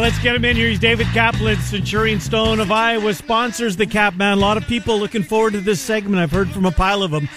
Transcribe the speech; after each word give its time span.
Let's 0.00 0.18
get 0.20 0.34
him 0.34 0.44
in 0.46 0.56
here. 0.56 0.68
He's 0.68 0.78
David 0.78 1.06
Kaplan, 1.08 1.58
Centurion 1.58 2.20
Stone 2.20 2.60
of 2.60 2.72
Iowa, 2.72 3.12
sponsors 3.12 3.76
the 3.76 3.86
Cap 3.86 4.14
Man. 4.14 4.32
A 4.32 4.40
lot 4.40 4.56
of 4.56 4.66
people 4.66 4.98
looking 4.98 5.22
forward 5.22 5.52
to 5.52 5.60
this 5.60 5.80
segment. 5.80 6.16
I've 6.16 6.30
heard 6.30 6.50
from 6.50 6.64
a 6.64 6.70
pile 6.70 7.02
of 7.02 7.10
them, 7.10 7.28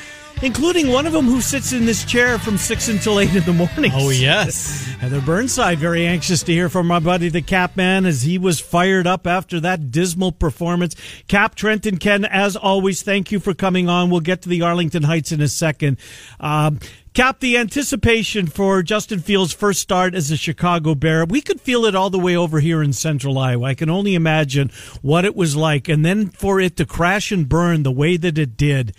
including 0.44 0.90
one 0.90 1.08
of 1.08 1.14
them 1.14 1.26
who 1.26 1.40
sits 1.40 1.72
in 1.72 1.86
this 1.86 2.04
chair 2.04 2.38
from 2.38 2.58
6 2.58 2.90
until 2.90 3.20
8 3.20 3.34
in 3.34 3.44
the 3.44 3.54
morning. 3.54 3.92
Oh, 3.96 4.10
yes. 4.10 4.86
Heather 5.00 5.22
Burnside, 5.22 5.80
very 5.80 6.06
anxious 6.06 6.44
to 6.44 6.52
hear 6.52 6.70
from 6.70 6.86
my 6.88 7.00
buddy, 7.00 7.30
the 7.30 7.42
Cap 7.42 7.78
Man, 7.78 8.06
as 8.06 8.24
he 8.24 8.38
was 8.38 8.60
fired 8.60 9.08
up 9.08 9.26
after 9.26 9.60
that 9.62 9.90
dismal 9.90 10.34
performance. 10.34 10.96
Cap, 11.28 11.56
Trent, 11.56 11.86
and 11.86 12.00
Ken, 12.00 12.26
as 12.26 12.56
always, 12.56 13.02
thank 13.04 13.32
you 13.32 13.40
for 13.40 13.54
coming 13.54 13.88
on. 13.88 14.10
We'll 14.10 14.20
get 14.20 14.42
to 14.44 14.50
the 14.50 14.62
Arlington 14.62 15.04
Heights 15.04 15.32
in 15.32 15.40
a 15.40 15.48
second. 15.48 15.98
Um, 16.40 16.80
Cap, 17.14 17.41
the 17.41 17.58
anticipation 17.58 18.48
for 18.48 18.82
Justin 18.82 19.20
Fields' 19.20 19.54
first 19.54 19.82
start 19.82 20.16
as 20.16 20.32
a 20.32 20.35
Chicago 20.35 20.96
Bear, 20.96 21.26
we 21.26 21.41
could 21.41 21.62
feel 21.62 21.85
it 21.85 21.94
all 21.94 22.10
the 22.10 22.18
way 22.18 22.35
over 22.35 22.60
here 22.60 22.82
in 22.82 22.91
central 22.91 23.38
Iowa. 23.38 23.68
I 23.68 23.76
can 23.76 23.88
only 23.88 24.16
imagine 24.16 24.72
what 25.04 25.24
it 25.24 25.35
was 25.35 25.55
like. 25.55 25.88
And 25.88 26.04
then 26.04 26.30
for 26.30 26.60
it 26.60 26.76
to 26.78 26.88
crash 26.88 27.32
and 27.32 27.48
burn 27.48 27.84
the 27.84 27.91
way 27.91 28.18
that 28.18 28.40
it 28.40 28.57
did. 28.57 28.96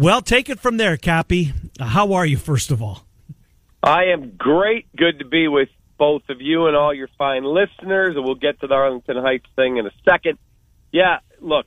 Well, 0.00 0.22
take 0.22 0.48
it 0.48 0.58
from 0.58 0.78
there, 0.78 0.96
Cappy. 0.96 1.52
How 1.78 2.14
are 2.14 2.24
you, 2.24 2.38
first 2.38 2.70
of 2.70 2.80
all? 2.80 3.04
I 3.82 4.04
am 4.04 4.32
great. 4.34 4.86
Good 4.96 5.18
to 5.18 5.26
be 5.26 5.46
with 5.46 5.68
both 5.98 6.22
of 6.30 6.40
you 6.40 6.68
and 6.68 6.74
all 6.74 6.94
your 6.94 7.10
fine 7.18 7.44
listeners. 7.44 8.16
And 8.16 8.24
we'll 8.24 8.34
get 8.34 8.58
to 8.60 8.66
the 8.66 8.72
Arlington 8.72 9.18
Heights 9.18 9.44
thing 9.56 9.76
in 9.76 9.86
a 9.86 9.90
second. 10.08 10.38
Yeah, 10.90 11.18
look, 11.38 11.66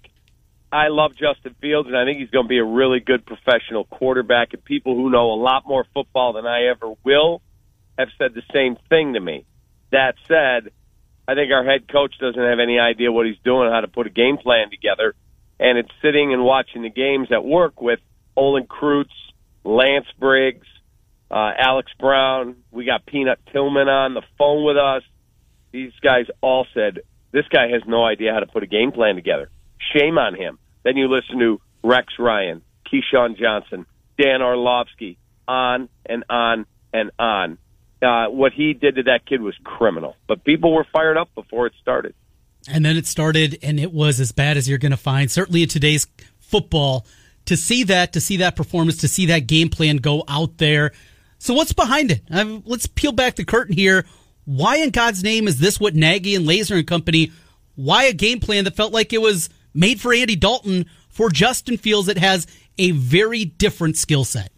I 0.72 0.88
love 0.88 1.12
Justin 1.12 1.53
Fields, 1.62 1.88
and 1.88 1.95
I 1.95 2.06
think 2.06 2.17
he's 2.17 2.31
going 2.31 2.45
to 2.45 2.50
be 2.50 2.58
a 2.58 2.64
really 2.64 3.02
good 3.02 3.23
professional 3.23 3.84
quarterback. 3.84 4.53
And 4.53 4.66
people 4.66 4.95
who 4.95 5.12
know 5.12 5.31
a 5.34 5.40
lot 5.40 5.68
more 5.68 5.86
football 5.94 6.34
than 6.34 6.47
I 6.47 6.72
ever 6.72 6.92
will 7.06 7.44
have 8.00 8.08
said 8.18 8.34
the 8.34 8.42
same 8.52 8.78
thing 8.90 9.14
to 9.14 9.20
me. 9.20 9.45
That 9.92 10.16
said, 10.28 10.72
I 11.28 11.36
think 11.36 11.52
our 11.52 11.64
head 11.64 11.88
coach 11.88 12.16
doesn't 12.20 12.42
have 12.42 12.58
any 12.58 12.80
idea 12.80 13.12
what 13.12 13.28
he's 13.28 13.38
doing, 13.45 13.70
how 13.70 13.81
to 13.81 13.88
put 13.88 14.08
a 14.08 14.09
game 14.09 14.38
plan 14.38 14.72
together. 14.72 15.14
And 15.59 15.78
it's 15.78 15.92
sitting 16.02 16.34
and 16.34 16.44
watching 16.44 16.81
the 16.81 16.90
games 16.90 17.28
at 17.31 17.45
work 17.45 17.80
with 17.80 18.00
Olin 18.36 18.66
Kreutz, 18.66 19.14
Lance 19.64 20.08
Briggs, 20.20 20.67
uh, 21.31 21.52
Alex 21.58 21.92
Brown. 22.00 22.58
We 22.72 22.86
got 22.86 23.06
Peanut 23.06 23.40
Tillman 23.52 23.88
on 23.88 24.14
the 24.14 24.23
phone 24.38 24.66
with 24.66 24.78
us. 24.78 25.03
These 25.72 25.94
guys 26.02 26.25
all 26.42 26.67
said, 26.73 27.00
this 27.31 27.48
guy 27.50 27.70
has 27.70 27.81
no 27.88 28.06
idea 28.06 28.31
how 28.34 28.40
to 28.40 28.45
put 28.45 28.64
a 28.64 28.67
game 28.67 28.92
plan 28.92 29.16
together. 29.16 29.50
Shame 29.95 30.17
on 30.17 30.36
him. 30.36 30.59
Then 30.84 30.98
you 30.98 31.08
listen 31.08 31.40
to 31.40 31.59
Rex 31.84 32.14
Ryan, 32.20 32.62
Keyshawn 32.86 33.38
Johnson, 33.38 33.86
Dan 34.22 34.42
Orlovsky, 34.42 35.18
on 35.47 35.90
and 36.06 36.23
on 36.30 36.66
and 36.94 37.12
on. 37.18 37.58
Uh, 38.02 38.28
what 38.28 38.52
he 38.53 38.73
did 38.73 38.95
to 38.95 39.03
that 39.03 39.25
kid 39.25 39.42
was 39.42 39.56
criminal. 39.64 40.16
But 40.28 40.44
people 40.44 40.74
were 40.74 40.85
fired 40.91 41.18
up 41.18 41.34
before 41.34 41.68
it 41.68 41.74
started. 41.81 42.13
And 42.68 42.85
then 42.85 42.96
it 42.96 43.08
started, 43.08 43.58
and 43.63 43.79
it 43.79 43.91
was 43.91 44.19
as 44.19 44.31
bad 44.31 44.56
as 44.58 44.69
you're 44.69 44.78
going 44.78 44.91
to 44.91 44.97
find. 44.97 45.31
Certainly 45.31 45.63
in 45.63 45.69
today's 45.69 46.08
football, 46.40 47.06
to 47.46 47.58
see 47.58 47.84
that, 47.84 48.14
to 48.14 48.22
see 48.22 48.38
that 48.38 48.56
performance, 48.56 48.98
to 48.98 49.08
see 49.08 49.28
that 49.28 49.48
game 49.48 49.70
plan 49.70 49.98
go 49.98 50.24
out 50.28 50.58
there. 50.58 50.92
So 51.40 51.54
what's 51.54 51.74
behind 51.74 52.12
it? 52.12 52.22
Uh, 52.31 52.59
let's 52.66 52.88
peel 52.88 53.12
back 53.12 53.36
the 53.36 53.44
curtain 53.44 53.76
here. 53.76 54.06
Why 54.46 54.78
in 54.78 54.92
God's 54.92 55.24
name 55.24 55.48
is 55.48 55.59
this 55.59 55.80
what 55.80 55.96
Nagy 55.96 56.36
and 56.36 56.48
Lazor 56.48 56.78
and 56.78 56.88
company? 56.88 57.32
Why 57.76 58.06
a 58.06 58.14
game 58.14 58.40
plan 58.40 58.66
that 58.66 58.76
felt 58.76 58.94
like 58.94 59.14
it 59.14 59.22
was 59.22 59.50
made 59.74 60.00
for 60.00 60.14
Andy 60.14 60.36
Dalton 60.36 60.86
for 61.09 61.30
Justin 61.30 61.78
Fields 61.78 62.08
that 62.08 62.18
has 62.18 62.48
a 62.78 62.92
very 62.92 63.46
different 63.46 63.98
skill 63.98 64.24
set? 64.24 64.52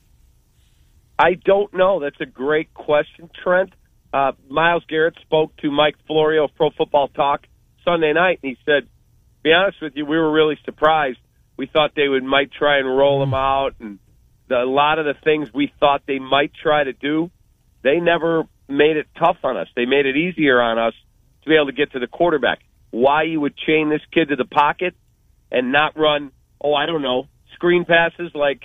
I 1.18 1.36
don't 1.46 1.74
know. 1.74 2.00
That's 2.00 2.20
a 2.20 2.26
great 2.26 2.74
question, 2.74 3.30
Trent. 3.44 3.74
Uh, 4.14 4.34
Myles 4.50 4.84
Garrett 4.88 5.16
spoke 5.22 5.56
to 5.58 5.72
Mike 5.72 5.96
Florio 6.08 6.46
of 6.46 6.56
Pro 6.56 6.70
Football 6.72 7.08
Talk 7.10 7.48
Sunday 7.84 8.14
night, 8.14 8.40
and 8.44 8.52
he 8.52 8.58
said, 8.66 8.88
"Be 9.44 9.52
honest 9.54 9.82
with 9.82 9.96
you, 9.96 10.06
we 10.06 10.18
were 10.18 10.32
really 10.32 10.58
surprised. 10.66 11.20
We 11.58 11.68
thought 11.68 11.92
they 11.96 12.08
would 12.08 12.24
might 12.24 12.52
try 12.52 12.80
and 12.80 12.88
roll 12.88 13.24
him 13.24 13.34
out, 13.34 13.76
and 13.80 14.00
the, 14.48 14.64
a 14.64 14.66
lot 14.66 15.00
of 15.00 15.06
the 15.06 15.14
things 15.24 15.50
we 15.54 15.72
thought 15.80 16.04
they 16.06 16.20
might 16.20 16.52
try 16.54 16.84
to 16.84 16.94
do, 16.94 17.32
they 17.84 18.00
never 18.00 18.44
made 18.68 18.98
it 18.98 19.08
tough 19.18 19.38
on 19.44 19.58
us. 19.58 19.68
They 19.76 19.86
made 19.86 20.06
it 20.06 20.16
easier 20.16 20.62
on 20.62 20.78
us 20.78 20.94
to 21.44 21.50
be 21.50 21.56
able 21.56 21.68
to 21.68 21.74
get 21.74 21.92
to 21.94 22.00
the 22.00 22.08
quarterback. 22.08 22.60
Why 22.92 23.24
you 23.24 23.40
would 23.42 23.56
chain 23.58 23.90
this 23.90 24.02
kid 24.12 24.30
to 24.30 24.36
the 24.36 24.46
pocket 24.46 24.96
and 25.52 25.72
not 25.72 25.98
run? 25.98 26.32
Oh, 26.62 26.74
I 26.74 26.86
don't 26.86 27.02
know, 27.02 27.28
screen 27.54 27.86
passes 27.86 28.32
like." 28.34 28.64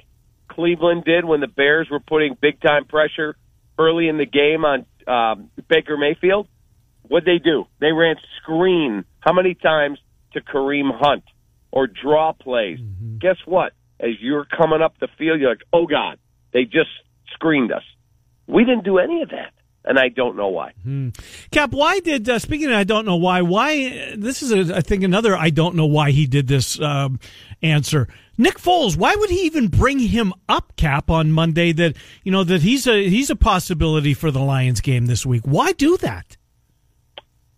Cleveland 0.51 1.05
did 1.05 1.25
when 1.25 1.41
the 1.41 1.47
Bears 1.47 1.89
were 1.89 2.01
putting 2.01 2.37
big 2.39 2.61
time 2.61 2.85
pressure 2.85 3.37
early 3.79 4.09
in 4.09 4.19
the 4.19 4.27
game 4.27 4.65
on 4.65 4.85
um, 5.07 5.51
Baker 5.69 5.97
Mayfield. 5.97 6.49
What'd 7.03 7.25
they 7.25 7.39
do? 7.43 7.67
They 7.81 7.93
ran 7.93 8.17
screen 8.43 9.05
how 9.21 9.33
many 9.33 9.55
times 9.55 9.99
to 10.33 10.41
Kareem 10.41 10.91
Hunt 10.93 11.23
or 11.73 11.87
draw 11.87 12.33
plays? 12.33 12.79
Mm-hmm. 12.79 13.19
Guess 13.19 13.37
what? 13.47 13.73
As 13.99 14.11
you're 14.21 14.47
coming 14.47 14.83
up 14.83 14.95
the 14.99 15.09
field, 15.19 15.41
you're 15.41 15.51
like, 15.51 15.63
oh 15.73 15.87
God, 15.87 16.19
they 16.53 16.65
just 16.65 16.91
screened 17.33 17.73
us. 17.73 17.85
We 18.47 18.65
didn't 18.65 18.85
do 18.85 18.99
any 18.99 19.23
of 19.23 19.31
that 19.31 19.53
and 19.85 19.99
I 19.99 20.09
don't 20.09 20.37
know 20.37 20.49
why. 20.49 20.73
Hmm. 20.83 21.11
Cap, 21.51 21.73
why 21.73 22.01
did 22.01 22.29
uh, 22.29 22.39
speaking 22.39 22.69
of 22.69 22.75
I 22.75 22.85
don't 22.85 23.07
know 23.07 23.17
why? 23.17 23.43
Why 23.43 24.15
this 24.17 24.43
is 24.43 24.71
a, 24.71 24.77
I 24.77 24.81
think 24.81 25.03
another 25.03 25.37
I 25.37 25.51
don't 25.51 25.75
know 25.75 25.87
why 25.87 26.11
he 26.11 26.27
did 26.27 26.49
this 26.49 26.81
um, 26.81 27.19
answer. 27.63 28.09
Nick 28.37 28.59
Foles, 28.59 28.97
why 28.97 29.15
would 29.15 29.31
he 29.31 29.43
even 29.43 29.69
bring 29.69 29.99
him 29.99 30.33
up, 30.49 30.75
Cap, 30.77 31.11
on 31.11 31.33
Monday? 31.33 31.73
That 31.73 31.97
you 32.23 32.33
know 32.33 32.45
that 32.45 32.63
he's 32.63 32.87
a 32.87 33.09
he's 33.09 33.31
a 33.31 33.37
possibility 33.37 34.15
for 34.15 34.31
the 34.31 34.41
Lions 34.41 34.81
game 34.81 35.07
this 35.07 35.25
week. 35.25 35.43
Why 35.45 35.73
do 35.73 35.97
that? 35.99 36.37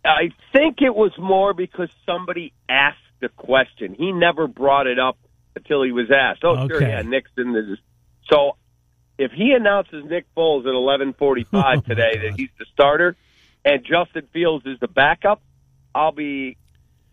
I 0.05 0.31
think 0.53 0.79
it 0.81 0.95
was 0.95 1.13
more 1.19 1.55
because 1.55 1.89
somebody 2.05 2.53
asked 2.69 2.99
the 3.23 3.31
question. 3.31 3.95
He 3.95 4.13
never 4.13 4.47
brought 4.47 4.87
it 4.87 4.99
up 4.99 5.17
until 5.57 5.83
he 5.83 5.93
was 5.93 6.11
asked. 6.11 6.41
Oh, 6.45 6.57
okay. 6.57 6.69
sure, 6.69 6.83
yeah, 6.83 7.01
Nick's 7.01 7.31
in 7.39 7.53
the. 7.53 7.79
So 8.31 8.57
if 9.19 9.33
he 9.33 9.53
announces 9.53 10.05
Nick 10.05 10.27
Foles 10.37 10.61
at 10.61 10.67
11:45 11.15 11.47
oh 11.55 11.81
today 11.81 12.29
that 12.29 12.35
he's 12.37 12.51
the 12.59 12.67
starter 12.75 13.17
and 13.65 13.85
Justin 13.85 14.29
Fields 14.33 14.67
is 14.67 14.79
the 14.81 14.89
backup, 14.89 15.41
I'll 15.95 16.13
be 16.13 16.59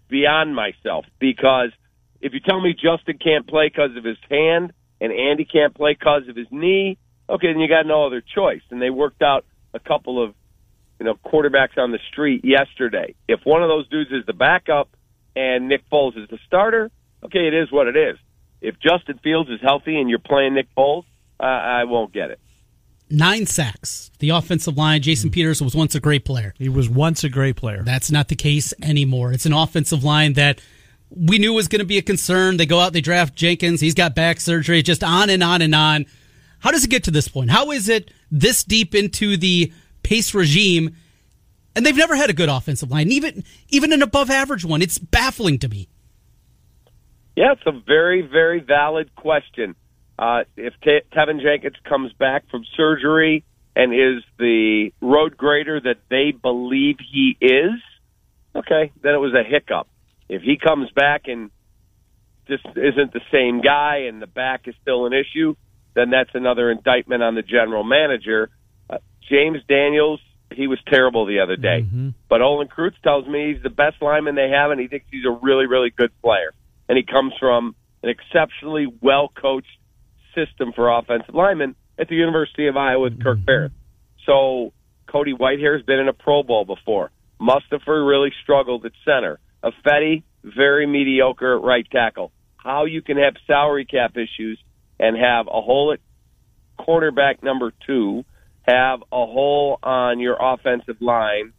beyond 0.10 0.56
myself 0.56 1.06
because 1.20 1.70
if 2.20 2.34
you 2.34 2.40
tell 2.40 2.60
me 2.60 2.74
Justin 2.74 3.18
can't 3.18 3.48
play 3.48 3.70
because 3.70 3.96
of 3.96 4.04
his 4.04 4.18
hand 4.30 4.74
and 5.00 5.14
Andy 5.14 5.46
can't 5.46 5.74
play 5.74 5.94
because 5.94 6.28
of 6.28 6.36
his 6.36 6.48
knee, 6.52 6.98
okay, 7.30 7.48
then 7.54 7.60
you 7.60 7.70
got 7.70 7.86
no 7.86 8.06
other 8.06 8.22
choice. 8.22 8.62
And 8.72 8.82
they 8.82 8.90
worked 8.90 9.22
out 9.22 9.46
a 9.74 9.80
couple 9.80 10.22
of 10.24 10.34
you 11.00 11.06
know 11.06 11.16
quarterbacks 11.26 11.78
on 11.78 11.92
the 11.92 12.00
street 12.12 12.44
yesterday. 12.44 13.16
If 13.28 13.42
one 13.44 13.62
of 13.62 13.70
those 13.70 13.88
dudes 13.90 14.12
is 14.12 14.26
the 14.26 14.34
backup 14.34 14.90
and 15.40 15.70
Nick 15.70 15.90
Foles 15.90 16.22
is 16.22 16.28
the 16.30 16.38
starter, 16.46 16.92
okay, 17.24 17.48
it 17.48 17.54
is 17.54 17.72
what 17.72 17.88
it 17.88 17.96
is. 17.96 18.18
If 18.60 18.76
Justin 18.80 19.20
Fields 19.24 19.50
is 19.50 19.62
healthy 19.62 19.98
and 19.98 20.10
you're 20.10 20.20
playing 20.20 20.54
Nick 20.54 20.68
Foles, 20.78 21.06
uh, 21.40 21.44
I 21.44 21.86
won't 21.86 22.12
get 22.12 22.30
it. 22.30 22.40
Nine 23.10 23.46
sacks. 23.46 24.12
The 24.20 24.32
offensive 24.32 24.78
line, 24.78 25.02
Jason 25.02 25.32
Peters 25.32 25.62
was 25.62 25.74
once 25.74 25.96
a 25.96 26.02
great 26.02 26.26
player. 26.26 26.54
He 26.58 26.68
was 26.68 26.90
once 26.90 27.24
a 27.24 27.30
great 27.30 27.56
player. 27.56 27.84
That's 27.84 28.12
not 28.12 28.28
the 28.28 28.36
case 28.36 28.74
anymore. 28.84 29.32
It's 29.32 29.46
an 29.46 29.54
offensive 29.54 30.04
line 30.04 30.34
that 30.34 30.60
we 31.10 31.40
knew 31.40 31.54
was 31.54 31.70
going 31.70 31.80
to 31.80 31.86
be 31.86 31.98
a 31.98 32.04
concern. 32.04 32.58
They 32.58 32.66
go 32.66 32.82
out, 32.82 32.92
they 32.92 33.02
draft 33.02 33.34
Jenkins. 33.34 33.80
He's 33.80 33.96
got 33.96 34.14
back 34.14 34.42
surgery, 34.42 34.84
just 34.84 35.06
on 35.06 35.30
and 35.30 35.42
on 35.42 35.62
and 35.62 35.74
on. 35.74 36.06
How 36.60 36.72
does 36.72 36.84
it 36.84 36.90
get 36.90 37.06
to 37.06 37.12
this 37.12 37.30
point? 37.30 37.50
How 37.50 37.72
is 37.72 37.88
it 37.88 38.12
this 38.30 38.66
deep 38.66 38.94
into 38.94 39.38
the 39.38 39.72
Pace 40.04 40.34
regime? 40.34 40.98
And 41.80 41.86
they've 41.86 41.96
never 41.96 42.18
had 42.18 42.30
a 42.30 42.34
good 42.34 42.50
offensive 42.50 42.92
line, 42.92 43.10
even 43.10 43.46
even 43.70 43.94
an 43.94 44.02
above 44.02 44.30
average 44.30 44.66
one. 44.66 44.82
It's 44.82 44.98
baffling 44.98 45.60
to 45.60 45.70
me. 45.70 45.88
Yeah, 47.38 47.54
it's 47.54 47.62
a 47.66 47.72
very, 47.72 48.22
very 48.22 48.60
valid 48.60 49.16
question. 49.16 49.76
Uh, 50.18 50.44
if 50.58 50.74
Te- 50.84 51.04
Teven 51.16 51.42
Jenkins 51.42 51.78
comes 51.88 52.12
back 52.12 52.44
from 52.52 52.66
surgery 52.76 53.46
and 53.78 53.94
is 53.94 54.26
the 54.38 54.92
road 55.00 55.38
grader 55.38 55.80
that 55.80 56.00
they 56.10 56.32
believe 56.32 56.98
he 57.00 57.38
is, 57.40 57.80
okay, 58.54 58.92
then 59.02 59.14
it 59.14 59.20
was 59.20 59.34
a 59.34 59.50
hiccup. 59.50 59.88
If 60.28 60.42
he 60.42 60.58
comes 60.58 60.92
back 60.92 61.30
and 61.30 61.50
just 62.50 62.66
isn't 62.76 63.14
the 63.14 63.22
same 63.32 63.62
guy 63.62 64.08
and 64.10 64.22
the 64.22 64.28
back 64.28 64.68
is 64.68 64.76
still 64.82 65.06
an 65.06 65.14
issue, 65.14 65.56
then 65.94 66.10
that's 66.10 66.32
another 66.34 66.72
indictment 66.72 67.24
on 67.24 67.36
the 67.36 67.42
general 67.42 67.86
manager. 67.86 68.50
Uh, 68.90 68.98
James 69.30 69.60
Daniels, 69.70 70.20
he 70.52 70.68
was 70.68 70.80
terrible 70.88 71.26
the 71.26 71.40
other 71.40 71.56
day. 71.56 71.82
Mm-hmm. 71.82 72.10
But 72.28 72.42
Olin 72.42 72.68
Kreutz 72.68 73.00
tells 73.04 73.28
me 73.28 73.54
he's 73.54 73.64
the 73.64 73.70
best 73.70 74.02
lineman 74.02 74.36
they 74.36 74.50
have, 74.50 74.72
and 74.72 74.80
he 74.80 74.88
thinks 74.88 75.06
he's 75.12 75.26
a 75.26 75.32
really, 75.32 75.68
really 75.68 75.92
good 75.96 76.12
player. 76.22 76.54
And 76.88 76.98
he 76.98 77.04
comes 77.04 77.34
from 77.40 77.76
an 78.04 78.10
exceptionally 78.10 78.88
well 79.02 79.30
coached 79.30 79.68
system 80.36 80.74
for 80.74 80.90
offensive 80.90 81.36
linemen 81.36 81.76
at 81.98 82.08
the 82.08 82.16
University 82.16 82.68
of 82.68 82.78
Iowa 82.78 83.02
with 83.02 83.22
Kirk 83.22 83.38
mm-hmm. 83.38 83.46
Barrett. 83.46 83.72
So 84.26 84.74
Cody 85.08 85.34
Whitehair's 85.34 85.84
been 85.84 86.00
in 86.00 86.08
a 86.08 86.14
Pro 86.14 86.44
Bowl 86.44 86.66
before. 86.66 87.12
Mustipher 87.40 88.08
really 88.08 88.32
struggled 88.44 88.86
at 88.86 88.92
center. 89.06 89.40
Ifedi, 89.64 90.24
very 90.44 90.86
mediocre 90.86 91.58
at 91.58 91.64
right 91.64 91.86
tackle. 91.90 92.32
How 92.58 92.86
you 92.86 93.02
can 93.02 93.18
have 93.18 93.36
salary 93.48 93.86
cap 93.86 94.16
issues 94.18 94.60
and 95.00 95.18
have 95.18 95.48
a 95.48 95.62
hole 95.62 95.94
at 95.94 96.00
quarterback 96.78 97.44
number 97.44 97.72
two, 97.86 98.24
have 98.70 99.02
a 99.12 99.26
hole 99.26 99.80
on 99.84 100.20
your 100.20 100.38
offensive 100.40 101.02
line, 101.02 101.54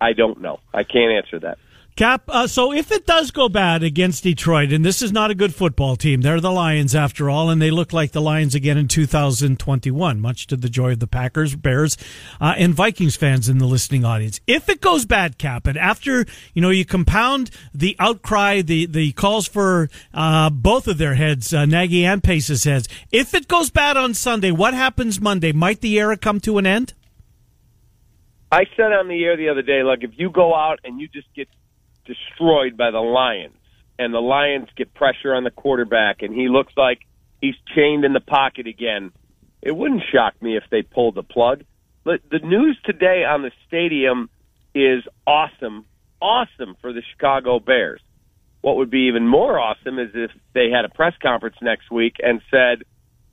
I 0.00 0.12
don't 0.12 0.40
know. 0.40 0.60
I 0.72 0.84
can't 0.84 1.12
answer 1.12 1.40
that. 1.40 1.58
Cap, 1.98 2.22
uh, 2.28 2.46
so 2.46 2.72
if 2.72 2.92
it 2.92 3.06
does 3.06 3.32
go 3.32 3.48
bad 3.48 3.82
against 3.82 4.22
Detroit, 4.22 4.70
and 4.70 4.84
this 4.84 5.02
is 5.02 5.10
not 5.10 5.32
a 5.32 5.34
good 5.34 5.52
football 5.52 5.96
team, 5.96 6.20
they're 6.20 6.40
the 6.40 6.52
Lions 6.52 6.94
after 6.94 7.28
all, 7.28 7.50
and 7.50 7.60
they 7.60 7.72
look 7.72 7.92
like 7.92 8.12
the 8.12 8.20
Lions 8.20 8.54
again 8.54 8.78
in 8.78 8.86
2021, 8.86 10.20
much 10.20 10.46
to 10.46 10.56
the 10.56 10.68
joy 10.68 10.92
of 10.92 11.00
the 11.00 11.08
Packers, 11.08 11.56
Bears, 11.56 11.96
uh, 12.40 12.54
and 12.56 12.72
Vikings 12.72 13.16
fans 13.16 13.48
in 13.48 13.58
the 13.58 13.66
listening 13.66 14.04
audience. 14.04 14.38
If 14.46 14.68
it 14.68 14.80
goes 14.80 15.06
bad, 15.06 15.38
Cap, 15.38 15.66
and 15.66 15.76
after, 15.76 16.24
you 16.54 16.62
know, 16.62 16.70
you 16.70 16.84
compound 16.84 17.50
the 17.74 17.96
outcry, 17.98 18.62
the, 18.62 18.86
the 18.86 19.10
calls 19.10 19.48
for 19.48 19.90
uh, 20.14 20.50
both 20.50 20.86
of 20.86 20.98
their 20.98 21.16
heads, 21.16 21.52
uh, 21.52 21.64
Nagy 21.64 22.04
and 22.04 22.22
Pace's 22.22 22.62
heads, 22.62 22.88
if 23.10 23.34
it 23.34 23.48
goes 23.48 23.70
bad 23.70 23.96
on 23.96 24.14
Sunday, 24.14 24.52
what 24.52 24.72
happens 24.72 25.20
Monday? 25.20 25.50
Might 25.50 25.80
the 25.80 25.98
era 25.98 26.16
come 26.16 26.38
to 26.42 26.58
an 26.58 26.66
end? 26.66 26.94
I 28.52 28.66
said 28.76 28.92
on 28.92 29.08
the 29.08 29.24
air 29.24 29.36
the 29.36 29.48
other 29.48 29.62
day, 29.62 29.82
look, 29.82 30.04
if 30.04 30.12
you 30.16 30.30
go 30.30 30.54
out 30.54 30.78
and 30.84 31.00
you 31.00 31.08
just 31.08 31.26
get 31.34 31.48
destroyed 32.08 32.76
by 32.76 32.90
the 32.90 32.98
Lions, 32.98 33.54
and 33.98 34.12
the 34.12 34.20
Lions 34.20 34.68
get 34.76 34.94
pressure 34.94 35.34
on 35.34 35.44
the 35.44 35.50
quarterback, 35.50 36.22
and 36.22 36.34
he 36.34 36.48
looks 36.48 36.72
like 36.76 36.98
he's 37.40 37.54
chained 37.76 38.04
in 38.04 38.12
the 38.12 38.20
pocket 38.20 38.66
again, 38.66 39.12
it 39.62 39.76
wouldn't 39.76 40.02
shock 40.12 40.40
me 40.42 40.56
if 40.56 40.64
they 40.70 40.82
pulled 40.82 41.14
the 41.14 41.22
plug. 41.22 41.64
But 42.04 42.20
the 42.30 42.38
news 42.38 42.78
today 42.84 43.24
on 43.24 43.42
the 43.42 43.50
stadium 43.66 44.30
is 44.74 45.02
awesome, 45.26 45.84
awesome 46.22 46.76
for 46.80 46.92
the 46.92 47.02
Chicago 47.12 47.58
Bears. 47.58 48.00
What 48.60 48.76
would 48.76 48.90
be 48.90 49.08
even 49.08 49.26
more 49.26 49.58
awesome 49.58 49.98
is 49.98 50.10
if 50.14 50.30
they 50.52 50.70
had 50.70 50.84
a 50.84 50.88
press 50.88 51.14
conference 51.22 51.56
next 51.62 51.90
week 51.90 52.16
and 52.22 52.40
said, 52.50 52.82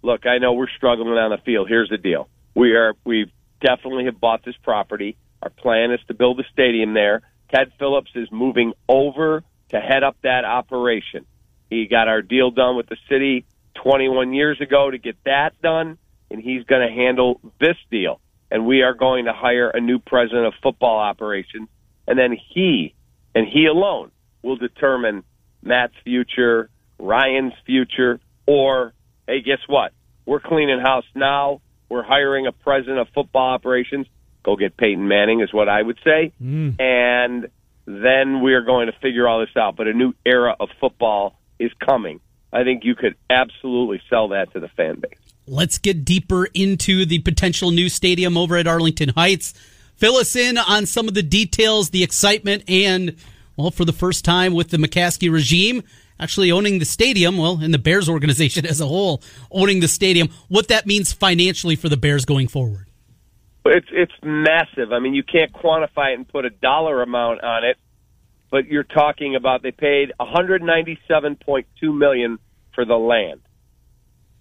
"Look, 0.02 0.26
I 0.26 0.38
know 0.38 0.54
we're 0.54 0.70
struggling 0.70 1.18
on 1.18 1.32
the 1.32 1.38
field. 1.38 1.68
Here's 1.68 1.90
the 1.90 1.98
deal: 1.98 2.30
we 2.54 2.76
are 2.76 2.94
we 3.06 3.32
definitely 3.60 4.06
have 4.06 4.20
bought 4.20 4.44
this 4.44 4.56
property. 4.64 5.18
Our 5.42 5.50
plan 5.50 5.92
is 5.92 6.00
to 6.08 6.14
build 6.14 6.40
a 6.40 6.44
stadium 6.52 6.94
there. 6.94 7.22
Ted 7.54 7.72
Phillips 7.80 8.12
is 8.16 8.28
moving 8.32 8.74
over 8.88 9.44
to 9.70 9.80
head 9.80 10.04
up 10.04 10.18
that 10.24 10.46
operation. 10.46 11.26
He 11.70 11.88
got 11.88 12.08
our 12.08 12.22
deal 12.22 12.52
done 12.52 12.76
with 12.76 12.88
the 12.88 12.98
city 13.10 13.46
21 13.84 14.34
years 14.34 14.60
ago 14.62 14.90
to 14.90 14.98
get 14.98 15.16
that 15.26 15.60
done, 15.62 15.98
and 16.30 16.42
he's 16.42 16.64
going 16.64 16.88
to 16.88 16.94
handle 16.94 17.40
this 17.60 17.78
deal. 17.92 18.20
And 18.52 18.66
we 18.66 18.82
are 18.82 18.94
going 18.94 19.26
to 19.26 19.34
hire 19.34 19.70
a 19.70 19.82
new 19.82 20.00
president 20.00 20.46
of 20.46 20.54
football 20.62 20.98
operations, 21.00 21.68
and 22.08 22.18
then 22.18 22.38
he 22.54 22.94
and 23.34 23.48
he 23.48 23.66
alone 23.66 24.12
will 24.44 24.56
determine 24.56 25.24
Matt's 25.62 25.96
future, 26.04 26.70
Ryan's 27.00 27.54
future, 27.66 28.20
or 28.46 28.94
hey, 29.28 29.42
guess 29.42 29.60
what? 29.68 29.92
We're 30.26 30.40
cleaning 30.40 30.80
house 30.80 31.06
now. 31.16 31.62
We're 31.90 32.04
hiring 32.04 32.48
a 32.48 32.52
president 32.52 33.00
of 33.00 33.08
football 33.14 33.54
operations. 33.54 34.08
Go 34.46 34.56
get 34.56 34.78
Peyton 34.78 35.08
Manning 35.08 35.42
is 35.42 35.52
what 35.52 35.68
I 35.68 35.82
would 35.82 35.98
say. 36.04 36.32
Mm. 36.42 36.80
And 36.80 37.50
then 37.88 38.42
we 38.42 38.54
are 38.54 38.62
going 38.62 38.86
to 38.86 38.94
figure 39.02 39.28
all 39.28 39.40
this 39.40 39.50
out. 39.58 39.76
But 39.76 39.88
a 39.88 39.94
new 39.94 40.14
era 40.24 40.56
of 40.60 40.70
football 40.80 41.40
is 41.58 41.72
coming. 41.84 42.20
I 42.54 42.64
think 42.64 42.86
you 42.86 42.94
could 42.94 43.16
absolutely 43.28 44.02
sell 44.08 44.28
that 44.30 44.54
to 44.54 44.60
the 44.60 44.68
fan 44.68 45.00
base. 45.00 45.18
Let's 45.48 45.80
get 45.80 46.06
deeper 46.06 46.46
into 46.54 47.06
the 47.06 47.20
potential 47.20 47.72
new 47.72 47.90
stadium 47.90 48.38
over 48.38 48.56
at 48.56 48.68
Arlington 48.68 49.10
Heights. 49.10 49.56
Fill 49.96 50.16
us 50.16 50.36
in 50.36 50.60
on 50.60 50.86
some 50.86 51.08
of 51.08 51.16
the 51.16 51.24
details, 51.24 51.90
the 51.90 52.04
excitement, 52.04 52.64
and, 52.68 53.16
well, 53.56 53.72
for 53.72 53.86
the 53.86 53.94
first 53.94 54.26
time 54.26 54.54
with 54.54 54.70
the 54.70 54.78
McCaskey 54.78 55.32
regime 55.32 55.82
actually 56.20 56.52
owning 56.52 56.80
the 56.80 56.86
stadium, 56.86 57.38
well, 57.38 57.60
and 57.62 57.74
the 57.74 57.80
Bears 57.80 58.08
organization 58.08 58.66
as 58.70 58.82
a 58.82 58.88
whole 58.88 59.22
owning 59.52 59.80
the 59.80 59.88
stadium, 59.88 60.30
what 60.48 60.68
that 60.68 60.86
means 60.86 61.14
financially 61.14 61.76
for 61.76 61.90
the 61.90 61.98
Bears 61.98 62.26
going 62.26 62.48
forward. 62.48 62.85
It's 63.66 63.88
it's 63.92 64.14
massive. 64.24 64.92
I 64.92 65.00
mean, 65.00 65.16
you 65.16 65.24
can't 65.24 65.52
quantify 65.52 66.14
it 66.14 66.20
and 66.20 66.28
put 66.28 66.46
a 66.46 66.52
dollar 66.52 67.02
amount 67.02 67.44
on 67.44 67.64
it, 67.64 67.78
but 68.52 68.68
you're 68.68 68.84
talking 68.84 69.36
about 69.36 69.64
they 69.64 69.72
paid 69.72 70.12
197.2 70.20 71.66
million 71.84 72.38
for 72.76 72.86
the 72.86 72.96
land. 72.96 73.42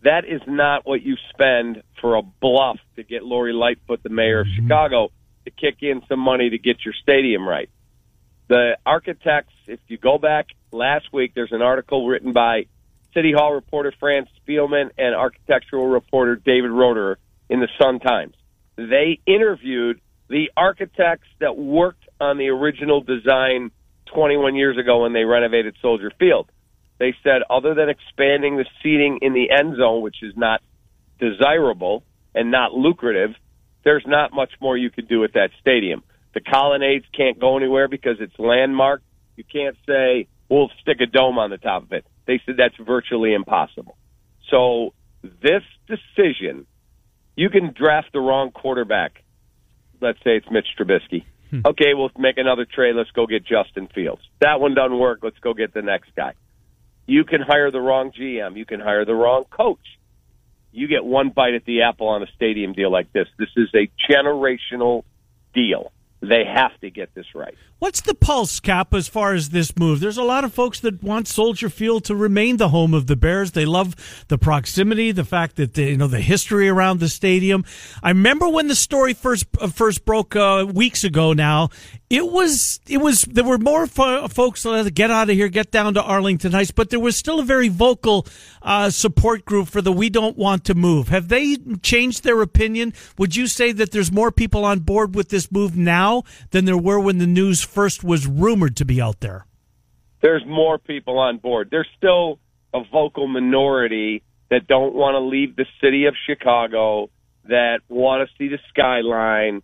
That 0.02 0.26
is 0.26 0.42
not 0.46 0.86
what 0.86 1.00
you 1.00 1.16
spend 1.30 1.82
for 2.00 2.16
a 2.16 2.22
bluff 2.22 2.78
to 2.96 3.02
get 3.02 3.24
Lori 3.24 3.54
Lightfoot, 3.54 4.02
the 4.02 4.10
mayor 4.10 4.40
of 4.40 4.46
mm-hmm. 4.46 4.66
Chicago, 4.66 5.10
to 5.46 5.50
kick 5.50 5.78
in 5.80 6.02
some 6.08 6.20
money 6.20 6.50
to 6.50 6.58
get 6.58 6.84
your 6.84 6.92
stadium 7.02 7.48
right. 7.48 7.70
The 8.48 8.76
architects, 8.84 9.54
if 9.66 9.80
you 9.88 9.96
go 9.96 10.18
back 10.18 10.48
last 10.70 11.10
week, 11.12 11.32
there's 11.34 11.52
an 11.52 11.62
article 11.62 12.06
written 12.06 12.34
by 12.34 12.66
City 13.14 13.32
Hall 13.32 13.54
reporter 13.54 13.94
Franz 13.98 14.28
Spielman 14.46 14.90
and 14.98 15.14
architectural 15.14 15.86
reporter 15.86 16.36
David 16.36 16.70
Roeder 16.70 17.18
in 17.48 17.60
the 17.60 17.68
Sun 17.80 18.00
Times. 18.00 18.34
They 18.76 19.20
interviewed 19.26 20.00
the 20.28 20.50
architects 20.56 21.28
that 21.40 21.56
worked 21.56 22.04
on 22.20 22.38
the 22.38 22.48
original 22.48 23.00
design 23.02 23.70
21 24.14 24.56
years 24.56 24.78
ago 24.78 25.02
when 25.02 25.12
they 25.12 25.24
renovated 25.24 25.76
Soldier 25.82 26.10
Field. 26.18 26.50
They 26.98 27.14
said, 27.22 27.42
other 27.50 27.74
than 27.74 27.88
expanding 27.88 28.56
the 28.56 28.64
seating 28.82 29.18
in 29.22 29.32
the 29.32 29.50
end 29.50 29.76
zone, 29.76 30.02
which 30.02 30.22
is 30.22 30.34
not 30.36 30.62
desirable 31.18 32.04
and 32.34 32.50
not 32.50 32.72
lucrative, 32.72 33.30
there's 33.84 34.04
not 34.06 34.32
much 34.32 34.50
more 34.60 34.76
you 34.76 34.90
could 34.90 35.08
do 35.08 35.20
with 35.20 35.32
that 35.34 35.50
stadium. 35.60 36.02
The 36.34 36.40
colonnades 36.40 37.04
can't 37.16 37.38
go 37.38 37.56
anywhere 37.56 37.88
because 37.88 38.16
it's 38.20 38.36
landmark. 38.38 39.02
You 39.36 39.44
can't 39.44 39.76
say, 39.86 40.28
we'll 40.48 40.70
stick 40.80 40.98
a 41.00 41.06
dome 41.06 41.38
on 41.38 41.50
the 41.50 41.58
top 41.58 41.84
of 41.84 41.92
it. 41.92 42.06
They 42.26 42.40
said 42.46 42.56
that's 42.56 42.76
virtually 42.84 43.34
impossible. 43.34 43.96
So 44.50 44.94
this 45.22 45.62
decision, 45.86 46.66
you 47.36 47.50
can 47.50 47.74
draft 47.76 48.12
the 48.12 48.20
wrong 48.20 48.50
quarterback. 48.50 49.22
Let's 50.00 50.18
say 50.18 50.36
it's 50.36 50.46
Mitch 50.50 50.66
Trubisky. 50.78 51.24
Hmm. 51.50 51.60
Okay, 51.64 51.94
we'll 51.94 52.10
make 52.18 52.38
another 52.38 52.64
trade. 52.64 52.94
Let's 52.96 53.10
go 53.10 53.26
get 53.26 53.44
Justin 53.44 53.88
Fields. 53.94 54.22
That 54.40 54.60
one 54.60 54.74
doesn't 54.74 54.98
work. 54.98 55.20
Let's 55.22 55.38
go 55.38 55.54
get 55.54 55.72
the 55.74 55.82
next 55.82 56.14
guy. 56.16 56.34
You 57.06 57.24
can 57.24 57.40
hire 57.40 57.70
the 57.70 57.80
wrong 57.80 58.12
GM. 58.12 58.56
You 58.56 58.64
can 58.64 58.80
hire 58.80 59.04
the 59.04 59.14
wrong 59.14 59.44
coach. 59.50 59.84
You 60.72 60.88
get 60.88 61.04
one 61.04 61.30
bite 61.30 61.54
at 61.54 61.64
the 61.64 61.82
apple 61.82 62.08
on 62.08 62.22
a 62.22 62.26
stadium 62.34 62.72
deal 62.72 62.90
like 62.90 63.12
this. 63.12 63.28
This 63.38 63.50
is 63.56 63.68
a 63.74 63.90
generational 64.10 65.04
deal. 65.54 65.92
They 66.20 66.44
have 66.44 66.78
to 66.80 66.90
get 66.90 67.14
this 67.14 67.26
right. 67.34 67.54
What's 67.80 68.00
the 68.00 68.14
pulse, 68.14 68.58
Cap, 68.60 68.94
as 68.94 69.08
far 69.08 69.34
as 69.34 69.50
this 69.50 69.76
move? 69.76 70.00
There's 70.00 70.16
a 70.16 70.22
lot 70.22 70.42
of 70.42 70.54
folks 70.54 70.80
that 70.80 71.02
want 71.02 71.28
Soldier 71.28 71.68
Field 71.68 72.04
to 72.04 72.14
remain 72.14 72.56
the 72.56 72.70
home 72.70 72.94
of 72.94 73.08
the 73.08 73.16
Bears. 73.16 73.52
They 73.52 73.66
love 73.66 74.24
the 74.28 74.38
proximity, 74.38 75.12
the 75.12 75.24
fact 75.24 75.56
that 75.56 75.74
they, 75.74 75.90
you 75.90 75.98
know 75.98 76.06
the 76.06 76.20
history 76.22 76.68
around 76.68 77.00
the 77.00 77.10
stadium. 77.10 77.64
I 78.02 78.08
remember 78.10 78.48
when 78.48 78.68
the 78.68 78.74
story 78.74 79.12
first 79.12 79.46
uh, 79.60 79.68
first 79.68 80.06
broke 80.06 80.34
uh, 80.34 80.66
weeks 80.72 81.04
ago. 81.04 81.34
Now 81.34 81.68
it 82.14 82.30
was 82.30 82.80
it 82.88 82.98
was 82.98 83.22
there 83.22 83.44
were 83.44 83.58
more 83.58 83.86
fo- 83.86 84.28
folks 84.28 84.62
that 84.62 84.94
get 84.94 85.10
out 85.10 85.30
of 85.30 85.36
here, 85.36 85.48
get 85.48 85.70
down 85.70 85.94
to 85.94 86.02
Arlington 86.02 86.52
Heights, 86.52 86.70
but 86.70 86.90
there 86.90 87.00
was 87.00 87.16
still 87.16 87.40
a 87.40 87.44
very 87.44 87.68
vocal 87.68 88.26
uh, 88.62 88.90
support 88.90 89.44
group 89.44 89.68
for 89.68 89.82
the 89.82 89.92
"We 89.92 90.10
don't 90.10 90.36
want 90.36 90.64
to 90.66 90.74
move." 90.74 91.08
Have 91.08 91.28
they 91.28 91.56
changed 91.82 92.24
their 92.24 92.40
opinion? 92.40 92.94
Would 93.18 93.36
you 93.36 93.46
say 93.46 93.72
that 93.72 93.90
there's 93.92 94.12
more 94.12 94.30
people 94.30 94.64
on 94.64 94.80
board 94.80 95.14
with 95.14 95.28
this 95.28 95.50
move 95.52 95.76
now 95.76 96.22
than 96.50 96.64
there 96.64 96.78
were 96.78 97.00
when 97.00 97.18
the 97.18 97.26
news 97.26 97.62
first 97.62 98.02
was 98.02 98.26
rumored 98.26 98.76
to 98.76 98.84
be 98.84 99.00
out 99.00 99.20
there? 99.20 99.46
there's 100.24 100.44
more 100.46 100.78
people 100.78 101.18
on 101.18 101.36
board. 101.36 101.68
There's 101.70 101.88
still 101.98 102.38
a 102.72 102.80
vocal 102.90 103.28
minority 103.28 104.22
that 104.50 104.66
don't 104.66 104.94
want 104.94 105.16
to 105.16 105.20
leave 105.20 105.54
the 105.54 105.66
city 105.82 106.06
of 106.06 106.14
Chicago, 106.26 107.10
that 107.44 107.80
want 107.90 108.26
to 108.26 108.34
see 108.38 108.48
the 108.48 108.58
skyline, 108.70 109.62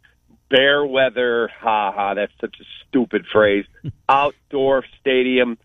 bear 0.50 0.84
weather, 0.84 1.48
ha 1.60 1.92
ha, 1.92 2.14
that's 2.14 2.32
such 2.40 2.56
a 2.60 2.64
stupid 2.88 3.24
phrase, 3.32 3.64
outdoor 4.08 4.84
stadium. 5.00 5.56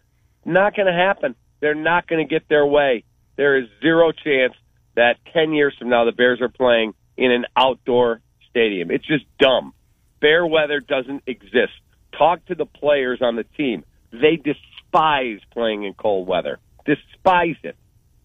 Not 0.46 0.76
going 0.76 0.88
to 0.88 0.94
happen. 0.94 1.36
They're 1.60 1.76
not 1.76 2.08
going 2.08 2.26
to 2.26 2.32
get 2.32 2.48
their 2.48 2.66
way. 2.66 3.04
There 3.36 3.58
is 3.58 3.66
zero 3.82 4.12
chance 4.12 4.54
that 4.96 5.18
10 5.34 5.54
years 5.54 5.76
from 5.78 5.90
now 5.90 6.06
the 6.06 6.12
Bears 6.12 6.40
are 6.42 6.50
playing 6.50 6.94
in 7.18 7.32
an 7.32 7.46
outdoor 7.58 8.22
stadium. 8.50 8.92
It's 8.92 9.06
just 9.06 9.26
dumb. 9.40 9.74
Fair 10.22 10.46
weather 10.46 10.80
doesn't 10.80 11.24
exist. 11.28 11.74
Talk 12.18 12.46
to 12.46 12.56
the 12.56 12.66
players 12.66 13.20
on 13.22 13.36
the 13.36 13.44
team. 13.44 13.84
They 14.12 14.38
despise 14.38 15.40
playing 15.52 15.84
in 15.84 15.94
cold 15.94 16.28
weather. 16.28 16.60
despise 16.86 17.56
it, 17.64 17.76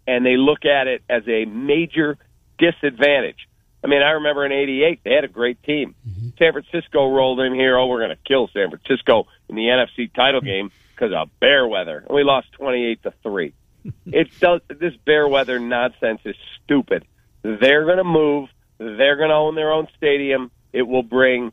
and 0.06 0.24
they 0.24 0.36
look 0.36 0.66
at 0.66 0.86
it 0.86 1.02
as 1.08 1.22
a 1.26 1.46
major 1.46 2.18
disadvantage. 2.58 3.48
I 3.82 3.86
mean, 3.86 4.02
I 4.02 4.10
remember 4.12 4.44
in 4.44 4.52
'88 4.52 5.00
they 5.04 5.12
had 5.12 5.24
a 5.24 5.28
great 5.28 5.62
team. 5.62 5.94
Mm-hmm. 6.06 6.28
San 6.38 6.52
Francisco 6.52 7.10
rolled 7.10 7.40
in 7.40 7.54
here. 7.54 7.78
Oh, 7.78 7.86
we're 7.86 8.00
going 8.00 8.16
to 8.16 8.28
kill 8.28 8.48
San 8.52 8.70
Francisco 8.70 9.26
in 9.48 9.56
the 9.56 9.62
NFC 9.62 10.12
title 10.12 10.40
game 10.40 10.70
because 10.94 11.14
of 11.14 11.30
bear 11.40 11.66
weather, 11.66 12.04
and 12.06 12.14
we 12.14 12.22
lost 12.22 12.52
28 12.52 13.02
to 13.04 13.14
three. 13.22 13.54
it 14.06 14.28
does. 14.38 14.60
This 14.68 14.94
bear 15.04 15.26
weather 15.26 15.58
nonsense 15.58 16.20
is 16.24 16.36
stupid. 16.62 17.06
They're 17.42 17.84
going 17.84 17.98
to 17.98 18.04
move. 18.04 18.50
They're 18.78 19.16
going 19.16 19.30
to 19.30 19.34
own 19.34 19.54
their 19.54 19.72
own 19.72 19.88
stadium. 19.96 20.50
It 20.72 20.82
will 20.82 21.02
bring 21.02 21.52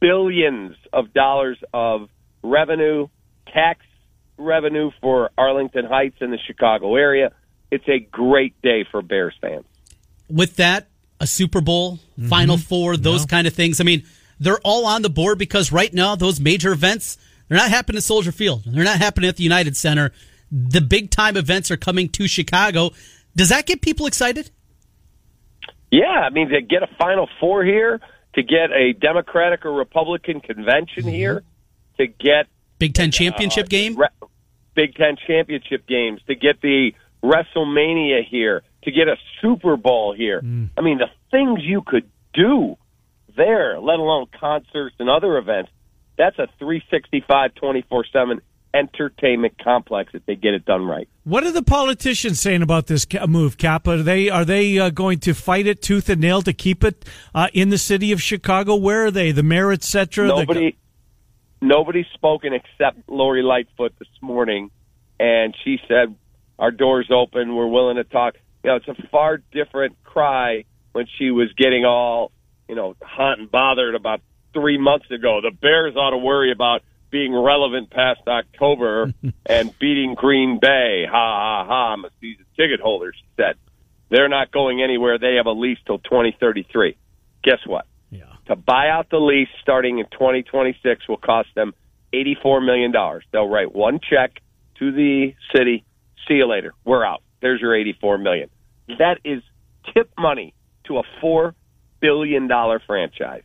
billions 0.00 0.76
of 0.92 1.12
dollars 1.12 1.58
of 1.72 2.08
revenue, 2.42 3.08
tax 3.52 3.84
revenue 4.36 4.90
for 5.00 5.30
Arlington 5.36 5.84
Heights 5.84 6.16
and 6.20 6.32
the 6.32 6.38
Chicago 6.46 6.96
area. 6.96 7.32
It's 7.70 7.88
a 7.88 7.98
great 7.98 8.60
day 8.62 8.84
for 8.90 9.02
Bears 9.02 9.34
fans. 9.40 9.64
with 10.30 10.56
that, 10.56 10.88
a 11.20 11.26
Super 11.26 11.60
Bowl, 11.60 11.98
Final 12.28 12.56
mm-hmm. 12.56 12.64
Four, 12.64 12.96
those 12.96 13.26
kind 13.26 13.46
of 13.46 13.54
things. 13.54 13.80
I 13.80 13.84
mean, 13.84 14.04
they're 14.40 14.60
all 14.64 14.86
on 14.86 15.02
the 15.02 15.10
board 15.10 15.38
because 15.38 15.72
right 15.72 15.92
now 15.92 16.14
those 16.14 16.40
major 16.40 16.72
events 16.72 17.18
they're 17.48 17.58
not 17.58 17.70
happening 17.70 17.96
at 17.96 18.02
Soldier 18.04 18.32
Field. 18.32 18.62
They're 18.66 18.84
not 18.84 18.98
happening 18.98 19.28
at 19.28 19.36
the 19.36 19.42
United 19.42 19.76
Center. 19.76 20.12
The 20.52 20.80
big 20.80 21.10
time 21.10 21.36
events 21.36 21.70
are 21.70 21.76
coming 21.76 22.08
to 22.10 22.28
Chicago. 22.28 22.90
Does 23.34 23.48
that 23.48 23.66
get 23.66 23.80
people 23.80 24.06
excited? 24.06 24.50
Yeah, 25.90 26.06
I 26.06 26.30
mean 26.30 26.50
to 26.50 26.60
get 26.60 26.82
a 26.82 26.88
Final 26.98 27.28
Four 27.40 27.64
here, 27.64 28.00
to 28.34 28.42
get 28.42 28.70
a 28.72 28.92
Democratic 28.92 29.64
or 29.64 29.72
Republican 29.72 30.40
convention 30.40 31.04
mm-hmm. 31.04 31.08
here, 31.08 31.42
to 31.98 32.06
get 32.06 32.46
Big 32.78 32.94
Ten 32.94 33.10
championship 33.10 33.64
uh, 33.64 33.68
game. 33.68 33.96
Re- 33.96 34.28
Big 34.74 34.94
Ten 34.94 35.16
championship 35.26 35.86
games, 35.86 36.20
to 36.26 36.34
get 36.34 36.60
the 36.60 36.92
WrestleMania 37.22 38.24
here, 38.28 38.62
to 38.82 38.90
get 38.90 39.08
a 39.08 39.16
Super 39.42 39.76
Bowl 39.76 40.14
here. 40.14 40.40
I 40.76 40.80
mean, 40.80 40.98
the 40.98 41.10
things 41.30 41.60
you 41.62 41.82
could 41.86 42.08
do 42.34 42.76
there, 43.36 43.78
let 43.80 43.98
alone 43.98 44.26
concerts 44.38 44.96
and 44.98 45.08
other 45.08 45.36
events, 45.38 45.70
that's 46.16 46.38
a 46.38 46.48
365, 46.58 47.54
24 47.54 48.04
7 48.12 48.40
entertainment 48.74 49.54
complex 49.62 50.12
if 50.14 50.24
they 50.26 50.34
get 50.34 50.52
it 50.54 50.64
done 50.64 50.84
right. 50.84 51.08
What 51.24 51.44
are 51.44 51.52
the 51.52 51.62
politicians 51.62 52.38
saying 52.40 52.62
about 52.62 52.86
this 52.86 53.06
move, 53.26 53.56
Kappa? 53.56 53.92
Are 53.92 54.02
they 54.02 54.28
are 54.28 54.44
they 54.44 54.78
uh, 54.78 54.90
going 54.90 55.20
to 55.20 55.34
fight 55.34 55.66
it 55.66 55.80
tooth 55.82 56.08
and 56.08 56.20
nail 56.20 56.42
to 56.42 56.52
keep 56.52 56.84
it 56.84 57.04
uh, 57.34 57.48
in 57.54 57.70
the 57.70 57.78
city 57.78 58.12
of 58.12 58.20
Chicago? 58.22 58.74
Where 58.76 59.06
are 59.06 59.10
they? 59.10 59.32
The 59.32 59.42
mayor, 59.42 59.72
et 59.72 59.82
cetera. 59.82 60.26
The- 60.28 60.34
Nobody, 60.36 60.76
nobody's 61.62 62.06
spoken 62.14 62.52
except 62.52 63.08
Lori 63.08 63.42
Lightfoot 63.42 63.94
this 63.98 64.08
morning, 64.20 64.70
and 65.18 65.54
she 65.64 65.78
said, 65.88 66.14
"Our 66.58 66.70
doors 66.70 67.08
open. 67.10 67.54
We're 67.54 67.66
willing 67.68 67.96
to 67.96 68.04
talk." 68.04 68.34
You 68.64 68.70
know, 68.70 68.76
it's 68.76 68.88
a 68.88 69.08
far 69.08 69.38
different 69.52 69.96
cry 70.04 70.64
when 70.92 71.06
she 71.18 71.30
was 71.30 71.52
getting 71.56 71.84
all, 71.84 72.32
you 72.68 72.74
know, 72.74 72.96
hot 73.02 73.38
and 73.38 73.50
bothered 73.50 73.94
about 73.94 74.20
three 74.52 74.78
months 74.78 75.10
ago. 75.10 75.40
The 75.42 75.50
Bears 75.50 75.96
ought 75.96 76.10
to 76.10 76.18
worry 76.18 76.52
about 76.52 76.82
being 77.10 77.34
relevant 77.34 77.90
past 77.90 78.20
October 78.26 79.12
and 79.46 79.78
beating 79.78 80.14
Green 80.14 80.58
Bay. 80.60 81.06
Ha 81.08 81.12
ha 81.12 81.66
ha! 81.66 81.92
I'm 81.92 82.04
a 82.04 82.10
season 82.20 82.44
ticket 82.56 82.80
holder. 82.80 83.12
She 83.12 83.24
said, 83.36 83.56
"They're 84.10 84.28
not 84.28 84.50
going 84.50 84.82
anywhere. 84.82 85.18
They 85.18 85.36
have 85.36 85.46
a 85.46 85.52
lease 85.52 85.78
till 85.86 85.98
2033." 85.98 86.96
Guess 87.42 87.60
what? 87.66 87.86
yeah. 88.10 88.24
to 88.46 88.56
buy 88.56 88.88
out 88.88 89.10
the 89.10 89.18
lease 89.18 89.48
starting 89.60 89.98
in 89.98 90.06
2026 90.06 91.08
will 91.08 91.16
cost 91.16 91.48
them 91.54 91.74
$84 92.12 92.64
million. 92.64 92.92
They'll 93.32 93.48
write 93.48 93.74
one 93.74 94.00
check 94.00 94.40
to 94.78 94.92
the 94.92 95.34
city. 95.54 95.84
See 96.26 96.34
you 96.34 96.46
later. 96.46 96.74
We're 96.84 97.04
out. 97.04 97.22
There's 97.40 97.60
your 97.60 97.74
84 97.74 98.18
million. 98.18 98.50
That 98.98 99.18
is 99.24 99.42
tip 99.94 100.10
money 100.18 100.54
to 100.84 100.98
a 100.98 101.02
$4 101.22 101.54
billion 102.00 102.48
franchise. 102.86 103.42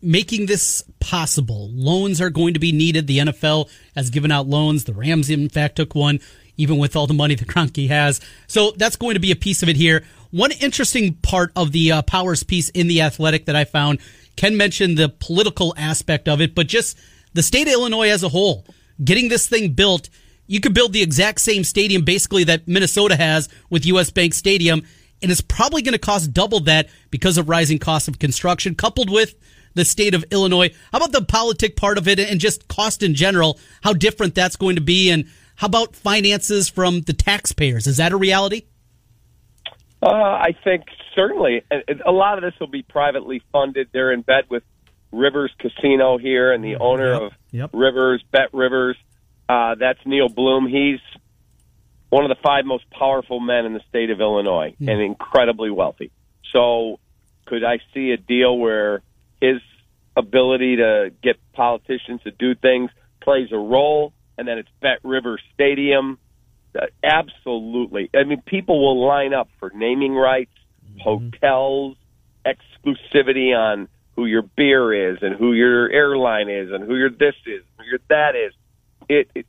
making 0.00 0.46
this 0.46 0.84
possible. 1.00 1.70
Loans 1.72 2.20
are 2.20 2.30
going 2.30 2.54
to 2.54 2.60
be 2.60 2.72
needed. 2.72 3.06
The 3.06 3.18
NFL 3.18 3.68
has 3.96 4.10
given 4.10 4.30
out 4.30 4.46
loans. 4.46 4.84
The 4.84 4.94
Rams, 4.94 5.30
in 5.30 5.48
fact, 5.48 5.76
took 5.76 5.94
one, 5.94 6.20
even 6.56 6.78
with 6.78 6.94
all 6.96 7.06
the 7.06 7.14
money 7.14 7.34
that 7.34 7.48
Kroenke 7.48 7.88
has. 7.88 8.20
So 8.46 8.72
that's 8.76 8.96
going 8.96 9.14
to 9.14 9.20
be 9.20 9.32
a 9.32 9.36
piece 9.36 9.62
of 9.62 9.68
it 9.68 9.76
here. 9.76 10.04
One 10.30 10.52
interesting 10.52 11.14
part 11.14 11.52
of 11.56 11.72
the 11.72 11.90
uh, 11.92 12.02
Powers 12.02 12.42
piece 12.42 12.68
in 12.70 12.86
the 12.86 13.00
Athletic 13.02 13.46
that 13.46 13.56
I 13.56 13.64
found, 13.64 13.98
Ken 14.36 14.56
mentioned 14.56 14.96
the 14.98 15.08
political 15.08 15.74
aspect 15.76 16.28
of 16.28 16.40
it, 16.40 16.54
but 16.54 16.68
just 16.68 16.98
the 17.32 17.42
state 17.42 17.66
of 17.66 17.72
Illinois 17.72 18.10
as 18.10 18.22
a 18.22 18.28
whole, 18.28 18.64
getting 19.02 19.28
this 19.28 19.48
thing 19.48 19.72
built. 19.72 20.10
You 20.48 20.60
could 20.60 20.74
build 20.74 20.92
the 20.92 21.02
exact 21.02 21.40
same 21.40 21.62
stadium 21.62 22.04
basically 22.04 22.42
that 22.44 22.66
Minnesota 22.66 23.14
has 23.14 23.48
with 23.70 23.86
US 23.86 24.10
Bank 24.10 24.34
Stadium, 24.34 24.82
and 25.22 25.30
it's 25.30 25.42
probably 25.42 25.82
going 25.82 25.92
to 25.92 25.98
cost 25.98 26.32
double 26.32 26.60
that 26.60 26.88
because 27.10 27.38
of 27.38 27.48
rising 27.48 27.78
costs 27.78 28.08
of 28.08 28.18
construction, 28.18 28.74
coupled 28.74 29.10
with 29.10 29.34
the 29.74 29.84
state 29.84 30.14
of 30.14 30.24
Illinois. 30.30 30.70
How 30.90 30.98
about 30.98 31.12
the 31.12 31.22
politic 31.22 31.76
part 31.76 31.98
of 31.98 32.08
it 32.08 32.18
and 32.18 32.40
just 32.40 32.66
cost 32.66 33.02
in 33.02 33.14
general? 33.14 33.60
How 33.82 33.92
different 33.92 34.34
that's 34.34 34.56
going 34.56 34.76
to 34.76 34.82
be, 34.82 35.10
and 35.10 35.26
how 35.56 35.66
about 35.66 35.94
finances 35.94 36.68
from 36.68 37.02
the 37.02 37.12
taxpayers? 37.12 37.86
Is 37.86 37.98
that 37.98 38.12
a 38.12 38.16
reality? 38.16 38.62
Uh, 40.02 40.06
I 40.08 40.54
think 40.64 40.84
certainly 41.14 41.62
a 41.70 41.82
a 42.06 42.12
lot 42.12 42.38
of 42.38 42.42
this 42.42 42.58
will 42.60 42.68
be 42.68 42.82
privately 42.82 43.42
funded. 43.52 43.88
They're 43.92 44.12
in 44.12 44.22
bed 44.22 44.44
with 44.48 44.62
Rivers 45.12 45.52
Casino 45.58 46.16
here, 46.18 46.52
and 46.52 46.64
the 46.64 46.76
owner 46.76 47.12
Yep, 47.12 47.22
of 47.22 47.32
yep. 47.50 47.70
Rivers, 47.72 48.22
Bet 48.30 48.54
Rivers, 48.54 48.96
uh, 49.48 49.74
that's 49.76 50.00
Neil 50.04 50.28
Bluhm. 50.28 50.68
He's 50.68 51.00
one 52.10 52.24
of 52.24 52.28
the 52.28 52.42
five 52.42 52.64
most 52.64 52.88
powerful 52.90 53.40
men 53.40 53.66
in 53.66 53.74
the 53.74 53.82
state 53.88 54.10
of 54.10 54.20
Illinois 54.20 54.74
and 54.78 55.00
incredibly 55.00 55.70
wealthy. 55.70 56.10
So, 56.52 57.00
could 57.46 57.64
I 57.64 57.78
see 57.94 58.10
a 58.10 58.16
deal 58.16 58.56
where 58.58 59.02
his 59.40 59.60
ability 60.16 60.76
to 60.76 61.12
get 61.22 61.36
politicians 61.52 62.22
to 62.24 62.30
do 62.30 62.54
things 62.54 62.90
plays 63.22 63.48
a 63.52 63.58
role, 63.58 64.12
and 64.36 64.48
then 64.48 64.58
it's 64.58 64.68
Bet 64.80 64.98
River 65.02 65.38
Stadium? 65.54 66.18
Uh, 66.74 66.86
absolutely. 67.02 68.10
I 68.14 68.24
mean, 68.24 68.42
people 68.42 68.80
will 68.80 69.06
line 69.06 69.34
up 69.34 69.48
for 69.58 69.70
naming 69.74 70.14
rights, 70.14 70.52
hotels, 71.00 71.96
exclusivity 72.46 73.56
on 73.56 73.88
who 74.16 74.26
your 74.26 74.42
beer 74.42 75.12
is 75.12 75.18
and 75.22 75.36
who 75.36 75.52
your 75.52 75.90
airline 75.90 76.48
is 76.48 76.70
and 76.72 76.84
who 76.84 76.96
your 76.96 77.10
this 77.10 77.34
is, 77.46 77.62
who 77.78 77.84
your 77.84 78.00
that 78.08 78.34
is. 78.34 78.52
It, 79.08 79.30
it 79.34 79.46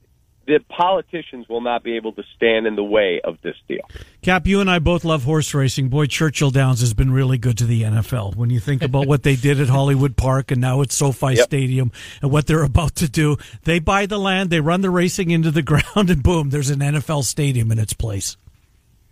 the 0.50 0.60
politicians 0.68 1.48
will 1.48 1.62
not 1.62 1.84
be 1.84 1.96
able 1.96 2.12
to 2.13 2.24
stand 2.36 2.66
in 2.66 2.75
the 2.75 2.84
way 2.84 3.22
of 3.24 3.38
this 3.44 3.56
deal. 3.68 3.88
Cap, 4.24 4.48
you 4.48 4.60
and 4.60 4.70
I 4.70 4.80
both 4.80 5.06
love 5.06 5.24
horse 5.24 5.54
racing. 5.54 5.89
Boy, 5.89 6.08
Churchill 6.08 6.50
Downs 6.50 6.80
has 6.80 6.96
been 6.96 7.12
really 7.12 7.38
good 7.38 7.56
to 7.60 7.66
the 7.66 7.84
NFL. 7.84 8.36
When 8.36 8.50
you 8.50 8.60
think 8.60 8.82
about 8.82 9.06
what 9.06 9.22
they 9.22 9.36
did 9.36 9.62
at 9.62 9.70
Hollywood 9.70 10.18
Park 10.18 10.50
and 10.50 10.60
now 10.60 10.82
at 10.82 10.92
SoFi 10.92 11.36
Yep. 11.36 11.46
Stadium 11.46 11.92
and 12.24 12.32
what 12.32 12.48
they're 12.48 12.63
about 12.63 12.96
to 12.96 13.08
do, 13.08 13.38
they 13.66 13.78
buy 13.78 14.08
the 14.08 14.18
land, 14.18 14.50
they 14.50 14.60
run 14.60 14.82
the 14.82 14.89
racing 14.89 15.30
into 15.30 15.51
the 15.51 15.62
ground, 15.62 16.10
and 16.10 16.24
boom, 16.24 16.50
there's 16.50 16.72
an 16.72 16.80
NFL 16.80 17.25
stadium 17.25 17.72
in 17.72 17.78
its 17.78 17.94
place. 17.94 18.36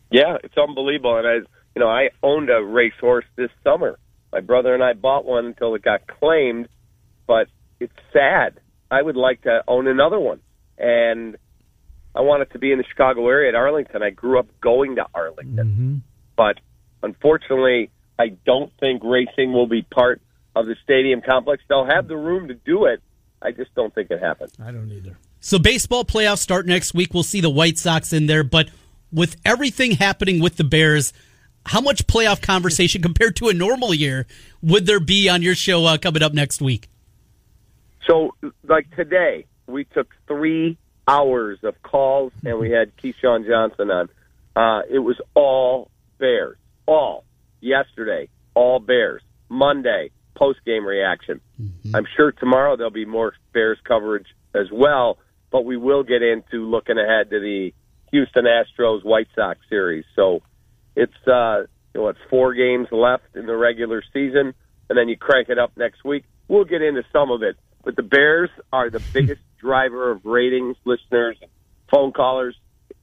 Yeah, 0.09 0.37
it's 0.43 0.57
unbelievable. 0.57 1.17
And 1.17 1.27
I, 1.27 1.33
you 1.75 1.79
know, 1.79 1.87
I 1.89 2.09
owned 2.23 2.49
a 2.49 2.63
racehorse 2.63 3.25
this 3.35 3.51
summer. 3.63 3.99
My 4.33 4.39
brother 4.39 4.73
and 4.73 4.83
I 4.83 4.93
bought 4.93 5.23
one 5.23 5.45
until 5.45 5.75
it 5.75 5.83
got 5.83 6.07
claimed, 6.07 6.67
but 7.27 7.47
it's 7.79 7.93
sad. 8.11 8.59
I 8.89 9.01
would 9.01 9.15
like 9.15 9.41
to 9.43 9.63
own 9.67 9.87
another 9.87 10.19
one, 10.19 10.39
and 10.77 11.37
I 12.15 12.21
want 12.21 12.41
it 12.43 12.51
to 12.53 12.59
be 12.59 12.71
in 12.71 12.77
the 12.77 12.85
Chicago 12.85 13.27
area 13.27 13.49
at 13.49 13.55
Arlington. 13.55 14.01
I 14.01 14.09
grew 14.11 14.39
up 14.39 14.47
going 14.61 14.95
to 14.95 15.05
Arlington, 15.13 16.03
but 16.35 16.59
unfortunately, 17.03 17.91
I 18.17 18.29
don't 18.45 18.71
think 18.79 19.03
racing 19.03 19.53
will 19.53 19.67
be 19.67 19.81
part 19.81 20.21
of 20.55 20.65
the 20.65 20.75
stadium 20.83 21.21
complex. 21.21 21.63
They'll 21.67 21.85
have 21.85 22.07
the 22.07 22.17
room 22.17 22.47
to 22.47 22.53
do 22.53 22.85
it. 22.85 23.01
I 23.41 23.51
just 23.51 23.73
don't 23.75 23.93
think 23.93 24.09
it 24.09 24.19
happens. 24.19 24.53
I 24.61 24.71
don't 24.71 24.91
either. 24.91 25.17
So 25.39 25.59
baseball 25.59 26.03
playoffs 26.03 26.39
start 26.39 26.65
next 26.65 26.93
week. 26.93 27.13
We'll 27.13 27.23
see 27.23 27.41
the 27.41 27.49
White 27.49 27.77
Sox 27.77 28.11
in 28.11 28.25
there, 28.25 28.43
but 28.43 28.69
with 29.11 29.35
everything 29.45 29.91
happening 29.91 30.41
with 30.41 30.57
the 30.57 30.63
Bears, 30.63 31.13
how 31.65 31.81
much 31.81 32.07
playoff 32.07 32.41
conversation 32.41 33.01
compared 33.03 33.35
to 33.37 33.49
a 33.49 33.53
normal 33.53 33.93
year 33.93 34.25
would 34.61 34.85
there 34.85 34.99
be 34.99 35.29
on 35.29 35.41
your 35.41 35.55
show 35.55 35.85
uh, 35.85 35.97
coming 35.97 36.23
up 36.23 36.33
next 36.33 36.61
week? 36.61 36.89
So, 38.07 38.35
like 38.63 38.93
today, 38.95 39.45
we 39.67 39.83
took 39.83 40.07
three 40.27 40.77
hours 41.07 41.59
of 41.63 41.81
calls, 41.81 42.31
and 42.45 42.59
we 42.59 42.71
had 42.71 42.91
Keyshawn 42.97 43.45
Johnson 43.47 43.91
on. 43.91 44.09
Uh, 44.55 44.81
it 44.89 44.99
was 44.99 45.19
all 45.35 45.91
Bears, 46.17 46.57
all 46.85 47.25
yesterday, 47.61 48.29
all 48.53 48.79
Bears. 48.79 49.21
Monday, 49.49 50.11
post 50.35 50.59
game 50.65 50.85
reaction. 50.85 51.41
I'm 51.93 52.05
sure 52.15 52.31
tomorrow 52.31 52.75
there'll 52.75 52.91
be 52.91 53.05
more 53.05 53.33
Bears 53.53 53.77
coverage 53.87 54.27
as 54.53 54.67
well, 54.71 55.17
but 55.51 55.63
we 55.63 55.77
will 55.77 56.03
get 56.03 56.21
into 56.21 56.65
looking 56.65 56.97
ahead 56.97 57.29
to 57.29 57.39
the 57.39 57.73
Houston 58.11 58.45
Astros 58.45 59.03
White 59.03 59.27
Sox 59.35 59.59
series. 59.69 60.05
So 60.15 60.41
it's 60.95 61.13
uh, 61.27 61.61
you 61.93 62.01
know, 62.01 62.03
what 62.03 62.15
four 62.29 62.53
games 62.53 62.87
left 62.91 63.35
in 63.35 63.45
the 63.45 63.55
regular 63.55 64.03
season, 64.13 64.53
and 64.89 64.97
then 64.97 65.07
you 65.09 65.17
crank 65.17 65.49
it 65.49 65.57
up 65.57 65.71
next 65.77 66.03
week. 66.03 66.25
We'll 66.47 66.65
get 66.65 66.81
into 66.81 67.03
some 67.11 67.31
of 67.31 67.43
it, 67.43 67.57
but 67.87 67.95
the 67.95 68.03
Bears 68.03 68.49
are 68.73 68.89
the 68.89 68.99
biggest 69.13 69.39
driver 69.61 70.11
of 70.11 70.25
ratings, 70.25 70.75
listeners, 70.83 71.37
phone 71.89 72.11
callers. 72.11 72.53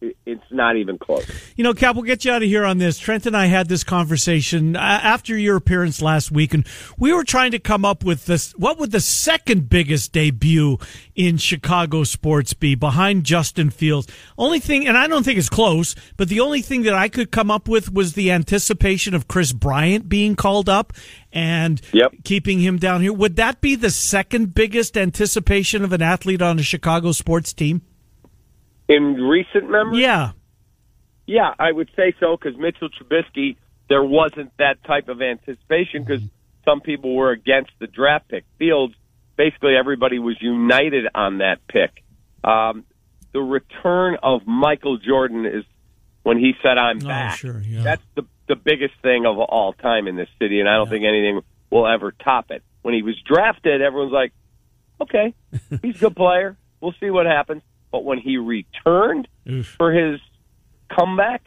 It- 0.01 0.17
it's 0.27 0.43
not 0.51 0.77
even 0.77 0.99
close. 0.99 1.25
You 1.57 1.65
know, 1.65 1.73
Cap, 1.73 1.95
we'll 1.97 2.05
get 2.05 2.25
you 2.25 2.33
out 2.33 2.43
of 2.43 2.49
here 2.49 2.65
on 2.65 2.79
this. 2.79 2.99
Trent 2.99 3.25
and 3.27 3.37
I 3.37 3.47
had 3.47 3.69
this 3.69 3.85
conversation 3.85 4.77
uh, 4.77 4.81
after 4.81 5.37
your 5.39 5.57
appearance 5.57 6.03
last 6.03 6.31
week, 6.31 6.53
and 6.53 6.67
we 6.99 7.13
were 7.13 7.25
trying 7.25 7.53
to 7.53 7.59
come 7.59 7.85
up 7.85 8.05
with 8.05 8.27
this. 8.27 8.53
What 8.53 8.79
would 8.79 8.91
the 8.91 9.01
second 9.01 9.71
biggest 9.71 10.13
debut 10.13 10.79
in 11.15 11.39
Chicago 11.39 12.05
sports 12.05 12.53
be 12.55 12.75
behind 12.75 13.25
Justin 13.25 13.71
Fields? 13.71 14.07
Only 14.37 14.59
thing, 14.61 14.87
and 14.87 14.99
I 14.99 15.07
don't 15.07 15.23
think 15.25 15.39
it's 15.39 15.49
close, 15.49 15.95
but 16.17 16.29
the 16.29 16.41
only 16.41 16.61
thing 16.61 16.83
that 16.83 16.95
I 16.95 17.09
could 17.09 17.31
come 17.31 17.51
up 17.51 17.67
with 17.69 17.93
was 17.93 18.13
the 18.13 18.31
anticipation 18.31 19.15
of 19.15 19.29
Kris 19.29 19.53
Bryant 19.53 20.09
being 20.09 20.37
called 20.37 20.69
up 20.69 20.93
and 21.33 21.81
Yep. 21.93 22.13
keeping 22.25 22.61
him 22.61 22.79
down 22.79 23.01
here. 23.01 23.13
Would 23.13 23.37
that 23.37 23.61
be 23.61 23.75
the 23.75 23.91
second 23.91 24.55
biggest 24.55 24.97
anticipation 24.99 25.83
of 25.83 25.93
an 25.93 26.03
athlete 26.03 26.43
on 26.43 26.59
a 26.59 26.63
Chicago 26.63 27.13
sports 27.13 27.53
team? 27.53 27.83
In 28.89 29.15
recent 29.15 29.71
memory, 29.71 30.03
Yeah. 30.03 30.33
Yeah, 31.27 31.55
I 31.59 31.73
would 31.73 31.89
say 31.97 32.13
so 32.21 32.37
because 32.37 32.59
Mitchell 32.59 32.91
Trubisky, 32.91 33.57
there 33.89 34.05
wasn't 34.05 34.53
that 34.59 34.85
type 34.85 35.09
of 35.09 35.23
anticipation 35.23 36.05
because 36.05 36.21
some 36.67 36.81
people 36.83 37.15
were 37.17 37.31
against 37.31 37.71
the 37.79 37.87
draft 37.87 38.29
pick. 38.29 38.45
Fields, 38.59 38.95
basically 39.37 39.75
everybody 39.75 40.19
was 40.19 40.37
united 40.43 41.07
on 41.15 41.39
that 41.39 41.67
pick. 41.67 42.03
Um, 42.43 42.85
the 43.33 43.41
return 43.41 44.19
of 44.23 44.47
Michael 44.47 44.99
Jordan 44.99 45.47
is 45.47 45.65
when 46.25 46.39
he 46.39 46.53
said, 46.63 46.77
"I'm 46.77 46.99
Oh, 47.03 47.09
back." 47.09 47.39
sure, 47.39 47.63
yeah. 47.67 47.83
That's 47.83 48.03
the 48.15 48.25
the 48.47 48.57
biggest 48.57 48.95
thing 49.01 49.25
of 49.25 49.39
all 49.39 49.73
time 49.73 50.07
in 50.07 50.17
this 50.17 50.29
city, 50.39 50.61
and 50.61 50.69
I 50.69 50.77
don't 50.77 50.91
think 50.91 51.05
anything 51.07 51.41
will 51.71 51.87
ever 51.87 52.13
top 52.13 52.51
it. 52.51 52.63
When 52.83 52.93
he 52.93 53.01
was 53.03 53.15
drafted, 53.25 53.81
everyone's 53.81 54.13
like, 54.13 54.33
"Okay, 55.01 55.33
he's 55.83 55.97
a 55.97 56.01
good 56.01 56.17
player. 56.17 56.59
We'll 56.83 56.95
see 57.01 57.09
what 57.11 57.25
happens." 57.25 57.63
But 57.95 58.05
when 58.05 58.19
he 58.19 58.39
returned 58.39 59.29
Oof. 59.49 59.69
for 59.79 59.93
his 59.93 60.19
comeback, 60.91 61.45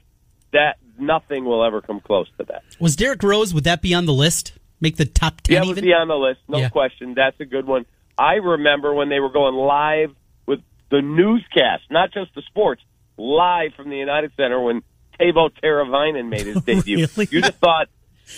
that 0.54 0.77
nothing 0.98 1.44
will 1.44 1.62
ever 1.62 1.82
come 1.82 2.00
close 2.00 2.30
to 2.38 2.46
that. 2.46 2.63
Was 2.80 2.96
Derrick 2.96 3.22
Rose? 3.22 3.54
Would 3.54 3.66
that 3.66 3.82
be 3.82 3.94
on 3.94 4.06
the 4.06 4.13
list? 4.13 4.54
Make 4.80 4.96
the 4.96 5.04
top 5.04 5.42
ten 5.42 5.56
Yeah, 5.56 5.63
it 5.63 5.66
would 5.68 5.77
even? 5.80 5.84
be 5.89 5.94
on 5.94 6.08
the 6.08 6.16
list, 6.16 6.39
no 6.48 6.60
Yeah. 6.60 6.70
question. 6.70 7.16
That's 7.16 7.38
a 7.42 7.46
good 7.46 7.68
one. 7.68 7.86
I 8.18 8.36
remember 8.36 8.94
when 8.94 9.10
they 9.10 9.20
were 9.20 9.27
going 9.30 9.56
live 9.56 10.16
with 10.46 10.62
the 10.89 11.01
newscast, 11.01 11.84
not 11.92 12.13
just 12.13 12.34
the 12.34 12.42
sports, 12.44 12.82
live 13.18 13.74
from 13.75 13.89
the 13.89 13.98
United 13.98 14.32
Center 14.38 14.62
when 14.62 14.84
Teuvo 15.20 15.50
Teravainen 15.62 16.30
made 16.30 16.46
his 16.46 16.62
debut. 16.63 17.08
Really? 17.18 17.27
You 17.30 17.42
just 17.42 17.58
thought 17.58 17.89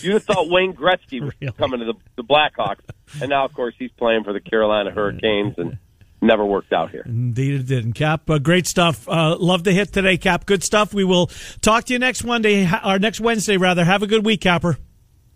you'd 0.01 0.13
have 0.13 0.23
thought 0.23 0.49
Wayne 0.49 0.73
Gretzky 0.73 1.21
was 1.21 1.31
Really? 1.41 1.53
coming 1.53 1.81
to 1.81 1.85
the, 1.85 1.93
the 2.15 2.23
Blackhawks, 2.23 2.79
and 3.21 3.29
now 3.29 3.45
of 3.45 3.53
course 3.53 3.75
he's 3.77 3.91
playing 3.99 4.23
for 4.23 4.33
the 4.33 4.39
Carolina 4.41 4.89
Hurricanes 4.89 5.59
and 5.59 5.77
never 6.21 6.45
worked 6.45 6.73
out 6.73 6.91
here. 6.91 7.03
Indeed, 7.05 7.61
it 7.61 7.67
didn't. 7.67 7.93
Cap, 7.93 8.29
uh, 8.29 8.39
great 8.39 8.67
stuff. 8.67 9.07
Uh, 9.07 9.37
love 9.37 9.63
the 9.63 9.71
hit 9.71 9.93
today, 9.93 10.17
Cap. 10.17 10.45
Good 10.45 10.63
stuff. 10.63 10.93
We 10.93 11.03
will 11.03 11.27
talk 11.61 11.85
to 11.85 11.93
you 11.93 11.99
next 11.99 12.23
Monday, 12.23 12.63
ha- 12.63 12.81
or 12.85 12.99
next 12.99 13.19
Wednesday, 13.19 13.57
rather. 13.57 13.85
Have 13.85 14.03
a 14.03 14.07
good 14.07 14.25
week, 14.25 14.41
Capper. 14.41 14.77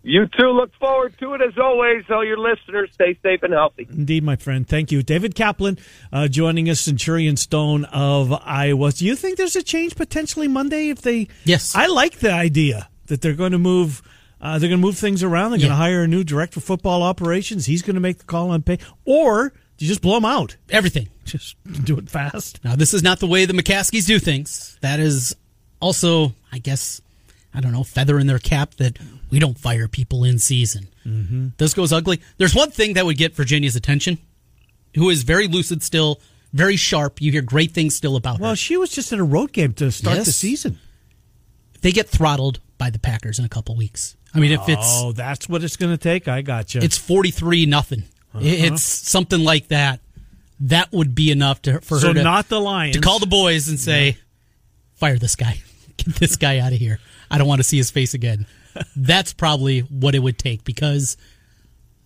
You 0.06 0.26
too 0.38 0.50
look 0.50 0.70
forward 0.78 1.14
to 1.20 1.32
it 1.32 1.40
as 1.40 1.56
always. 1.56 2.04
All 2.10 2.22
your 2.22 2.36
listeners 2.36 2.90
stay 2.92 3.18
safe 3.22 3.42
and 3.42 3.54
healthy. 3.54 3.86
Indeed, 3.90 4.22
my 4.22 4.36
friend. 4.36 4.68
Thank 4.68 4.92
you. 4.92 5.02
David 5.02 5.34
Kaplan 5.34 5.78
uh, 6.12 6.28
joining 6.28 6.68
us, 6.68 6.80
Centurion 6.80 7.38
Stone 7.38 7.86
of 7.86 8.30
Iowa. 8.30 8.92
Do 8.92 9.06
you 9.06 9.16
think 9.16 9.38
there's 9.38 9.56
a 9.56 9.62
change 9.62 9.96
potentially 9.96 10.46
Monday 10.46 10.90
if 10.90 11.00
they? 11.00 11.28
Yes. 11.44 11.74
I 11.74 11.86
like 11.86 12.18
the 12.18 12.30
idea 12.30 12.90
that 13.06 13.22
they're 13.22 13.32
going 13.32 13.52
to 13.52 13.58
move. 13.58 14.02
Uh, 14.42 14.58
they're 14.58 14.68
going 14.68 14.78
to 14.78 14.86
move 14.86 14.98
things 14.98 15.22
around. 15.22 15.52
They're 15.52 15.60
going 15.60 15.70
to 15.70 15.76
hire 15.76 16.02
a 16.02 16.06
new 16.06 16.22
director 16.22 16.60
of 16.60 16.64
football 16.64 17.02
operations. 17.02 17.64
He's 17.64 17.80
going 17.80 17.94
to 17.94 18.00
make 18.00 18.18
the 18.18 18.24
call 18.24 18.50
on 18.50 18.60
pay, 18.60 18.78
or 19.06 19.50
do 19.50 19.58
you 19.78 19.88
just 19.88 20.02
blow 20.02 20.14
them 20.14 20.24
out? 20.24 20.56
Everything. 20.70 21.08
Just 21.24 21.56
do 21.84 21.96
it 21.96 22.10
fast. 22.10 22.62
Now, 22.64 22.76
this 22.76 22.92
is 22.92 23.02
not 23.02 23.18
the 23.18 23.26
way 23.26 23.46
the 23.46 23.54
McCaskeys 23.54 24.06
do 24.06 24.18
things. 24.18 24.76
That 24.82 25.00
is 25.00 25.34
also, 25.80 26.34
I 26.52 26.58
guess, 26.58 27.00
I 27.54 27.60
don't 27.62 27.72
know, 27.72 27.82
feather 27.82 28.18
in 28.18 28.26
their 28.26 28.38
cap 28.38 28.74
that 28.74 28.98
we 29.30 29.38
don't 29.38 29.58
fire 29.58 29.88
people 29.88 30.22
in 30.24 30.38
season. 30.38 30.86
Mm-hmm. 31.06 31.48
This 31.56 31.72
goes 31.72 31.92
ugly. 31.94 32.20
There's 32.36 32.54
one 32.54 32.70
thing 32.70 32.92
that 32.94 33.06
would 33.06 33.16
get 33.16 33.34
Virginia's 33.34 33.74
attention, 33.74 34.18
who 34.96 35.08
is 35.08 35.22
very 35.22 35.48
lucid 35.48 35.82
still, 35.82 36.20
very 36.52 36.76
sharp. 36.76 37.22
You 37.22 37.32
hear 37.32 37.40
great 37.42 37.72
things 37.72 37.96
still 37.96 38.16
about 38.16 38.34
Well, 38.34 38.38
her. 38.38 38.50
Well, 38.50 38.54
she 38.54 38.76
was 38.76 38.90
just 38.90 39.10
in 39.12 39.18
a 39.18 39.24
road 39.24 39.52
game 39.52 39.72
to 39.74 39.90
start 39.90 40.18
the 40.18 40.32
season. 40.32 40.78
They 41.80 41.90
get 41.92 42.08
throttled 42.08 42.60
by 42.76 42.90
the 42.90 42.98
Packers 42.98 43.38
in 43.38 43.44
a 43.46 43.48
couple 43.48 43.76
weeks. 43.76 44.14
I 44.34 44.40
mean, 44.40 44.52
if 44.52 44.68
it's 44.68 44.80
Oh, 45.00 45.12
that's 45.12 45.48
what 45.48 45.64
it's 45.64 45.76
going 45.76 45.92
to 45.92 45.98
take. 45.98 46.28
I 46.28 46.42
got 46.42 46.74
you. 46.74 46.82
it's 46.82 46.98
43 46.98 47.64
nothing, 47.66 48.04
Uh-huh. 48.34 48.42
it's 48.44 48.82
something 48.82 49.40
like 49.42 49.68
that. 49.68 50.00
That 50.60 50.92
would 50.92 51.14
be 51.14 51.30
enough 51.30 51.62
to 51.62 51.80
for 51.80 51.98
so 51.98 52.08
her 52.08 52.14
to, 52.14 52.22
not 52.22 52.48
the 52.48 52.60
Lions 52.60 52.96
to 52.96 53.00
call 53.02 53.18
the 53.18 53.26
boys 53.26 53.68
and 53.68 53.78
say, 53.78 54.16
"Fire 54.94 55.18
this 55.18 55.36
guy, 55.36 55.60
get 55.96 56.14
this 56.16 56.36
guy 56.36 56.58
out 56.58 56.72
of 56.72 56.78
here. 56.78 57.00
I 57.30 57.38
don't 57.38 57.48
want 57.48 57.58
to 57.60 57.64
see 57.64 57.76
his 57.76 57.90
face 57.90 58.14
again." 58.14 58.46
That's 58.96 59.32
probably 59.32 59.80
what 59.80 60.14
it 60.14 60.20
would 60.20 60.38
take 60.38 60.64
because 60.64 61.16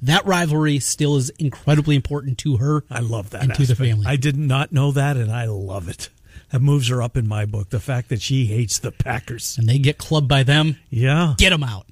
that 0.03 0.25
rivalry 0.27 0.79
still 0.81 1.17
is 1.17 1.31
incredibly 1.39 1.97
important 1.97 2.39
to 2.39 2.57
her. 2.59 2.85
I 2.91 3.01
love 3.01 3.31
that 3.31 3.43
and 3.45 3.55
to 3.55 3.67
the 3.67 3.75
family. 3.75 4.07
I 4.07 4.17
did 4.17 4.37
not 4.37 4.73
know 4.73 4.93
that, 4.93 5.17
and 5.17 5.31
I 5.33 5.47
love 5.47 5.89
it. 5.89 6.09
That 6.51 6.61
moves 6.61 6.89
her 6.89 7.03
up 7.03 7.17
in 7.17 7.27
my 7.29 7.45
book. 7.45 7.71
The 7.71 7.81
fact 7.81 8.09
that 8.09 8.23
she 8.23 8.47
hates 8.47 8.79
the 8.79 8.93
Packers. 8.93 9.59
and 9.59 9.69
they 9.69 9.79
get 9.79 9.99
clubbed 9.99 10.29
by 10.29 10.43
them. 10.43 10.79
Yeah. 10.89 11.35
Get 11.37 11.51
them 11.51 11.63
out. 11.63 11.87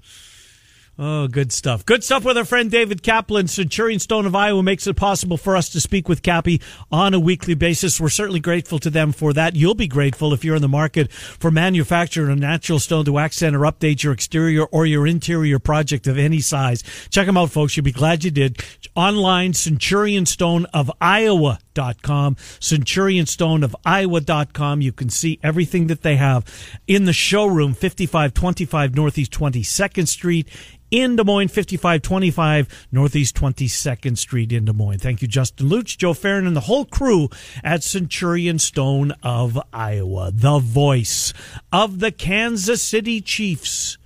Oh, 0.99 1.29
good 1.29 1.53
stuff. 1.53 1.85
Good 1.85 2.03
stuff 2.03 2.25
with 2.25 2.39
our 2.39 2.47
friend 2.47 2.71
David 2.71 3.03
Kaplan. 3.03 3.49
Centurion 3.49 3.99
Stone 3.99 4.25
of 4.25 4.35
Iowa 4.35 4.63
makes 4.63 4.87
it 4.87 4.97
possible 4.97 5.37
for 5.37 5.55
us 5.55 5.69
to 5.71 5.81
speak 5.81 6.09
with 6.09 6.23
Cappy 6.23 6.63
on 6.91 7.13
a 7.13 7.21
weekly 7.21 7.53
basis. 7.53 8.01
We're 8.01 8.09
certainly 8.09 8.41
grateful 8.41 8.79
to 8.79 8.89
them 8.89 9.13
for 9.13 9.35
that. 9.35 9.55
You'll 9.55 9.75
be 9.75 9.89
grateful 9.89 10.33
if 10.33 10.43
you're 10.43 10.57
in 10.57 10.63
the 10.63 10.69
market 10.69 11.13
for 11.13 11.51
manufacturing 11.51 12.31
a 12.31 12.37
natural 12.37 12.79
stone 12.79 13.05
to 13.05 13.19
accent 13.19 13.55
or 13.55 13.61
update 13.61 14.03
your 14.03 14.15
exterior 14.15 14.65
or 14.65 14.87
your 14.87 15.07
interior 15.07 15.59
project 15.59 16.07
of 16.07 16.17
any 16.17 16.41
size. 16.41 16.83
Check 17.11 17.27
them 17.27 17.37
out, 17.37 17.51
folks. 17.51 17.77
You'll 17.77 17.85
be 17.85 17.93
glad 17.93 18.25
you 18.25 18.31
did. 18.31 18.65
Online, 18.95 19.53
centurionstoneofiowa.com. 19.53 22.37
Centurionstoneofiowa.com. 22.37 24.81
You 24.81 24.93
can 24.93 25.11
see 25.11 25.39
everything 25.43 25.89
that 25.89 26.01
they 26.01 26.17
have 26.17 26.47
in 26.87 27.05
the 27.05 27.13
showroom, 27.13 27.75
5525 27.75 28.95
Northeast 28.95 29.33
22nd 29.33 30.09
Street 30.09 30.49
in 30.90 31.16
Des 31.16 31.25
Moines, 31.25 31.49
5525 31.49 32.88
Northeast 32.92 33.37
22nd 33.37 34.16
Street 34.16 34.53
in 34.53 34.64
Des 34.64 34.72
Moines. 34.72 34.99
Thank 34.99 35.22
you, 35.22 35.29
Justin 35.29 35.68
Luch, 35.68 35.96
Joe 35.96 36.14
Farron, 36.14 36.46
and 36.46 36.57
the 36.57 36.61
whole 36.61 36.85
crew 36.85 37.29
at 37.64 37.83
Centurion 37.83 38.59
Stone 38.59 39.12
of 39.22 39.59
Iowa, 39.72 40.31
the 40.33 40.59
voice 40.59 41.33
of 41.72 41.99
the 42.01 42.12
Kansas 42.12 42.83
City 42.83 43.20
Chiefs, 43.20 43.99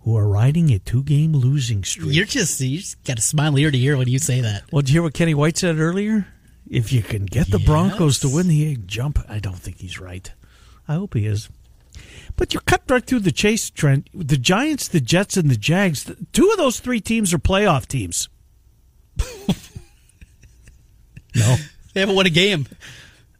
who 0.00 0.16
are 0.16 0.28
riding 0.28 0.70
a 0.70 0.78
two 0.78 1.02
game 1.02 1.32
losing 1.32 1.82
streak. 1.82 2.14
You're 2.14 2.26
just 2.26 2.60
you 2.60 2.78
just 2.78 3.02
got 3.04 3.18
a 3.18 3.22
smile 3.22 3.58
ear 3.58 3.70
to 3.70 3.78
ear 3.78 3.96
when 3.96 4.08
you 4.08 4.18
say 4.18 4.40
that. 4.40 4.64
Well, 4.72 4.82
did 4.82 4.90
you 4.90 4.94
hear 4.94 5.02
what 5.02 5.14
Kenny 5.14 5.34
White 5.34 5.58
said 5.58 5.78
earlier? 5.78 6.26
If 6.68 6.92
you 6.92 7.02
can 7.02 7.26
get 7.26 7.50
the 7.50 7.60
Broncos 7.60 8.18
to 8.20 8.28
win 8.28 8.48
the 8.48 8.70
egg 8.70 8.88
jump, 8.88 9.20
I 9.28 9.38
don't 9.38 9.58
think 9.58 9.78
he's 9.78 10.00
right. 10.00 10.32
I 10.88 10.94
hope 10.94 11.14
he 11.14 11.26
is. 11.26 11.48
But 12.36 12.52
you 12.54 12.60
cut 12.60 12.82
right 12.88 13.04
through 13.04 13.20
the 13.20 13.32
chase, 13.32 13.70
Trent. 13.70 14.08
The 14.14 14.36
Giants, 14.36 14.88
the 14.88 15.00
Jets, 15.00 15.36
and 15.36 15.50
the 15.50 15.56
Jags. 15.56 16.10
Two 16.32 16.50
of 16.50 16.58
those 16.58 16.80
three 16.80 17.00
teams 17.00 17.32
are 17.32 17.38
playoff 17.38 17.86
teams. 17.86 18.28
no. 21.34 21.56
They 21.94 22.00
haven't 22.00 22.14
won 22.16 22.26
a 22.26 22.30
game. 22.30 22.66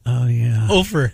Oh 0.07 0.27
yeah. 0.27 0.69
Over. 0.71 1.13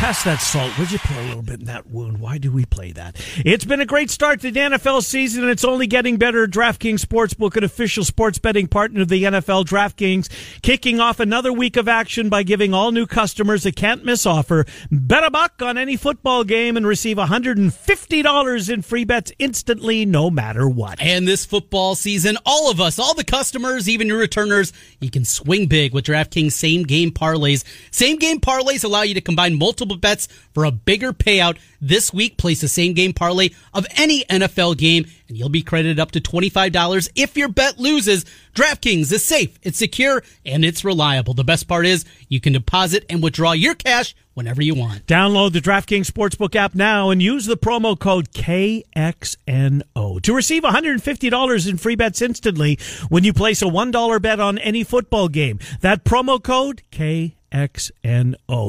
Pass 0.00 0.24
that 0.24 0.40
salt, 0.40 0.78
would 0.78 0.90
you? 0.90 0.98
Pour 0.98 1.20
a 1.20 1.26
little 1.26 1.42
bit 1.42 1.60
in 1.60 1.66
that 1.66 1.86
wound. 1.86 2.20
Why 2.20 2.38
do 2.38 2.50
we 2.50 2.64
play 2.64 2.90
that? 2.92 3.22
It's 3.44 3.66
been 3.66 3.82
a 3.82 3.86
great 3.86 4.08
start 4.10 4.40
to 4.40 4.50
the 4.50 4.58
NFL 4.58 5.02
season, 5.02 5.42
and 5.42 5.50
it's 5.50 5.62
only 5.62 5.86
getting 5.86 6.16
better. 6.16 6.46
DraftKings 6.46 7.04
Sportsbook, 7.04 7.54
an 7.54 7.64
official 7.64 8.02
sports 8.02 8.38
betting 8.38 8.66
partner 8.66 9.02
of 9.02 9.08
the 9.08 9.24
NFL, 9.24 9.66
DraftKings, 9.66 10.30
kicking 10.62 11.00
off 11.00 11.20
another 11.20 11.52
week 11.52 11.76
of 11.76 11.86
action 11.86 12.30
by 12.30 12.42
giving 12.42 12.72
all 12.72 12.92
new 12.92 13.06
customers 13.06 13.66
a 13.66 13.72
can't 13.72 14.02
miss 14.02 14.24
offer. 14.24 14.64
Bet 14.90 15.22
a 15.22 15.30
buck 15.30 15.60
on 15.60 15.76
any 15.76 15.98
football 15.98 16.44
game 16.44 16.78
and 16.78 16.86
receive 16.86 17.18
$150 17.18 18.70
in 18.70 18.80
free 18.80 19.04
bets 19.04 19.32
instantly, 19.38 20.06
no 20.06 20.30
matter 20.30 20.66
what. 20.66 20.98
And 20.98 21.28
this 21.28 21.44
football 21.44 21.94
season, 21.94 22.38
all 22.46 22.70
of 22.70 22.80
us, 22.80 22.98
all 22.98 23.12
the 23.12 23.22
customers, 23.22 23.86
even 23.86 24.08
your 24.08 24.16
returners, 24.18 24.72
you 24.98 25.10
can 25.10 25.26
swing 25.26 25.66
big 25.66 25.92
with 25.92 26.06
DraftKings 26.06 26.52
same 26.52 26.84
game 26.84 27.10
parlays. 27.10 27.64
Same 27.90 28.16
game 28.16 28.40
parlays 28.40 28.82
allow 28.82 29.02
you 29.02 29.12
to 29.12 29.20
combine 29.20 29.58
multiple 29.58 29.89
bets 29.96 30.28
for 30.52 30.64
a 30.64 30.70
bigger 30.70 31.12
payout. 31.12 31.58
This 31.80 32.12
week, 32.12 32.36
place 32.36 32.60
the 32.60 32.68
same 32.68 32.92
game 32.92 33.12
parlay 33.12 33.50
of 33.72 33.86
any 33.96 34.24
NFL 34.24 34.76
game, 34.76 35.06
and 35.28 35.36
you'll 35.36 35.48
be 35.48 35.62
credited 35.62 35.98
up 35.98 36.10
to 36.12 36.20
$25 36.20 37.10
if 37.16 37.36
your 37.36 37.48
bet 37.48 37.78
loses. 37.78 38.24
DraftKings 38.54 39.12
is 39.12 39.24
safe, 39.24 39.58
it's 39.62 39.78
secure, 39.78 40.22
and 40.44 40.64
it's 40.64 40.84
reliable. 40.84 41.34
The 41.34 41.44
best 41.44 41.68
part 41.68 41.86
is 41.86 42.04
you 42.28 42.40
can 42.40 42.52
deposit 42.52 43.06
and 43.08 43.22
withdraw 43.22 43.52
your 43.52 43.74
cash 43.74 44.14
whenever 44.34 44.62
you 44.62 44.74
want. 44.74 45.06
Download 45.06 45.52
the 45.52 45.60
DraftKings 45.60 46.10
Sportsbook 46.10 46.54
app 46.56 46.74
now 46.74 47.10
and 47.10 47.22
use 47.22 47.46
the 47.46 47.56
promo 47.56 47.98
code 47.98 48.30
KXNO 48.32 50.22
to 50.22 50.34
receive 50.34 50.62
$150 50.62 51.68
in 51.68 51.76
free 51.76 51.96
bets 51.96 52.22
instantly 52.22 52.78
when 53.08 53.24
you 53.24 53.32
place 53.32 53.62
a 53.62 53.66
$1 53.66 54.22
bet 54.22 54.40
on 54.40 54.58
any 54.58 54.84
football 54.84 55.28
game. 55.28 55.58
That 55.80 56.04
promo 56.04 56.42
code 56.42 56.82
KXNO 56.92 57.39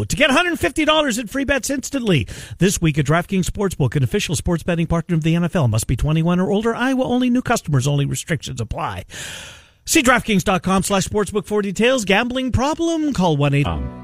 to 0.06 0.16
get 0.16 0.30
$150 0.30 1.20
in 1.20 1.28
free 1.28 1.44
bets 1.44 1.70
instantly. 1.70 2.28
This 2.58 2.82
week 2.82 2.98
at 2.98 3.06
DraftKings 3.06 3.46
Sportsbook, 3.46 3.96
an 3.96 4.04
official 4.04 4.36
sports 4.36 4.64
betting 4.64 4.88
partner 4.88 5.16
of 5.16 5.24
the 5.24 5.36
NFL, 5.36 5.70
must 5.70 5.88
be 5.88 5.96
21 5.96 6.40
or 6.40 6.50
older. 6.52 6.76
Iowa 6.76 7.04
only 7.04 7.30
new 7.30 7.42
customers 7.42 7.88
only 7.88 8.06
restrictions 8.06 8.60
apply. 8.60 9.06
See 9.86 10.04
DraftKings.com 10.04 10.84
slash 10.84 11.08
sportsbook 11.08 11.46
for 11.46 11.62
details. 11.62 12.06
Gambling 12.06 12.52
problem? 12.52 13.14
Call 13.14 13.38
1 13.38 13.54
800. 13.54 13.72
Um. 13.72 14.02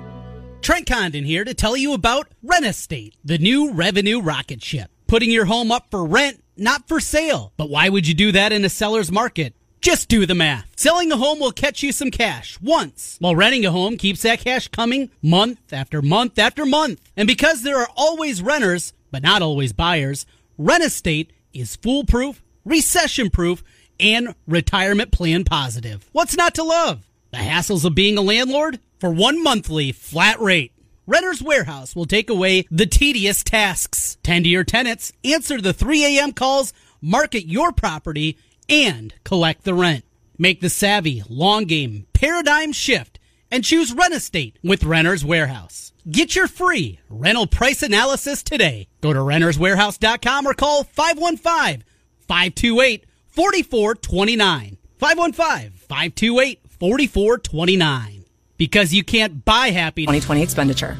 Trent 0.62 0.88
Condon 0.88 1.24
here 1.24 1.46
to 1.46 1.54
tell 1.54 1.78
you 1.78 1.94
about 1.94 2.28
Rent 2.44 2.66
Estate, 2.66 3.16
the 3.24 3.38
new 3.38 3.72
revenue 3.72 4.20
rocket 4.20 4.63
ship. 4.63 4.90
Putting 5.06 5.32
your 5.32 5.46
home 5.46 5.72
up 5.72 5.88
for 5.92 6.04
rent, 6.06 6.44
not 6.58 6.88
for 6.88 7.00
sale. 7.00 7.54
But 7.58 7.70
why 7.70 7.88
would 7.88 8.08
you 8.08 8.13
do 8.13 8.32
that 8.34 8.52
in 8.52 8.66
a 8.66 8.70
seller's 8.70 9.12
market? 9.12 9.54
Just 9.88 10.10
do 10.10 10.26
the 10.26 10.36
math. 10.36 10.69
Selling 10.76 11.13
a 11.13 11.15
home 11.15 11.39
will 11.39 11.54
catch 11.54 11.82
you 11.82 11.93
some 11.93 12.12
cash 12.12 12.60
once, 12.60 13.15
while 13.21 13.38
renting 13.38 13.65
a 13.65 13.71
home 13.71 13.95
keeps 13.95 14.23
that 14.23 14.41
cash 14.41 14.67
coming 14.67 15.10
month 15.21 15.71
after 15.71 16.02
month 16.02 16.38
after 16.38 16.65
month. 16.65 17.00
And 17.15 17.26
because 17.26 17.62
there 17.62 17.78
are 17.78 17.88
always 17.95 18.41
renters, 18.41 18.91
but 19.12 19.23
not 19.23 19.41
always 19.41 19.71
buyers, 19.71 20.26
Rent 20.58 20.84
Estate 20.84 21.32
is 21.54 21.78
foolproof, 21.78 22.43
recession 22.65 23.30
proof, 23.30 23.63
and 23.97 24.36
retirement 24.45 25.13
plan 25.13 25.45
positive. 25.45 26.10
What's 26.12 26.36
not 26.36 26.56
to 26.56 26.63
love? 26.63 27.08
The 27.32 27.38
hassles 27.38 27.86
of 27.86 27.95
being 27.95 28.17
a 28.17 28.21
landlord? 28.21 28.82
For 29.00 29.10
one 29.10 29.41
monthly 29.41 29.93
flat 29.93 30.41
rate. 30.41 30.73
Renter's 31.06 31.41
Warehouse 31.41 31.95
will 31.95 32.06
take 32.06 32.30
away 32.30 32.67
the 32.69 32.88
tedious 32.88 33.41
tasks. 33.41 34.17
Tend 34.21 34.43
to 34.43 34.50
your 34.50 34.65
tenants, 34.65 35.13
answer 35.23 35.62
the 35.62 35.71
3 35.71 36.17
a.m. 36.17 36.34
calls, 36.34 36.73
market 37.02 37.45
your 37.45 37.71
property, 37.71 38.38
and 38.70 39.14
collect 39.24 39.64
the 39.64 39.74
rent. 39.74 40.04
Make 40.38 40.62
the 40.62 40.70
savvy, 40.70 41.24
long 41.30 41.66
game, 41.66 42.08
paradigm 42.14 42.72
shift 42.72 43.18
and 43.52 43.64
choose 43.64 43.94
Rent 43.94 44.14
Estate 44.14 44.58
with 44.64 44.84
Renter's 44.84 45.24
Warehouse. 45.24 45.94
Get 46.10 46.36
your 46.36 46.48
free 46.48 47.00
rental 47.10 47.48
price 47.48 47.84
analysis 47.84 48.44
today. 48.44 48.88
Go 49.02 49.14
to 49.14 49.20
renterswarehouse.com 49.20 50.48
or 50.48 50.54
call 50.54 50.84
515 50.84 51.84
528 52.28 53.06
4429. 53.28 54.78
515 54.98 55.72
528 55.72 56.62
4429. 56.80 58.26
Because 58.58 58.94
you 58.94 59.04
can't 59.04 59.46
buy 59.46 59.68
happy. 59.70 60.04
2020 60.04 60.42
expenditure. 60.42 60.98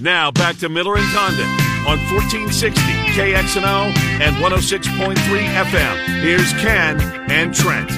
Now 0.00 0.30
back 0.30 0.58
to 0.58 0.68
Miller 0.68 0.96
and 0.96 1.12
Condon 1.12 1.67
on 1.88 1.96
1460 2.12 2.82
KXNO 3.16 3.96
and 4.20 4.36
106.3 4.36 5.16
FM. 5.16 6.20
Here's 6.20 6.52
Ken 6.60 7.00
and 7.30 7.54
Trent. 7.54 7.90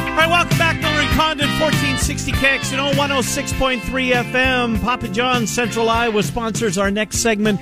All 0.00 0.16
right, 0.16 0.28
welcome 0.28 0.56
back. 0.56 0.76
And 0.76 1.10
Condon, 1.18 1.48
1460 1.58 2.30
KX 2.30 2.78
and 2.78 2.96
106.3 2.96 3.80
FM. 4.12 4.80
Papa 4.82 5.08
John's 5.08 5.50
Central 5.50 5.88
Iowa 5.90 6.22
sponsors 6.22 6.78
our 6.78 6.92
next 6.92 7.18
segment 7.18 7.60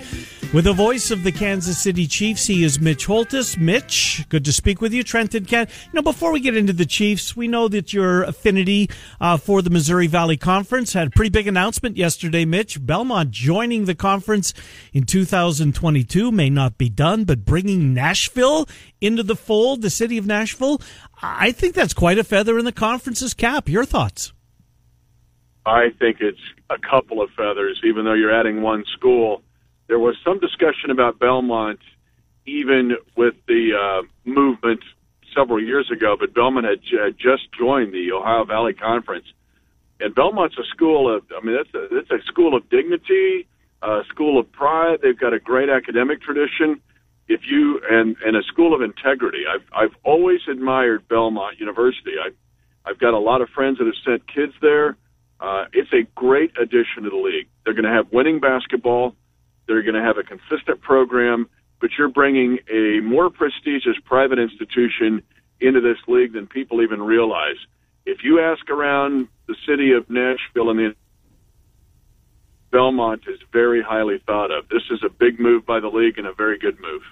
with 0.52 0.64
the 0.64 0.72
voice 0.72 1.10
of 1.10 1.22
the 1.22 1.32
Kansas 1.32 1.80
City 1.80 2.06
Chiefs. 2.06 2.46
He 2.46 2.64
is 2.64 2.80
Mitch 2.80 3.06
Holthus. 3.06 3.56
Mitch, 3.56 4.24
good 4.28 4.44
to 4.44 4.52
speak 4.52 4.80
with 4.80 4.92
you. 4.92 5.02
Trenton 5.02 5.44
Ken. 5.44 5.66
You 5.84 5.90
know, 5.94 6.02
before 6.02 6.32
we 6.32 6.40
get 6.40 6.56
into 6.56 6.72
the 6.72 6.86
Chiefs, 6.86 7.36
we 7.36 7.48
know 7.48 7.68
that 7.68 7.92
your 7.92 8.22
affinity 8.22 8.90
uh, 9.20 9.36
for 9.36 9.62
the 9.62 9.70
Missouri 9.70 10.06
Valley 10.06 10.36
Conference 10.36 10.92
had 10.92 11.08
a 11.08 11.10
pretty 11.10 11.30
big 11.30 11.46
announcement 11.46 11.96
yesterday, 11.96 12.44
Mitch. 12.44 12.84
Belmont 12.84 13.30
joining 13.30 13.84
the 13.84 13.94
conference 13.94 14.52
in 14.92 15.04
2022 15.04 16.30
may 16.30 16.50
not 16.50 16.78
be 16.78 16.88
done, 16.88 17.24
but 17.24 17.44
bringing 17.44 17.94
Nashville 17.94 18.68
into 19.00 19.22
the 19.22 19.36
fold, 19.36 19.82
the 19.82 19.90
city 19.90 20.18
of 20.18 20.26
Nashville, 20.26 20.80
I 21.22 21.52
think 21.52 21.74
that's 21.74 21.94
quite 21.94 22.18
a 22.18 22.24
feather 22.24 22.58
in 22.58 22.64
the 22.64 22.72
conference's 22.72 23.34
cap. 23.34 23.68
Your 23.68 23.84
thoughts? 23.84 24.32
I 25.64 25.90
think 25.98 26.18
it's 26.20 26.38
a 26.70 26.78
couple 26.78 27.20
of 27.20 27.30
feathers, 27.36 27.80
even 27.84 28.04
though 28.04 28.14
you're 28.14 28.32
adding 28.32 28.62
one 28.62 28.84
school. 28.96 29.42
There 29.88 29.98
was 29.98 30.16
some 30.24 30.40
discussion 30.40 30.90
about 30.90 31.18
Belmont, 31.18 31.80
even 32.46 32.96
with 33.16 33.34
the 33.46 33.70
uh, 33.74 34.02
movement 34.24 34.80
several 35.34 35.62
years 35.62 35.90
ago, 35.90 36.16
but 36.18 36.34
Belmont 36.34 36.66
had, 36.66 36.80
had 36.98 37.16
just 37.18 37.52
joined 37.58 37.92
the 37.92 38.12
Ohio 38.12 38.44
Valley 38.44 38.72
Conference. 38.72 39.26
And 40.00 40.14
Belmont's 40.14 40.56
a 40.58 40.64
school 40.74 41.14
of, 41.14 41.24
I 41.36 41.44
mean, 41.44 41.56
that's 41.56 41.74
a, 41.74 41.96
it's 41.98 42.10
a 42.10 42.22
school 42.26 42.56
of 42.56 42.68
dignity, 42.68 43.46
a 43.82 44.02
school 44.08 44.38
of 44.38 44.50
pride. 44.52 44.98
They've 45.02 45.18
got 45.18 45.32
a 45.32 45.38
great 45.38 45.68
academic 45.68 46.20
tradition. 46.22 46.80
If 47.28 47.40
you 47.50 47.80
and 47.90 48.16
and 48.24 48.36
a 48.36 48.42
school 48.44 48.72
of 48.72 48.82
integrity, 48.82 49.44
I've 49.52 49.64
I've 49.72 49.96
always 50.04 50.40
admired 50.48 51.08
Belmont 51.08 51.58
University. 51.58 52.12
I 52.22 52.30
I've 52.88 53.00
got 53.00 53.14
a 53.14 53.18
lot 53.18 53.40
of 53.40 53.48
friends 53.48 53.78
that 53.78 53.86
have 53.86 53.96
sent 54.04 54.32
kids 54.32 54.52
there. 54.62 54.96
Uh, 55.40 55.64
it's 55.72 55.92
a 55.92 56.02
great 56.14 56.52
addition 56.60 57.02
to 57.02 57.10
the 57.10 57.16
league. 57.16 57.48
They're 57.64 57.74
going 57.74 57.84
to 57.84 57.90
have 57.90 58.12
winning 58.12 58.38
basketball. 58.38 59.16
They're 59.66 59.82
going 59.82 59.94
to 59.94 60.02
have 60.02 60.18
a 60.18 60.22
consistent 60.22 60.80
program, 60.80 61.48
but 61.80 61.90
you're 61.98 62.08
bringing 62.08 62.58
a 62.70 63.00
more 63.00 63.30
prestigious 63.30 63.96
private 64.04 64.38
institution 64.38 65.22
into 65.60 65.80
this 65.80 65.98
league 66.06 66.32
than 66.32 66.46
people 66.46 66.82
even 66.82 67.02
realize. 67.02 67.56
If 68.04 68.18
you 68.22 68.40
ask 68.40 68.68
around 68.70 69.28
the 69.46 69.56
city 69.66 69.92
of 69.92 70.08
Nashville 70.08 70.70
and 70.70 70.78
the 70.78 70.94
Belmont 72.70 73.22
is 73.26 73.38
very 73.52 73.82
highly 73.82 74.18
thought 74.26 74.50
of. 74.50 74.68
This 74.68 74.82
is 74.90 75.00
a 75.02 75.08
big 75.08 75.40
move 75.40 75.64
by 75.64 75.80
the 75.80 75.88
league 75.88 76.18
and 76.18 76.26
a 76.26 76.32
very 76.32 76.58
good 76.58 76.78
move. 76.80 77.02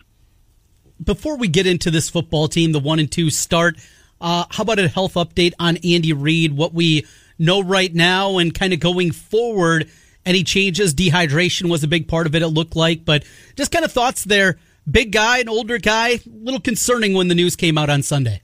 Before 1.03 1.37
we 1.37 1.49
get 1.49 1.67
into 1.67 1.91
this 1.91 2.11
football 2.11 2.49
team, 2.49 2.73
the 2.73 2.81
one 2.81 2.99
and 2.99 3.11
two 3.11 3.31
start, 3.31 3.77
uh, 4.21 4.45
how 4.51 4.63
about 4.63 4.79
a 4.79 4.89
health 4.89 5.15
update 5.15 5.55
on 5.59 5.79
Andy 5.79 6.13
Reid? 6.13 6.57
What 6.57 6.75
we 6.75 7.07
know 7.39 7.63
right 7.63 7.93
now 7.95 8.39
and 8.39 8.55
kind 8.55 8.73
of 8.73 8.81
going 8.81 9.13
forward. 9.13 9.91
Any 10.27 10.43
changes? 10.43 10.95
Dehydration 10.95 11.69
was 11.69 11.85
a 11.85 11.89
big 11.89 12.09
part 12.09 12.27
of 12.27 12.35
it, 12.35 12.43
it 12.43 12.49
looked 12.49 12.77
like, 12.77 13.05
but 13.05 13.25
just 13.57 13.71
kind 13.71 13.85
of 13.85 13.93
thoughts 13.93 14.25
there. 14.25 14.59
Big 14.91 15.13
guy, 15.13 15.39
an 15.39 15.49
older 15.49 15.79
guy, 15.79 16.09
a 16.09 16.21
little 16.27 16.61
concerning 16.61 17.15
when 17.15 17.29
the 17.29 17.35
news 17.35 17.57
came 17.57 17.79
out 17.79 17.89
on 17.89 18.03
Sunday. 18.03 18.43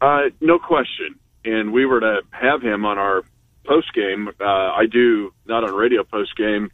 Uh, 0.00 0.30
no 0.40 0.58
question. 0.58 1.18
And 1.44 1.72
we 1.72 1.84
were 1.84 2.00
to 2.00 2.20
have 2.30 2.62
him 2.62 2.84
on 2.86 2.98
our 2.98 3.22
post 3.64 3.92
game. 3.94 4.28
Uh, 4.40 4.44
I 4.44 4.86
do 4.90 5.32
not 5.46 5.64
on 5.64 5.74
radio 5.74 6.04
post 6.04 6.36
game, 6.36 6.70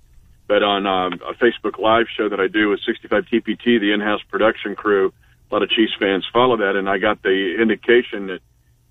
but 0.47 0.63
on 0.63 0.87
um, 0.87 1.15
a 1.29 1.35
Facebook 1.35 1.79
Live 1.79 2.07
show 2.17 2.29
that 2.29 2.41
I 2.41 2.49
do 2.49 2.71
with 2.71 2.81
65 2.87 3.25
TPT, 3.25 3.81
the 3.81 3.93
in-house 3.93 4.23
production 4.29 4.77
crew. 4.77 5.13
A 5.51 5.55
lot 5.55 5.63
of 5.63 5.71
Chiefs 5.71 5.93
fans 5.99 6.25
follow 6.33 6.57
that, 6.59 6.77
and 6.77 6.89
I 6.89 6.99
got 6.99 7.23
the 7.23 7.57
indication 7.61 8.29
that 8.29 8.41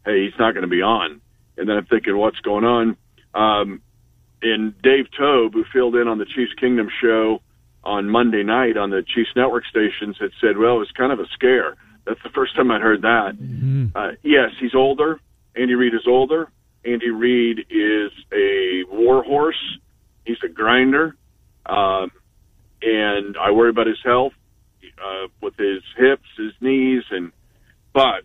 hey, 0.05 0.25
he's 0.25 0.39
not 0.39 0.53
going 0.53 0.63
to 0.63 0.69
be 0.69 0.81
on. 0.81 1.21
And 1.57 1.67
then 1.67 1.77
I'm 1.77 1.85
thinking, 1.85 2.17
what's 2.17 2.39
going 2.39 2.65
on? 2.65 2.97
Um, 3.33 3.81
and 4.41 4.79
Dave 4.81 5.05
Tobe, 5.17 5.53
who 5.53 5.63
filled 5.71 5.95
in 5.95 6.07
on 6.07 6.17
the 6.17 6.25
Chiefs 6.25 6.53
Kingdom 6.59 6.89
show 7.01 7.41
on 7.83 8.09
Monday 8.09 8.43
night 8.43 8.77
on 8.77 8.89
the 8.89 9.03
Chiefs 9.03 9.31
Network 9.35 9.65
stations, 9.65 10.17
had 10.19 10.31
said, 10.41 10.57
well, 10.57 10.75
it 10.75 10.79
was 10.79 10.91
kind 10.97 11.11
of 11.11 11.19
a 11.19 11.27
scare. 11.33 11.75
That's 12.05 12.21
the 12.23 12.29
first 12.29 12.55
time 12.55 12.71
I'd 12.71 12.81
heard 12.81 13.01
that. 13.03 13.37
Mm-hmm. 13.39 13.87
Uh, 13.95 14.11
yes, 14.23 14.51
he's 14.59 14.75
older. 14.75 15.19
Andy 15.55 15.75
Reid 15.75 15.93
is 15.93 16.07
older. 16.07 16.49
Andy 16.85 17.09
Reid 17.09 17.59
is 17.69 18.11
a 18.31 18.83
war 18.89 19.23
horse. 19.23 19.79
He's 20.25 20.37
a 20.43 20.47
grinder. 20.47 21.15
Um, 21.65 22.11
and 22.81 23.35
I 23.37 23.51
worry 23.51 23.69
about 23.69 23.87
his 23.87 23.99
health 24.03 24.33
uh, 24.83 25.27
with 25.41 25.55
his 25.57 25.83
hips, 25.97 26.25
his 26.37 26.53
knees, 26.61 27.03
and 27.11 27.31
but 27.93 28.23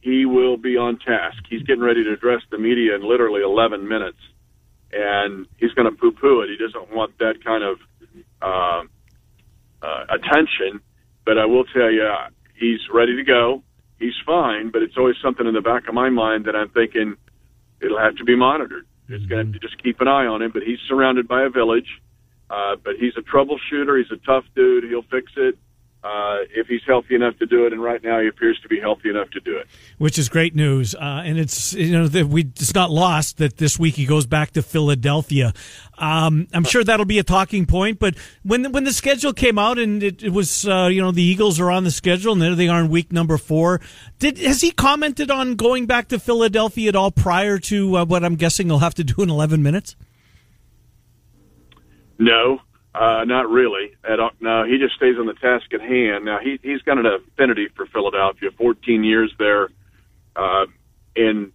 he 0.00 0.24
will 0.24 0.56
be 0.56 0.76
on 0.76 0.98
task. 0.98 1.42
He's 1.48 1.62
getting 1.62 1.82
ready 1.82 2.04
to 2.04 2.12
address 2.12 2.42
the 2.50 2.58
media 2.58 2.94
in 2.94 3.02
literally 3.02 3.42
11 3.42 3.86
minutes, 3.86 4.18
and 4.92 5.46
he's 5.58 5.72
going 5.72 5.90
to 5.90 5.96
poo-poo 5.96 6.40
it. 6.42 6.50
He 6.50 6.56
doesn't 6.56 6.94
want 6.94 7.18
that 7.18 7.44
kind 7.44 7.64
of 7.64 7.78
uh, 8.40 8.82
uh, 9.82 10.04
attention. 10.08 10.80
But 11.24 11.38
I 11.38 11.46
will 11.46 11.64
tell 11.64 11.90
you, 11.90 12.10
he's 12.58 12.80
ready 12.92 13.16
to 13.16 13.24
go. 13.24 13.62
He's 13.98 14.14
fine, 14.24 14.70
but 14.70 14.82
it's 14.82 14.96
always 14.96 15.16
something 15.22 15.46
in 15.46 15.54
the 15.54 15.60
back 15.60 15.88
of 15.88 15.94
my 15.94 16.08
mind 16.08 16.46
that 16.46 16.54
I'm 16.54 16.70
thinking 16.70 17.16
it'll 17.82 17.98
have 17.98 18.16
to 18.16 18.24
be 18.24 18.36
monitored. 18.36 18.86
It's 19.08 19.24
going 19.26 19.46
to 19.46 19.52
have 19.52 19.60
to 19.60 19.66
just 19.66 19.82
keep 19.82 20.00
an 20.00 20.08
eye 20.08 20.26
on 20.26 20.42
him. 20.42 20.50
But 20.52 20.62
he's 20.62 20.78
surrounded 20.88 21.26
by 21.28 21.44
a 21.44 21.50
village. 21.50 21.88
Uh, 22.50 22.76
but 22.82 22.94
he's 22.98 23.12
a 23.16 23.20
troubleshooter. 23.20 23.98
He's 23.98 24.10
a 24.10 24.24
tough 24.24 24.44
dude. 24.54 24.84
He'll 24.84 25.02
fix 25.02 25.32
it 25.36 25.58
uh, 26.08 26.38
if 26.54 26.66
he's 26.66 26.80
healthy 26.86 27.14
enough 27.14 27.36
to 27.38 27.46
do 27.46 27.66
it. 27.66 27.72
And 27.72 27.82
right 27.82 28.02
now, 28.02 28.20
he 28.20 28.28
appears 28.28 28.58
to 28.60 28.68
be 28.68 28.80
healthy 28.80 29.10
enough 29.10 29.30
to 29.30 29.40
do 29.40 29.56
it. 29.56 29.66
which 29.98 30.18
is 30.18 30.28
great 30.28 30.54
news. 30.54 30.94
Uh, 30.94 31.22
and 31.24 31.38
it's 31.38 31.74
you 31.74 31.92
know 31.92 32.08
that 32.08 32.26
we 32.28 32.42
it's 32.42 32.74
not 32.74 32.90
lost 32.90 33.36
that 33.38 33.58
this 33.58 33.78
week 33.78 33.96
he 33.96 34.06
goes 34.06 34.26
back 34.26 34.52
to 34.52 34.62
Philadelphia. 34.62 35.52
Um, 35.98 36.46
I'm 36.52 36.64
sure 36.64 36.82
that'll 36.82 37.06
be 37.06 37.18
a 37.18 37.24
talking 37.24 37.66
point. 37.66 37.98
But 37.98 38.14
when 38.42 38.72
when 38.72 38.84
the 38.84 38.92
schedule 38.92 39.32
came 39.32 39.58
out 39.58 39.78
and 39.78 40.02
it, 40.02 40.22
it 40.22 40.30
was 40.30 40.66
uh, 40.66 40.88
you 40.90 41.02
know 41.02 41.12
the 41.12 41.22
Eagles 41.22 41.60
are 41.60 41.70
on 41.70 41.84
the 41.84 41.90
schedule 41.90 42.32
and 42.32 42.40
there 42.40 42.54
they 42.54 42.68
are 42.68 42.80
in 42.80 42.88
week 42.88 43.12
number 43.12 43.36
four. 43.36 43.80
Did 44.18 44.38
has 44.38 44.62
he 44.62 44.70
commented 44.70 45.30
on 45.30 45.56
going 45.56 45.86
back 45.86 46.08
to 46.08 46.18
Philadelphia 46.18 46.88
at 46.88 46.96
all 46.96 47.10
prior 47.10 47.58
to 47.58 47.98
uh, 47.98 48.04
what 48.04 48.24
I'm 48.24 48.36
guessing 48.36 48.68
he'll 48.68 48.78
have 48.78 48.94
to 48.94 49.04
do 49.04 49.22
in 49.22 49.30
11 49.30 49.62
minutes? 49.62 49.96
No, 52.18 52.60
uh, 52.98 53.24
not 53.24 53.48
really. 53.48 53.92
At 54.08 54.18
all. 54.18 54.30
No, 54.40 54.64
he 54.64 54.78
just 54.78 54.96
stays 54.96 55.16
on 55.18 55.26
the 55.26 55.34
task 55.34 55.72
at 55.72 55.80
hand. 55.80 56.24
Now 56.24 56.38
he 56.42 56.58
he's 56.62 56.82
got 56.82 56.98
an 56.98 57.06
affinity 57.06 57.68
for 57.76 57.86
Philadelphia. 57.86 58.50
14 58.56 59.04
years 59.04 59.32
there, 59.38 59.68
uh, 60.34 60.66
and 61.14 61.52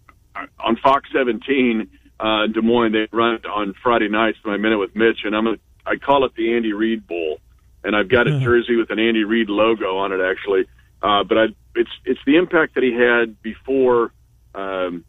on 0.60 0.78
Fox 0.78 1.10
17, 1.14 1.90
uh, 2.20 2.48
Des 2.48 2.62
Moines 2.62 2.94
they 2.94 3.08
run 3.12 3.36
it 3.36 3.46
on 3.46 3.74
Friday 3.84 4.08
nights. 4.08 4.38
My 4.46 4.56
minute 4.56 4.78
with 4.78 4.96
Mitch, 4.96 5.20
and 5.26 5.36
I'm 5.36 5.48
a, 5.48 5.56
I 5.86 5.98
call 5.98 6.24
it 6.26 6.34
the 6.36 6.56
Andy 6.56 6.72
Reid 6.72 7.06
Bowl, 7.06 7.40
and 7.84 7.94
I've 7.96 8.08
got 8.08 8.28
a 8.28 8.40
jersey 8.40 8.78
with 8.78 8.90
an 8.90 9.00
Andy 9.00 9.26
Reid 9.26 9.50
logo 9.50 9.98
on 9.98 10.14
it 10.14 10.22
actually. 10.22 10.66
Uh, 11.02 11.26
but 11.26 11.38
I, 11.38 11.46
it's 11.76 11.92
it's 12.06 12.22
the 12.26 12.38
impact 12.38 12.76
that 12.76 12.84
he 12.84 12.94
had 12.94 13.42
before. 13.42 14.14
Um, 14.56 15.04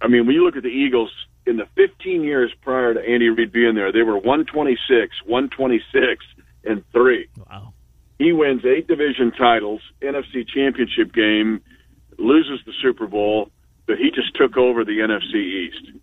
I 0.00 0.08
mean, 0.08 0.26
when 0.26 0.34
you 0.34 0.44
look 0.44 0.56
at 0.56 0.62
the 0.62 0.68
Eagles 0.68 1.10
in 1.48 1.56
the 1.56 1.66
15 1.76 2.22
years 2.22 2.52
prior 2.62 2.92
to 2.92 3.00
Andy 3.00 3.30
Reid 3.30 3.50
being 3.52 3.74
there, 3.74 3.90
they 3.90 4.02
were 4.02 4.18
126, 4.18 5.16
126, 5.24 6.24
and 6.64 6.84
three. 6.92 7.28
Wow. 7.50 7.72
He 8.18 8.32
wins 8.32 8.64
eight 8.64 8.86
division 8.86 9.32
titles, 9.32 9.80
NFC 10.02 10.46
Championship 10.46 11.12
game, 11.14 11.62
loses 12.18 12.60
the 12.66 12.72
Super 12.82 13.06
Bowl, 13.06 13.50
but 13.86 13.96
he 13.96 14.10
just 14.10 14.34
took 14.34 14.56
over 14.56 14.84
the 14.84 14.98
NFC 14.98 15.36
East. 15.36 15.98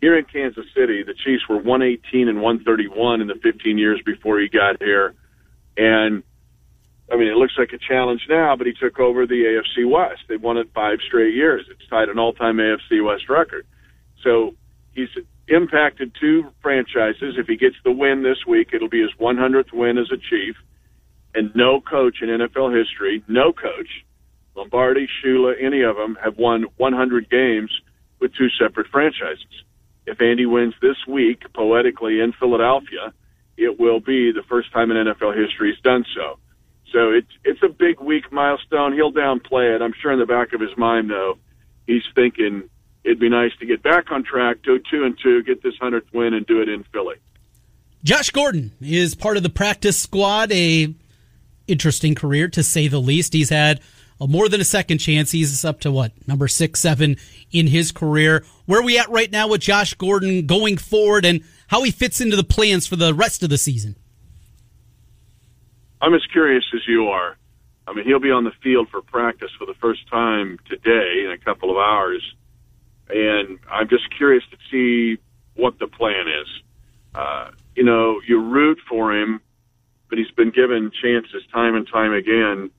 Here 0.00 0.18
in 0.18 0.24
Kansas 0.24 0.66
City, 0.74 1.02
the 1.04 1.14
Chiefs 1.14 1.48
were 1.48 1.56
118 1.56 2.28
and 2.28 2.42
131 2.42 3.20
in 3.20 3.28
the 3.28 3.34
15 3.42 3.78
years 3.78 4.00
before 4.04 4.40
he 4.40 4.48
got 4.48 4.82
here, 4.82 5.14
and 5.76 6.22
I 7.10 7.16
mean, 7.16 7.28
it 7.28 7.36
looks 7.36 7.54
like 7.56 7.72
a 7.72 7.78
challenge 7.78 8.22
now, 8.28 8.56
but 8.56 8.66
he 8.66 8.72
took 8.72 8.98
over 8.98 9.26
the 9.26 9.44
AFC 9.44 9.88
West. 9.88 10.22
They 10.28 10.36
won 10.36 10.56
it 10.56 10.68
five 10.74 10.98
straight 11.06 11.34
years. 11.34 11.64
It's 11.70 11.88
tied 11.88 12.08
an 12.08 12.18
all-time 12.18 12.56
AFC 12.56 13.04
West 13.04 13.28
record. 13.28 13.64
So 14.22 14.54
he's 14.94 15.08
impacted 15.48 16.12
two 16.18 16.50
franchises. 16.62 17.36
If 17.38 17.46
he 17.46 17.56
gets 17.56 17.76
the 17.84 17.92
win 17.92 18.22
this 18.22 18.46
week, 18.46 18.70
it'll 18.72 18.88
be 18.88 19.02
his 19.02 19.12
100th 19.20 19.72
win 19.72 19.98
as 19.98 20.10
a 20.12 20.16
Chief. 20.16 20.56
And 21.34 21.54
no 21.54 21.80
coach 21.80 22.22
in 22.22 22.28
NFL 22.28 22.76
history, 22.76 23.22
no 23.28 23.52
coach, 23.52 24.04
Lombardi, 24.54 25.06
Shula, 25.22 25.52
any 25.60 25.82
of 25.82 25.96
them, 25.96 26.16
have 26.22 26.38
won 26.38 26.64
100 26.78 27.28
games 27.28 27.70
with 28.20 28.34
two 28.34 28.48
separate 28.58 28.86
franchises. 28.88 29.44
If 30.06 30.20
Andy 30.20 30.46
wins 30.46 30.74
this 30.80 30.96
week, 31.06 31.42
poetically 31.52 32.20
in 32.20 32.32
Philadelphia, 32.32 33.12
it 33.56 33.78
will 33.78 34.00
be 34.00 34.32
the 34.32 34.42
first 34.48 34.72
time 34.72 34.90
in 34.90 34.96
NFL 34.96 35.36
history 35.36 35.72
he's 35.72 35.82
done 35.82 36.04
so. 36.14 36.38
So 36.92 37.10
it's 37.10 37.30
it's 37.44 37.62
a 37.62 37.68
big 37.68 38.00
week 38.00 38.30
milestone. 38.32 38.92
He'll 38.92 39.12
downplay 39.12 39.74
it. 39.74 39.82
I'm 39.82 39.92
sure 40.00 40.12
in 40.12 40.18
the 40.20 40.26
back 40.26 40.52
of 40.52 40.60
his 40.60 40.76
mind, 40.76 41.10
though, 41.10 41.38
he's 41.86 42.04
thinking 42.14 42.70
it'd 43.06 43.20
be 43.20 43.28
nice 43.28 43.52
to 43.60 43.66
get 43.66 43.82
back 43.82 44.10
on 44.10 44.24
track, 44.24 44.58
go 44.64 44.78
two 44.78 45.04
and 45.04 45.16
two, 45.22 45.42
get 45.44 45.62
this 45.62 45.74
hundredth 45.80 46.12
win, 46.12 46.34
and 46.34 46.44
do 46.46 46.60
it 46.60 46.68
in 46.68 46.84
Philly. 46.92 47.16
Josh 48.04 48.30
Gordon 48.30 48.72
is 48.80 49.14
part 49.14 49.36
of 49.36 49.42
the 49.42 49.48
practice 49.48 49.98
squad. 49.98 50.52
A 50.52 50.92
interesting 51.66 52.14
career 52.14 52.48
to 52.48 52.62
say 52.62 52.88
the 52.88 53.00
least. 53.00 53.32
He's 53.32 53.50
had 53.50 53.80
a 54.20 54.26
more 54.26 54.48
than 54.48 54.60
a 54.60 54.64
second 54.64 54.98
chance. 54.98 55.30
He's 55.30 55.64
up 55.64 55.80
to 55.80 55.90
what 55.90 56.12
number 56.26 56.48
six, 56.48 56.80
seven 56.80 57.16
in 57.52 57.68
his 57.68 57.92
career. 57.92 58.44
Where 58.66 58.80
are 58.80 58.84
we 58.84 58.98
at 58.98 59.08
right 59.08 59.30
now 59.30 59.48
with 59.48 59.60
Josh 59.60 59.94
Gordon 59.94 60.46
going 60.46 60.76
forward, 60.76 61.24
and 61.24 61.42
how 61.68 61.82
he 61.84 61.90
fits 61.90 62.20
into 62.20 62.36
the 62.36 62.44
plans 62.44 62.86
for 62.86 62.96
the 62.96 63.14
rest 63.14 63.42
of 63.42 63.50
the 63.50 63.58
season? 63.58 63.96
I'm 66.02 66.14
as 66.14 66.26
curious 66.32 66.64
as 66.74 66.80
you 66.86 67.08
are. 67.08 67.36
I 67.88 67.94
mean, 67.94 68.04
he'll 68.04 68.20
be 68.20 68.32
on 68.32 68.44
the 68.44 68.52
field 68.62 68.88
for 68.90 69.00
practice 69.00 69.50
for 69.58 69.64
the 69.64 69.74
first 69.74 70.08
time 70.08 70.58
today 70.68 71.24
in 71.24 71.30
a 71.30 71.38
couple 71.38 71.70
of 71.70 71.76
hours, 71.76 72.20
and 73.08 73.58
I'm 73.70 73.88
just 73.88 74.04
curious 74.16 74.44
to 74.50 74.56
see 74.70 75.20
what 75.54 75.78
the 75.78 75.86
plan 75.86 76.26
is. 76.28 76.48
Uh, 77.14 77.50
you 77.74 77.84
know, 77.84 78.20
you 78.26 78.42
root 78.42 78.78
for 78.88 79.12
him, 79.14 79.40
but 80.08 80.18
he's 80.18 80.30
been 80.30 80.50
given 80.50 80.90
chances 81.02 81.42
time 81.52 81.74
and 81.74 81.86
time 81.92 82.12
again. 82.12 82.70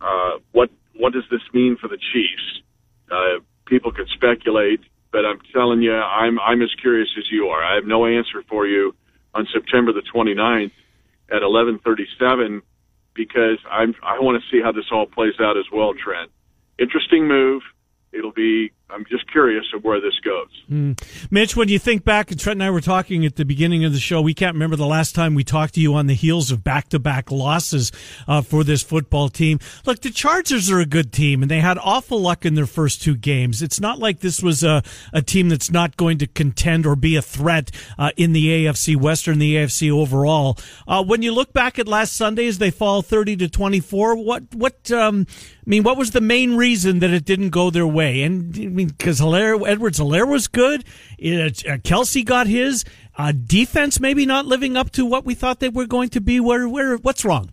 Uh, 0.00 0.38
what 0.52 0.70
what 0.96 1.12
does 1.12 1.24
this 1.30 1.40
mean 1.52 1.76
for 1.80 1.88
the 1.88 1.98
Chiefs? 2.12 2.62
Uh, 3.10 3.40
people 3.66 3.92
could 3.92 4.08
speculate, 4.08 4.80
but 5.12 5.24
I'm 5.24 5.40
telling 5.52 5.82
you, 5.82 5.94
I'm 5.94 6.38
I'm 6.40 6.62
as 6.62 6.74
curious 6.80 7.08
as 7.18 7.24
you 7.30 7.48
are. 7.48 7.62
I 7.62 7.74
have 7.74 7.84
no 7.86 8.06
answer 8.06 8.42
for 8.48 8.66
you 8.66 8.94
on 9.34 9.46
September 9.52 9.92
the 9.92 10.02
29th 10.14 10.72
at 11.30 11.42
11:37 11.42 12.62
because 13.14 13.58
I'm 13.70 13.94
I 14.02 14.18
want 14.20 14.42
to 14.42 14.50
see 14.50 14.62
how 14.62 14.72
this 14.72 14.86
all 14.92 15.06
plays 15.06 15.34
out 15.40 15.56
as 15.56 15.66
well, 15.72 15.94
Trent. 15.94 16.30
Interesting 16.78 17.28
move. 17.28 17.62
It'll 18.12 18.32
be. 18.32 18.72
I'm 18.90 19.04
just 19.06 19.30
curious 19.32 19.64
of 19.74 19.82
where 19.82 19.98
this 19.98 20.12
goes. 20.22 20.94
Mitch, 21.30 21.56
when 21.56 21.68
you 21.68 21.78
think 21.78 22.04
back, 22.04 22.30
and 22.30 22.38
Trent 22.38 22.58
and 22.58 22.62
I 22.62 22.70
were 22.70 22.82
talking 22.82 23.24
at 23.24 23.36
the 23.36 23.44
beginning 23.44 23.82
of 23.84 23.94
the 23.94 23.98
show, 23.98 24.20
we 24.20 24.34
can't 24.34 24.54
remember 24.54 24.76
the 24.76 24.86
last 24.86 25.14
time 25.14 25.34
we 25.34 25.42
talked 25.42 25.74
to 25.74 25.80
you 25.80 25.94
on 25.94 26.06
the 26.06 26.14
heels 26.14 26.50
of 26.50 26.62
back 26.62 26.90
to 26.90 26.98
back 26.98 27.30
losses 27.30 27.90
uh, 28.28 28.42
for 28.42 28.62
this 28.62 28.82
football 28.82 29.30
team. 29.30 29.58
Look, 29.86 30.02
the 30.02 30.10
Chargers 30.10 30.70
are 30.70 30.80
a 30.80 30.86
good 30.86 31.12
team, 31.12 31.42
and 31.42 31.50
they 31.50 31.60
had 31.60 31.78
awful 31.78 32.20
luck 32.20 32.44
in 32.44 32.56
their 32.56 32.66
first 32.66 33.02
two 33.02 33.16
games. 33.16 33.62
It's 33.62 33.80
not 33.80 33.98
like 33.98 34.20
this 34.20 34.42
was 34.42 34.62
a, 34.62 34.82
a 35.14 35.22
team 35.22 35.48
that's 35.48 35.70
not 35.70 35.96
going 35.96 36.18
to 36.18 36.26
contend 36.26 36.84
or 36.84 36.94
be 36.94 37.16
a 37.16 37.22
threat 37.22 37.70
uh, 37.98 38.10
in 38.18 38.32
the 38.32 38.66
AFC 38.66 38.96
Western, 38.96 39.38
the 39.38 39.56
AFC 39.56 39.90
overall. 39.90 40.58
Uh, 40.86 41.02
when 41.02 41.22
you 41.22 41.32
look 41.32 41.54
back 41.54 41.78
at 41.78 41.88
last 41.88 42.12
Sunday 42.12 42.46
as 42.46 42.58
they 42.58 42.70
fall 42.70 43.00
30 43.00 43.36
to 43.38 43.48
24, 43.48 44.16
what, 44.16 44.54
what, 44.54 44.90
um, 44.92 45.26
I 45.66 45.70
mean, 45.70 45.82
what 45.82 45.96
was 45.96 46.10
the 46.10 46.20
main 46.20 46.56
reason 46.56 46.98
that 46.98 47.10
it 47.10 47.24
didn't 47.24 47.50
go 47.50 47.70
their 47.70 47.86
way? 47.86 48.22
And 48.22 48.73
mean, 48.74 48.88
because 48.88 49.20
Helaire, 49.20 49.66
Edwards 49.66 49.98
Helaire 49.98 50.28
was 50.28 50.48
good. 50.48 50.84
It, 51.18 51.66
uh, 51.66 51.78
Kelce 51.78 52.24
got 52.24 52.46
his. 52.46 52.84
Uh, 53.16 53.32
defense 53.32 54.00
maybe 54.00 54.26
not 54.26 54.44
living 54.44 54.76
up 54.76 54.90
to 54.90 55.06
what 55.06 55.24
we 55.24 55.34
thought 55.34 55.60
they 55.60 55.68
were 55.68 55.86
going 55.86 56.08
to 56.10 56.20
be. 56.20 56.40
Where, 56.40 56.68
where, 56.68 56.96
what's 56.96 57.24
wrong? 57.24 57.50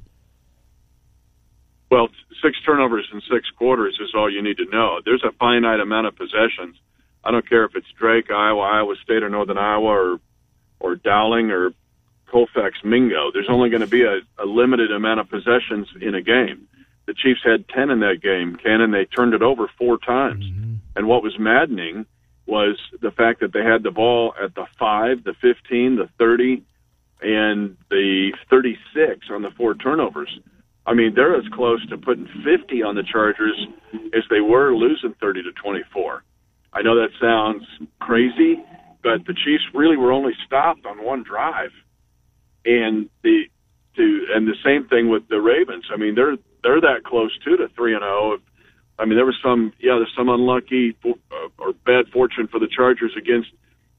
Well, 1.92 2.10
six 2.42 2.58
turnovers 2.66 3.08
in 3.14 3.22
six 3.32 3.50
quarters 3.52 4.00
is 4.02 4.14
all 4.16 4.32
you 4.32 4.42
need 4.42 4.58
to 4.58 4.66
know. 4.66 5.00
There's 5.04 5.24
a 5.24 5.32
finite 5.34 5.80
amount 5.80 6.08
of 6.08 6.16
possessions. 6.16 6.78
I 7.24 7.32
don't 7.32 7.48
care 7.48 7.66
if 7.66 7.76
it's 7.76 7.88
Drake, 8.00 8.32
Iowa, 8.32 8.62
Iowa 8.62 8.96
State, 9.04 9.24
or 9.24 9.30
Northern 9.30 9.58
Iowa, 9.58 9.86
or 9.86 10.20
or 10.80 10.96
Dowling, 10.96 11.52
or 11.52 11.74
Colfax, 12.32 12.78
Mingo. 12.84 13.32
There's 13.32 13.50
only 13.50 13.70
going 13.70 13.82
to 13.82 13.88
be 13.88 14.04
a, 14.04 14.22
a 14.40 14.46
limited 14.46 14.92
amount 14.92 15.20
of 15.20 15.30
possessions 15.30 15.88
in 16.02 16.16
a 16.16 16.22
game. 16.22 16.68
The 17.06 17.14
Chiefs 17.14 17.42
had 17.44 17.68
ten 17.70 17.92
in 17.92 18.00
that 18.00 18.22
game, 18.24 18.58
and 18.66 18.94
they 18.94 19.06
turned 19.06 19.34
it 19.34 19.44
over 19.44 19.70
four 19.78 19.98
times. 20.00 20.46
And 20.96 21.08
what 21.08 21.24
was 21.24 21.34
maddening 21.40 22.06
was 22.48 22.78
the 23.02 23.12
fact 23.12 23.40
that 23.42 23.54
they 23.54 23.64
had 23.64 23.84
the 23.84 23.92
ball 23.92 24.34
at 24.44 24.56
the 24.56 24.66
five, 24.78 25.24
the 25.24 25.34
fifteen, 25.42 25.96
the 25.96 26.10
thirty, 26.18 26.64
and 27.22 27.78
the 27.90 28.32
thirty-six 28.50 29.28
on 29.30 29.42
the 29.42 29.52
four 29.58 29.76
turnovers. 29.76 30.40
I 30.86 30.94
mean, 30.94 31.14
they're 31.16 31.36
as 31.36 31.48
close 31.54 31.86
to 31.90 31.98
putting 31.98 32.28
50 32.44 32.82
on 32.82 32.96
the 32.96 33.04
Chargers 33.04 33.68
as 34.16 34.24
they 34.32 34.42
were 34.42 34.74
losing 34.74 35.14
30 35.22 35.44
to 35.44 35.52
24. 35.52 36.24
I 36.74 36.82
know 36.82 36.96
that 36.96 37.10
sounds 37.22 37.64
crazy, 38.00 38.56
but 39.04 39.26
the 39.28 39.34
Chiefs 39.34 39.64
really 39.74 39.96
were 39.96 40.12
only 40.12 40.34
stopped 40.46 40.86
on 40.86 41.04
one 41.04 41.24
drive, 41.24 41.72
and 42.66 43.10
the 43.24 43.44
to 43.96 44.26
and 44.34 44.48
the 44.48 44.56
same 44.64 44.88
thing 44.88 45.10
with 45.10 45.28
the 45.30 45.42
Ravens. 45.42 45.86
I 45.94 45.98
mean, 45.98 46.16
they're 46.16 46.38
they're 46.64 46.82
that 46.82 47.04
close 47.06 47.38
too 47.44 47.58
to 47.58 47.68
three 47.76 47.94
and 47.94 48.02
zero. 48.04 48.38
I 49.00 49.06
mean, 49.06 49.16
there 49.16 49.26
was 49.26 49.38
some 49.44 49.74
yeah, 49.80 49.96
there's 49.98 50.14
some 50.16 50.30
unlucky 50.30 50.96
fo- 51.02 51.20
uh, 51.32 51.50
or 51.58 51.74
bad 51.74 52.08
fortune 52.12 52.48
for 52.48 52.60
the 52.60 52.68
Chargers 52.68 53.14
against 53.18 53.50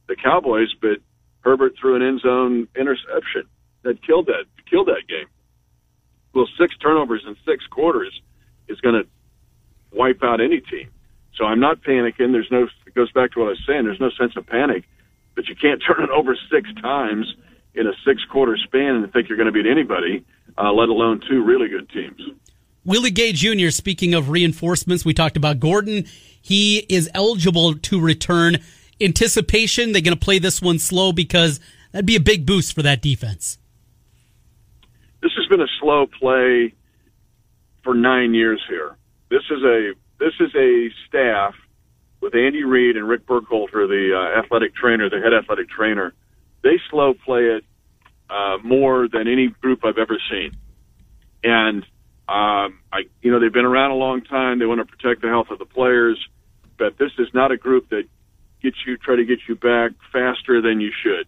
the 0.09 0.17
Cowboys, 0.17 0.69
but 0.81 0.99
Herbert 1.41 1.75
threw 1.81 1.97
an 1.97 2.03
end 2.03 2.21
zone 2.21 2.69
interception 2.79 3.49
that 3.83 4.05
killed 4.07 4.27
that 4.27 4.45
killed 4.71 4.89
that 4.89 5.03
game 5.09 5.27
well, 6.35 6.49
six 6.59 6.77
turnovers 6.79 7.23
in 7.27 7.37
six 7.47 7.67
quarters 7.67 8.21
is 8.69 8.81
going 8.81 9.03
to 9.03 9.09
wipe 9.97 10.23
out 10.23 10.41
any 10.41 10.61
team. 10.61 10.91
So 11.37 11.45
I'm 11.45 11.61
not 11.61 11.83
panicking. 11.83 12.33
There's 12.33 12.51
no. 12.51 12.69
It 12.87 12.95
goes 12.95 13.11
back 13.13 13.33
to 13.33 13.41
what 13.41 13.47
I 13.47 13.51
was 13.51 13.65
saying. 13.67 13.85
There's 13.85 14.01
no 14.01 14.11
sense 14.19 14.33
of 14.37 14.47
panic, 14.47 14.85
but 15.35 15.49
you 15.49 15.57
can't 15.57 15.83
turn 15.87 16.05
it 16.05 16.11
over 16.11 16.37
six 16.51 16.69
times 16.81 17.35
in 17.75 17.87
a 17.87 17.93
six 18.07 18.23
quarter 18.31 18.57
span 18.57 18.97
and 18.97 19.13
think 19.13 19.29
you're 19.29 19.39
going 19.39 19.47
to 19.47 19.53
beat 19.53 19.71
anybody, 19.71 20.25
uh, 20.59 20.73
let 20.73 20.89
alone 20.89 21.21
two 21.29 21.43
really 21.43 21.69
good 21.69 21.89
teams. 21.91 22.21
Willie 22.85 23.11
Gay 23.11 23.33
Jr., 23.33 23.71
speaking 23.71 24.13
of 24.15 24.29
reinforcements, 24.29 25.05
we 25.05 25.15
talked 25.15 25.37
about 25.37 25.61
Gordon. 25.61 26.05
He 26.41 26.79
is 26.89 27.09
eligible 27.15 27.75
to 27.75 28.01
return. 28.01 28.59
Anticipation, 29.01 29.93
they're 29.93 30.03
going 30.03 30.17
to 30.17 30.25
play 30.25 30.39
this 30.39 30.61
one 30.61 30.79
slow 30.79 31.13
because 31.13 31.61
that'd 31.93 32.07
be 32.07 32.17
a 32.17 32.21
big 32.21 32.45
boost 32.45 32.75
for 32.75 32.83
that 32.83 33.01
defense. 33.01 33.59
This 35.23 35.33
has 35.37 35.47
been 35.47 35.61
a 35.61 35.69
slow 35.81 36.07
play 36.07 36.75
for 37.85 37.95
nine 37.95 38.35
years 38.35 38.61
here. 38.69 38.97
This 39.31 39.43
is 39.51 39.63
a 39.63 39.93
this 40.19 40.35
is 40.41 40.55
a 40.55 40.89
staff 41.07 41.55
with 42.21 42.35
Andy 42.35 42.65
Reid 42.65 42.97
and 42.97 43.09
Rick 43.09 43.27
Burkholder, 43.27 43.87
the 43.87 44.15
uh, 44.15 44.39
athletic 44.39 44.75
trainer, 44.75 45.09
the 45.09 45.21
head 45.21 45.33
athletic 45.33 45.69
trainer. 45.69 46.13
They 46.63 46.81
slow 46.91 47.15
play 47.15 47.43
it 47.43 47.65
uh, 48.31 48.59
more 48.63 49.09
than 49.09 49.27
any 49.29 49.49
group 49.49 49.85
I've 49.85 49.99
ever 49.99 50.19
seen, 50.31 50.53
and 51.45 51.85
um, 52.33 52.79
I 52.91 53.03
you 53.21 53.31
know 53.31 53.41
they've 53.41 53.53
been 53.53 53.67
around 53.67 53.91
a 53.91 53.97
long 53.97 54.23
time. 54.23 54.59
They 54.59 54.65
want 54.65 54.81
to 54.81 54.87
protect 54.87 55.21
the 55.21 55.29
health 55.29 55.51
of 55.51 55.59
the 55.59 55.67
players, 55.67 56.19
but 56.79 56.97
this 56.97 57.13
is 57.19 57.29
not 57.35 57.53
a 57.53 57.59
group 57.59 57.91
that 57.91 58.05
gets 58.63 58.77
you 58.87 58.97
try 58.97 59.17
to 59.17 59.25
get 59.27 59.41
you 59.47 59.55
back 59.55 59.91
faster 60.11 60.63
than 60.63 60.81
you 60.81 60.93
should. 61.03 61.27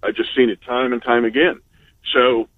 I've 0.00 0.14
just 0.14 0.36
seen 0.36 0.48
it 0.48 0.62
time 0.62 0.92
and 0.92 1.02
time 1.02 1.24
again. 1.24 1.60
So 2.14 2.48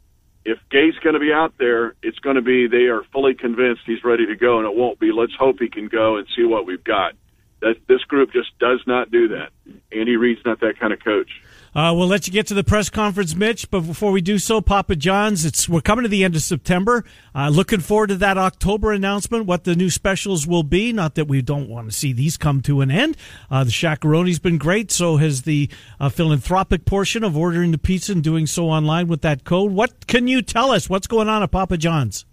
if 0.44 0.58
Gay's 0.70 0.92
going 1.02 1.14
to 1.14 1.20
be 1.20 1.32
out 1.32 1.54
there, 1.58 1.94
it's 2.02 2.18
going 2.18 2.36
to 2.36 2.42
be 2.42 2.66
they 2.66 2.88
are 2.88 3.02
fully 3.14 3.32
convinced 3.32 3.80
he's 3.86 4.04
ready 4.04 4.26
to 4.26 4.36
go, 4.36 4.58
and 4.58 4.66
it 4.66 4.76
won't 4.76 4.98
be 4.98 5.10
let's 5.10 5.34
hope 5.34 5.56
he 5.58 5.70
can 5.70 5.88
go 5.88 6.18
and 6.18 6.26
see 6.36 6.44
what 6.44 6.66
we've 6.66 6.84
got. 6.84 7.14
That 7.62 7.76
this 7.88 8.04
group 8.04 8.30
just 8.34 8.58
does 8.58 8.80
not 8.86 9.10
do 9.10 9.28
that. 9.28 9.52
Andy 9.90 10.18
Reid's 10.18 10.44
not 10.44 10.60
that 10.60 10.78
kind 10.78 10.92
of 10.92 11.02
coach. 11.02 11.30
Uh, 11.74 11.94
we'll 11.96 12.08
let 12.08 12.26
you 12.26 12.32
get 12.32 12.46
to 12.48 12.54
the 12.54 12.64
press 12.64 12.90
conference, 12.90 13.34
Mitch. 13.36 13.70
But 13.70 13.80
before 13.82 14.10
we 14.10 14.20
do 14.20 14.38
so, 14.38 14.60
Papa 14.60 14.96
John's, 14.96 15.44
it's 15.44 15.68
we're 15.68 15.80
coming 15.80 16.02
to 16.02 16.08
the 16.08 16.24
end 16.24 16.34
of 16.34 16.42
September. 16.42 17.04
Uh, 17.34 17.48
looking 17.48 17.80
forward 17.80 18.08
to 18.08 18.16
that 18.16 18.36
October 18.36 18.92
announcement, 18.92 19.46
what 19.46 19.64
the 19.64 19.76
new 19.76 19.88
specials 19.88 20.46
will 20.46 20.64
be. 20.64 20.92
Not 20.92 21.14
that 21.14 21.28
we 21.28 21.42
don't 21.42 21.68
want 21.68 21.90
to 21.90 21.96
see 21.96 22.12
these 22.12 22.36
come 22.36 22.60
to 22.62 22.80
an 22.80 22.90
end. 22.90 23.16
Uh, 23.50 23.62
the 23.64 23.70
Shakaroni's 23.70 24.40
been 24.40 24.58
great. 24.58 24.90
So 24.90 25.18
has 25.18 25.42
the 25.42 25.70
uh, 26.00 26.08
philanthropic 26.08 26.84
portion 26.84 27.22
of 27.22 27.36
ordering 27.36 27.70
the 27.70 27.78
pizza 27.78 28.12
and 28.12 28.22
doing 28.22 28.46
so 28.46 28.68
online 28.68 29.06
with 29.06 29.22
that 29.22 29.44
code. 29.44 29.70
What 29.72 30.08
can 30.08 30.26
you 30.26 30.42
tell 30.42 30.72
us? 30.72 30.90
What's 30.90 31.06
going 31.06 31.28
on 31.28 31.42
at 31.42 31.52
Papa 31.52 31.76
John's? 31.76 32.24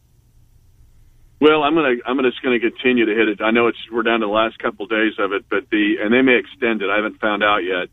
Well, 1.40 1.62
I'm 1.62 1.76
gonna 1.76 1.98
I'm 2.08 2.20
just 2.24 2.42
gonna 2.42 2.60
continue 2.60 3.06
to 3.06 3.14
hit 3.14 3.30
it. 3.30 3.42
I 3.42 3.52
know 3.52 3.68
it's 3.68 3.78
we're 3.92 4.02
down 4.02 4.22
to 4.22 4.26
the 4.26 4.32
last 4.32 4.58
couple 4.58 4.88
days 4.88 5.14
of 5.20 5.34
it, 5.34 5.46
but 5.48 5.70
the 5.70 5.98
and 6.02 6.12
they 6.12 6.24
may 6.24 6.36
extend 6.40 6.82
it. 6.82 6.90
I 6.90 6.96
haven't 6.96 7.20
found 7.20 7.44
out 7.44 7.60
yet. 7.60 7.90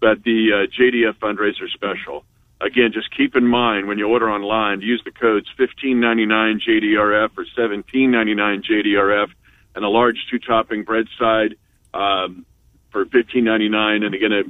But 0.00 0.22
the 0.22 0.52
uh, 0.52 0.80
JDRF 0.80 1.18
fundraiser 1.18 1.68
special. 1.72 2.24
Again, 2.60 2.92
just 2.92 3.14
keep 3.16 3.36
in 3.36 3.46
mind 3.46 3.86
when 3.86 3.98
you 3.98 4.08
order 4.08 4.30
online, 4.30 4.80
use 4.80 5.00
the 5.04 5.12
codes 5.12 5.46
1599 5.56 6.60
JDRF 6.60 7.30
or 7.38 7.46
1799 7.46 8.62
JDRF, 8.62 9.30
and 9.76 9.84
a 9.84 9.88
large 9.88 10.26
two 10.30 10.38
topping 10.38 10.82
bread 10.82 11.06
side 11.18 11.54
um, 11.94 12.44
for 12.90 13.02
1599. 13.02 14.02
And 14.02 14.14
again, 14.14 14.32
a, 14.32 14.42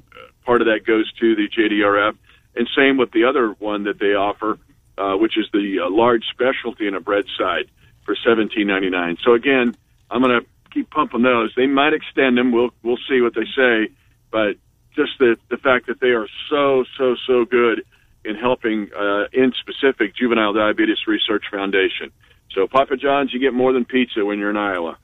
part 0.44 0.62
of 0.62 0.68
that 0.68 0.86
goes 0.86 1.12
to 1.20 1.36
the 1.36 1.48
JDRF. 1.48 2.16
And 2.56 2.68
same 2.74 2.96
with 2.96 3.12
the 3.12 3.24
other 3.24 3.50
one 3.58 3.84
that 3.84 3.98
they 3.98 4.14
offer, 4.14 4.58
uh, 4.96 5.14
which 5.16 5.36
is 5.36 5.46
the 5.52 5.80
uh, 5.84 5.90
large 5.90 6.24
specialty 6.30 6.86
and 6.86 6.96
a 6.96 7.00
bread 7.00 7.26
side 7.38 7.70
for 8.04 8.16
17.99. 8.16 9.18
So 9.22 9.34
again, 9.34 9.76
I'm 10.10 10.22
going 10.22 10.40
to 10.40 10.46
keep 10.70 10.90
pumping 10.90 11.22
those. 11.22 11.52
They 11.54 11.66
might 11.66 11.92
extend 11.92 12.38
them. 12.38 12.52
We'll 12.52 12.70
we'll 12.82 12.98
see 13.08 13.20
what 13.20 13.34
they 13.34 13.44
say, 13.54 13.92
but 14.30 14.56
just 14.98 15.18
the 15.18 15.36
the 15.48 15.56
fact 15.56 15.86
that 15.86 16.00
they 16.00 16.08
are 16.08 16.26
so 16.50 16.84
so 16.96 17.14
so 17.26 17.44
good 17.44 17.84
in 18.24 18.34
helping 18.34 18.90
uh, 18.92 19.24
in 19.32 19.52
specific 19.60 20.16
Juvenile 20.16 20.52
Diabetes 20.52 20.98
Research 21.06 21.44
Foundation. 21.50 22.10
So 22.52 22.66
Papa 22.66 22.96
John's, 22.96 23.32
you 23.32 23.38
get 23.38 23.54
more 23.54 23.72
than 23.72 23.84
pizza 23.84 24.24
when 24.24 24.38
you're 24.38 24.50
in 24.50 24.56
Iowa. 24.56 24.98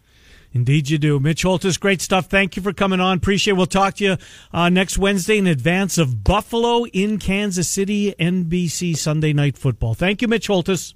Indeed, 0.52 0.88
you 0.88 0.98
do. 0.98 1.18
Mitch 1.20 1.42
Holthus, 1.42 1.78
great 1.78 2.00
stuff. 2.00 2.26
Thank 2.26 2.56
you 2.56 2.62
for 2.62 2.72
coming 2.72 3.00
on. 3.00 3.16
Appreciate 3.18 3.52
it. 3.52 3.56
We'll 3.56 3.66
talk 3.66 3.94
to 3.94 4.04
you 4.04 4.16
uh, 4.52 4.68
next 4.68 4.98
Wednesday 4.98 5.38
in 5.38 5.46
advance 5.46 5.98
of 5.98 6.22
Buffalo 6.22 6.86
in 6.86 7.18
Kansas 7.18 7.68
City, 7.68 8.14
NBC 8.18 8.96
Sunday 8.96 9.32
Night 9.32 9.58
Football. 9.58 9.94
Thank 9.94 10.22
you, 10.22 10.28
Mitch 10.28 10.46
Holthus. 10.46 10.94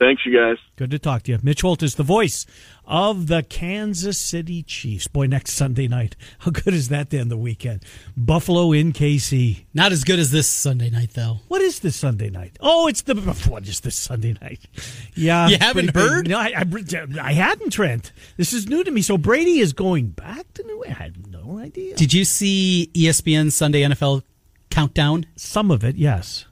Thanks, 0.00 0.24
you 0.24 0.34
guys. 0.34 0.56
Good 0.76 0.90
to 0.92 0.98
talk 0.98 1.24
to 1.24 1.32
you. 1.32 1.38
Mitch 1.42 1.60
Holt 1.60 1.82
is 1.82 1.96
the 1.96 2.02
voice 2.02 2.46
of 2.86 3.26
the 3.26 3.42
Kansas 3.42 4.18
City 4.18 4.62
Chiefs. 4.62 5.06
Boy, 5.06 5.26
next 5.26 5.52
Sunday 5.52 5.88
night. 5.88 6.16
How 6.38 6.50
good 6.52 6.72
is 6.72 6.88
that 6.88 7.10
to 7.10 7.18
end 7.18 7.30
the 7.30 7.36
weekend? 7.36 7.84
Buffalo 8.16 8.72
in 8.72 8.94
KC. 8.94 9.66
Not 9.74 9.92
as 9.92 10.04
good 10.04 10.18
as 10.18 10.30
this 10.30 10.48
Sunday 10.48 10.88
night, 10.88 11.10
though. 11.12 11.40
What 11.48 11.60
is 11.60 11.80
this 11.80 11.96
Sunday 11.96 12.30
night? 12.30 12.56
Oh, 12.60 12.86
it's 12.88 13.02
the 13.02 13.14
what 13.46 13.68
is 13.68 13.80
this 13.80 13.94
Sunday 13.94 14.34
night? 14.40 14.60
Yeah, 15.14 15.48
You 15.48 15.58
haven't 15.58 15.92
pretty 15.92 15.98
big. 15.98 16.10
heard? 16.10 16.28
No, 16.28 16.38
I, 16.38 16.52
I, 16.56 17.06
I 17.20 17.32
hadn't. 17.34 17.70
Trent, 17.70 18.10
this 18.38 18.54
is 18.54 18.66
new 18.68 18.82
to 18.82 18.90
me. 18.90 19.02
So 19.02 19.18
Brady 19.18 19.58
is 19.58 19.74
going 19.74 20.08
back 20.08 20.50
to 20.54 20.62
New. 20.62 20.82
I 20.86 20.92
had 20.92 21.30
no 21.30 21.58
idea. 21.58 21.94
Did 21.94 22.14
you 22.14 22.24
see 22.24 22.90
ESPN 22.94 23.52
Sunday 23.52 23.82
NFL 23.82 24.22
countdown? 24.70 25.26
Some 25.36 25.70
of 25.70 25.84
it, 25.84 25.96
yes. 25.96 26.46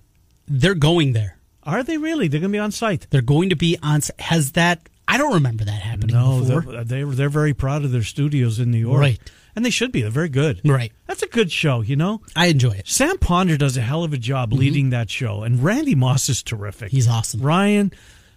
They're 0.47 0.75
going 0.75 1.15
there. 1.15 1.38
Are 1.69 1.83
they 1.85 1.99
really? 1.99 2.29
They're 2.29 2.41
going 2.41 2.51
to 2.53 2.57
be 2.57 2.61
on 2.61 2.73
site. 2.73 3.07
They're 3.11 3.21
going 3.23 3.51
to 3.51 3.57
be 3.57 3.77
on. 3.83 4.01
Has 4.19 4.53
that? 4.53 4.89
I 5.07 5.17
don't 5.19 5.35
remember 5.35 5.65
that 5.65 5.81
happening 5.83 6.15
No, 6.17 6.41
before. 6.41 6.61
they're, 6.73 6.85
they're 6.85 7.07
they're 7.07 7.29
very 7.29 7.55
proud 7.55 7.85
of 7.85 7.93
their 7.93 8.03
studios 8.03 8.59
in 8.59 8.71
New 8.71 8.79
York, 8.79 9.01
Right. 9.01 9.21
And 9.57 9.65
they 9.65 9.71
should 9.71 9.91
be. 9.91 10.03
They're 10.03 10.11
very 10.11 10.29
good. 10.29 10.61
Right. 10.65 10.93
That's 11.07 11.23
a 11.23 11.27
good 11.27 11.51
show. 11.51 11.81
You 11.81 11.97
know, 11.97 12.21
I 12.37 12.47
enjoy 12.47 12.71
it. 12.73 12.87
Sam 12.89 13.19
Ponder 13.19 13.57
does 13.57 13.77
a 13.77 13.81
hell 13.81 14.05
of 14.05 14.13
a 14.13 14.19
job 14.19 14.53
leading 14.53 14.91
that 14.91 15.11
show, 15.11 15.43
and 15.43 15.63
Randy 15.65 15.95
Moss 15.95 16.29
is 16.29 16.43
terrific. 16.43 16.89
Mm-hmm. 16.89 16.97
He's 16.97 17.09
awesome. 17.09 17.41
Ryan, 17.41 17.93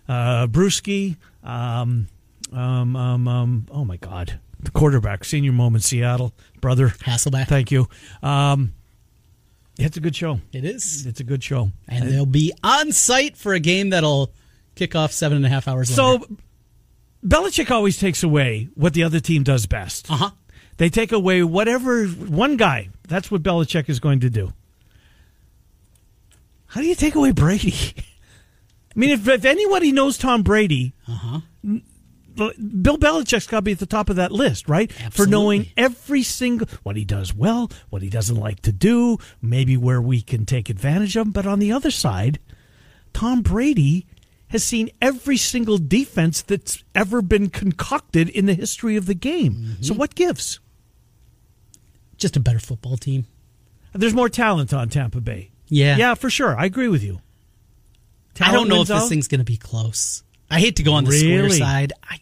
uh, 0.10 0.48
Bruschi, 0.48 1.18
um, 1.44 2.08
um, 2.52 2.96
um, 2.96 3.28
um, 3.28 3.66
oh 3.70 3.86
my 3.86 3.98
God, 3.98 4.40
the 4.62 4.72
quarterback, 4.72 5.24
senior 5.24 5.52
moment, 5.52 5.84
Seattle, 5.84 6.34
brother. 6.60 6.88
Hasselbeck. 6.90 7.48
Thank 7.48 7.70
you. 7.72 7.88
Um, 8.24 8.74
it's 9.78 9.98
a 9.98 10.00
good 10.00 10.16
show. 10.16 10.40
It 10.54 10.64
is. 10.66 11.06
It's 11.06 11.20
a 11.20 11.24
good 11.24 11.44
show. 11.44 11.72
And 11.88 12.08
they'll 12.10 12.26
be 12.26 12.54
on 12.64 12.92
site 12.92 13.36
for 13.38 13.54
a 13.54 13.60
game 13.60 13.90
that'll 13.92 14.32
kick 14.76 14.96
off 14.96 15.12
seven 15.12 15.38
and 15.38 15.46
a 15.46 15.50
half 15.50 15.68
hours 15.68 15.94
So 15.94 16.14
later. 16.14 16.26
Belichick 17.26 17.70
always 17.72 17.98
takes 17.98 18.24
away 18.24 18.70
what 18.76 18.94
the 18.94 19.04
other 19.04 19.20
team 19.20 19.44
does 19.44 19.66
best. 19.66 20.10
Uh 20.10 20.16
huh. 20.16 20.30
They 20.78 20.90
take 20.90 21.12
away 21.12 21.44
whatever 21.44 22.06
one 22.08 22.58
guy. 22.58 22.90
That's 23.08 23.30
what 23.30 23.44
Belichick 23.44 23.90
is 23.90 24.00
going 24.00 24.22
to 24.22 24.30
do. 24.30 24.54
How 26.68 26.82
do 26.82 26.88
you 26.88 26.96
take 26.96 27.16
away 27.16 27.32
Brady? 27.32 27.74
I 27.98 29.00
mean, 29.00 29.12
if, 29.12 29.28
if 29.28 29.46
anybody 29.46 29.92
knows 29.92 30.18
Tom 30.18 30.42
Brady, 30.44 30.94
Uh-huh. 31.08 31.42
Bill 32.36 32.98
Belichick's 32.98 33.48
got 33.48 33.58
to 33.58 33.62
be 33.62 33.72
at 33.72 33.80
the 33.80 33.86
top 33.86 34.10
of 34.10 34.16
that 34.16 34.32
list, 34.32 34.70
right? 34.70 34.92
For 35.12 35.26
knowing 35.26 35.68
every 35.78 36.24
single 36.24 36.68
what 36.84 36.96
he 36.96 37.06
does 37.06 37.34
well, 37.34 37.72
what 37.90 38.02
he 38.02 38.10
doesn't 38.10 38.36
like 38.36 38.62
to 38.62 38.72
do, 38.72 39.18
maybe 39.42 39.78
where 39.78 40.02
we 40.02 40.22
can 40.22 40.46
take 40.46 40.70
advantage 40.70 41.16
of 41.16 41.28
him. 41.28 41.32
But 41.32 41.46
on 41.46 41.60
the 41.60 41.72
other 41.72 41.92
side, 41.92 42.40
Tom 43.14 43.42
Brady 43.42 44.08
has 44.50 44.64
seen 44.64 44.90
every 45.02 45.38
single 45.38 45.78
defense 45.78 46.42
that's 46.42 46.84
ever 46.94 47.22
been 47.22 47.50
concocted 47.50 48.28
in 48.30 48.46
the 48.46 48.54
history 48.54 48.98
of 48.98 49.06
the 49.06 49.14
game. 49.14 49.54
Mm-hmm. 49.54 49.84
So 49.84 49.94
what 49.94 50.16
gives? 50.16 50.60
Just 52.18 52.36
a 52.36 52.40
better 52.40 52.60
football 52.60 52.98
team. 52.98 53.26
There's 53.94 54.14
more 54.14 54.30
talent 54.30 54.74
on 54.74 54.90
Tampa 54.90 55.22
Bay. 55.22 55.52
Yeah. 55.68 55.98
Yeah, 55.98 56.14
for 56.16 56.30
sure. 56.30 56.58
I 56.58 56.66
agree 56.66 56.90
with 56.90 57.04
you. 57.04 57.22
I 58.40 58.52
don't 58.52 58.68
know 58.68 58.82
if 58.82 58.88
Talent 58.88 58.90
wins 58.90 59.02
this 59.04 59.10
thing's 59.10 59.28
going 59.28 59.40
to 59.40 59.46
be 59.46 59.58
close. 59.58 60.24
I 60.52 60.60
hate 60.60 60.76
to 60.76 60.84
go 60.84 60.94
on 60.94 61.06
the 61.06 61.12
square 61.14 61.50
side. 61.50 61.94
I, 62.08 62.20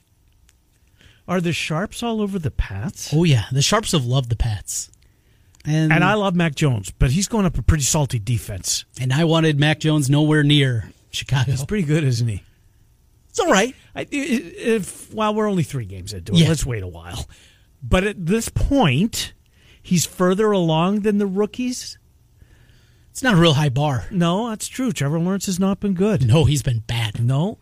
Are 1.28 1.42
the 1.42 1.52
sharps 1.54 2.02
all 2.04 2.22
over 2.22 2.40
the 2.40 2.52
Pats? 2.52 3.12
oh 3.14 3.24
yeah, 3.24 3.46
the 3.52 3.62
Sharps 3.62 3.92
have 3.92 4.06
loved 4.06 4.30
the 4.30 4.36
Pats, 4.36 4.90
and 5.66 5.92
And 5.92 6.04
I 6.04 6.14
love 6.14 6.36
Mac 6.36 6.56
Jones, 6.56 6.92
but 6.92 7.12
he's 7.12 7.28
going 7.28 7.46
up 7.46 7.58
a 7.58 7.62
pretty 7.62 7.84
salty 7.84 8.20
defense. 8.20 8.86
and 9.00 9.12
I 9.12 9.24
wanted 9.26 9.60
Mac 9.60 9.80
Jones 9.80 10.10
nowhere 10.10 10.44
near 10.44 10.92
Chicago. 11.12 11.52
He's 11.52 11.66
pretty 11.66 11.86
good, 11.88 12.04
isn't 12.04 12.28
he? 12.28 12.44
It's 13.30 13.40
all 13.40 13.52
right. 13.52 13.76
I, 13.96 14.02
i- 14.02 14.06
if 14.12 15.14
well, 15.14 15.34
we're 15.34 15.50
only 15.50 15.64
three 15.64 15.86
games 15.86 16.14
into 16.14 16.34
it. 16.34 16.40
Yeah. 16.40 16.48
Let's 16.50 16.66
wait 16.66 16.84
a 16.84 16.88
while. 16.88 17.28
But 17.82 18.04
at 18.04 18.26
this 18.26 18.50
point, 18.50 19.34
he's 19.82 20.06
further 20.06 20.52
along 20.52 21.02
than 21.02 21.18
the 21.18 21.28
rookies. 21.28 21.98
It's 23.12 23.24
not 23.24 23.34
a 23.34 23.38
real 23.38 23.54
high 23.54 23.70
bar. 23.70 24.06
No, 24.12 24.50
that's 24.50 24.68
true. 24.68 24.92
Trevor 24.92 25.20
Lawrence 25.20 25.46
has 25.48 25.60
not 25.60 25.80
been 25.80 25.94
good. 25.94 26.26
No, 26.28 26.46
he's 26.46 26.62
been 26.64 26.80
bad. 26.80 27.24
No, 27.24 27.58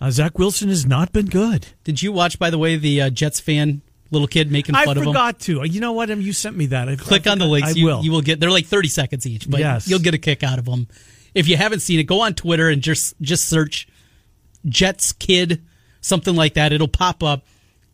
uh, 0.00 0.10
Zach 0.10 0.38
Wilson 0.38 0.68
has 0.68 0.86
not 0.86 1.12
been 1.12 1.26
good. 1.26 1.68
Did 1.84 2.02
you 2.02 2.12
watch, 2.12 2.38
by 2.38 2.50
the 2.50 2.58
way, 2.58 2.76
the 2.76 3.02
uh, 3.02 3.10
Jets 3.10 3.40
fan 3.40 3.82
little 4.10 4.28
kid 4.28 4.50
making 4.50 4.74
I 4.74 4.84
fun 4.84 4.96
of 4.96 5.02
him? 5.02 5.10
forgot 5.10 5.38
to. 5.40 5.64
You 5.64 5.80
know 5.80 5.92
what? 5.92 6.10
Um, 6.10 6.20
You 6.20 6.32
sent 6.32 6.56
me 6.56 6.66
that. 6.66 6.88
I, 6.88 6.96
Click 6.96 7.26
I 7.26 7.32
on 7.32 7.38
the 7.38 7.46
links. 7.46 7.68
I 7.70 7.72
you, 7.72 7.86
will. 7.86 8.02
You 8.02 8.12
will 8.12 8.22
get. 8.22 8.40
They're 8.40 8.50
like 8.50 8.66
thirty 8.66 8.88
seconds 8.88 9.26
each, 9.26 9.48
but 9.50 9.60
Yes. 9.60 9.88
you'll 9.88 9.98
get 10.00 10.14
a 10.14 10.18
kick 10.18 10.42
out 10.42 10.58
of 10.58 10.64
them. 10.64 10.88
If 11.34 11.46
you 11.48 11.56
haven't 11.56 11.80
seen 11.80 12.00
it, 12.00 12.04
go 12.04 12.20
on 12.20 12.34
Twitter 12.34 12.68
and 12.68 12.80
just 12.82 13.14
just 13.20 13.48
search 13.48 13.86
Jets 14.66 15.12
kid 15.12 15.62
something 16.00 16.34
like 16.34 16.54
that. 16.54 16.72
It'll 16.72 16.88
pop 16.88 17.22
up. 17.22 17.44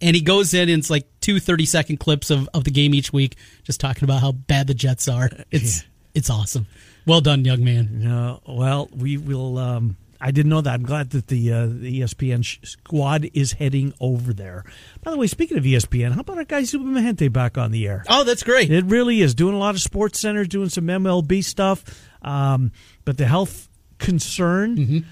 And 0.00 0.14
he 0.14 0.22
goes 0.22 0.52
in 0.54 0.68
and 0.68 0.78
it's 0.80 0.90
like 0.90 1.06
two 1.20 1.40
30 1.40 1.64
second 1.64 1.96
clips 1.98 2.30
of, 2.30 2.48
of 2.52 2.64
the 2.64 2.70
game 2.70 2.94
each 2.94 3.12
week, 3.12 3.36
just 3.62 3.80
talking 3.80 4.04
about 4.04 4.20
how 4.20 4.32
bad 4.32 4.66
the 4.66 4.74
Jets 4.74 5.08
are. 5.08 5.30
It's 5.50 5.84
it's 6.14 6.28
awesome. 6.30 6.66
Well 7.06 7.20
done, 7.20 7.44
young 7.44 7.64
man. 7.64 8.00
No, 8.02 8.40
well, 8.46 8.88
we 8.94 9.16
will. 9.16 9.56
Um, 9.58 9.96
I 10.24 10.30
didn't 10.30 10.48
know 10.48 10.62
that. 10.62 10.72
I'm 10.72 10.84
glad 10.84 11.10
that 11.10 11.26
the, 11.26 11.52
uh, 11.52 11.66
the 11.66 12.00
ESPN 12.00 12.42
sh- 12.42 12.58
squad 12.62 13.28
is 13.34 13.52
heading 13.52 13.92
over 14.00 14.32
there. 14.32 14.64
By 15.02 15.10
the 15.10 15.18
way, 15.18 15.26
speaking 15.26 15.58
of 15.58 15.64
ESPN, 15.64 16.12
how 16.12 16.20
about 16.20 16.38
our 16.38 16.44
guy 16.44 16.62
Zubin 16.62 16.94
Mehenti 16.94 17.30
back 17.30 17.58
on 17.58 17.72
the 17.72 17.86
air? 17.86 18.04
Oh, 18.08 18.24
that's 18.24 18.42
great. 18.42 18.70
It 18.72 18.86
really 18.86 19.20
is 19.20 19.34
doing 19.34 19.54
a 19.54 19.58
lot 19.58 19.74
of 19.74 19.82
sports 19.82 20.18
centers, 20.18 20.48
doing 20.48 20.70
some 20.70 20.86
MLB 20.86 21.44
stuff. 21.44 21.84
Um, 22.22 22.72
but 23.04 23.18
the 23.18 23.26
health 23.26 23.68
concern, 23.98 25.04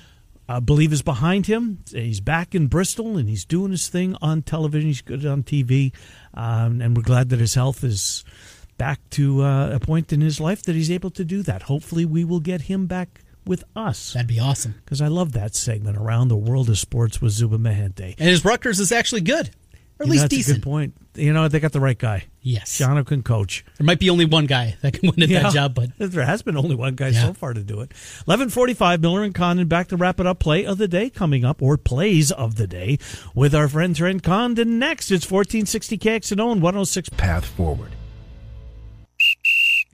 I 0.48 0.60
believe, 0.60 0.94
is 0.94 1.02
behind 1.02 1.44
him. 1.46 1.80
He's 1.90 2.20
back 2.20 2.54
in 2.54 2.68
Bristol 2.68 3.18
and 3.18 3.28
he's 3.28 3.44
doing 3.44 3.70
his 3.70 3.88
thing 3.88 4.16
on 4.22 4.40
television. 4.40 4.88
He's 4.88 5.02
good 5.02 5.26
on 5.26 5.42
TV, 5.42 5.92
um, 6.32 6.80
and 6.80 6.96
we're 6.96 7.02
glad 7.02 7.28
that 7.28 7.38
his 7.38 7.54
health 7.54 7.84
is 7.84 8.24
back 8.78 8.98
to 9.10 9.42
uh, 9.42 9.74
a 9.74 9.78
point 9.78 10.10
in 10.10 10.22
his 10.22 10.40
life 10.40 10.62
that 10.62 10.74
he's 10.74 10.90
able 10.90 11.10
to 11.10 11.24
do 11.24 11.42
that. 11.42 11.64
Hopefully, 11.64 12.06
we 12.06 12.24
will 12.24 12.40
get 12.40 12.62
him 12.62 12.86
back 12.86 13.20
with 13.46 13.64
us 13.74 14.12
That'd 14.12 14.28
be 14.28 14.38
awesome. 14.40 14.74
because 14.84 15.00
I 15.00 15.08
love 15.08 15.32
that 15.32 15.54
segment 15.54 15.96
around 15.96 16.28
the 16.28 16.36
world 16.36 16.68
of 16.68 16.78
sports 16.78 17.20
with 17.20 17.32
Zubin 17.32 17.60
Mehenti. 17.60 18.14
And 18.18 18.28
his 18.28 18.44
Rutgers 18.44 18.78
is 18.80 18.92
actually 18.92 19.22
good, 19.22 19.50
or 19.98 20.04
at 20.04 20.06
You 20.06 20.06
know, 20.06 20.10
least 20.12 20.24
a 20.24 20.28
decent. 20.28 20.56
good 20.58 20.62
point. 20.64 20.94
You 21.14 21.32
know, 21.34 21.46
they 21.48 21.60
got 21.60 21.72
the 21.72 21.80
right 21.80 21.98
guy. 21.98 22.24
Yes. 22.40 22.78
Schiano 22.78 23.04
can 23.06 23.22
coach. 23.22 23.64
There 23.78 23.84
might 23.84 23.98
be 23.98 24.08
only 24.08 24.24
one 24.24 24.46
guy 24.46 24.76
that 24.80 24.94
can 24.94 25.10
win 25.10 25.22
at 25.24 25.42
that 25.42 25.52
job, 25.52 25.74
but 25.74 25.90
there 25.98 26.24
has 26.24 26.40
been 26.42 26.56
only 26.56 26.74
one 26.74 26.94
guy 26.94 27.08
Yeah. 27.08 27.26
so 27.26 27.32
far 27.34 27.52
to 27.52 27.62
do 27.62 27.80
it. 27.82 27.92
Eleven 28.26 28.48
forty-five. 28.48 29.00
Miller 29.02 29.22
and 29.22 29.34
Condon 29.34 29.68
back 29.68 29.88
to 29.88 29.96
wrap 29.96 30.18
it 30.20 30.26
up. 30.26 30.38
Play 30.38 30.64
of 30.64 30.78
the 30.78 30.88
day 30.88 31.10
coming 31.10 31.44
up, 31.44 31.60
or 31.60 31.76
plays 31.76 32.30
of 32.32 32.54
the 32.56 32.66
day 32.66 32.98
with 33.34 33.54
our 33.54 33.68
friend 33.68 33.94
Trent 33.94 34.22
Condon 34.22 34.78
next. 34.78 35.10
It's 35.10 35.26
fourteen 35.26 35.66
sixty 35.66 35.98
KXNO 35.98 36.60
one 36.60 36.74
hundred 36.74 36.86
six. 36.86 37.08
Path 37.10 37.44
forward. 37.44 37.92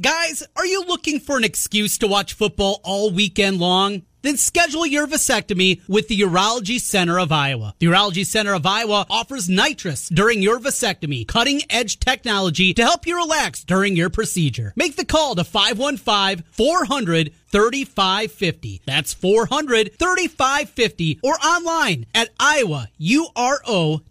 Guys, 0.01 0.45
are 0.55 0.65
you 0.65 0.85
looking 0.85 1.19
for 1.19 1.37
an 1.37 1.43
excuse 1.43 1.99
to 1.99 2.07
watch 2.07 2.35
football 2.35 2.81
all 2.85 3.11
weekend 3.11 3.59
long? 3.59 4.03
Then 4.23 4.37
schedule 4.37 4.87
your 4.87 5.09
vasectomy 5.09 5.81
with 5.89 6.07
the 6.07 6.21
Urology 6.21 6.81
Center 6.81 7.19
of 7.19 7.33
Iowa. 7.33 7.75
The 7.81 7.87
Urology 7.87 8.25
Center 8.25 8.55
of 8.55 8.65
Iowa 8.65 9.07
offers 9.11 9.49
nitrous 9.49 10.09
during 10.09 10.41
your 10.41 10.61
vasectomy, 10.61 11.27
cutting 11.27 11.63
edge 11.69 11.99
technology 11.99 12.73
to 12.75 12.83
help 12.85 13.09
you 13.09 13.17
relax 13.17 13.65
during 13.65 13.97
your 13.97 14.09
procedure. 14.09 14.73
Make 14.77 14.95
the 14.95 15.05
call 15.05 15.35
to 15.35 15.43
515 15.43 16.45
400 16.49 17.33
3550. 17.49 18.83
That's 18.87 19.13
400 19.15 19.99
3550 19.99 21.19
or 21.25 21.35
online 21.45 22.07
at 22.15 22.37
iowauro.com. 22.39 24.03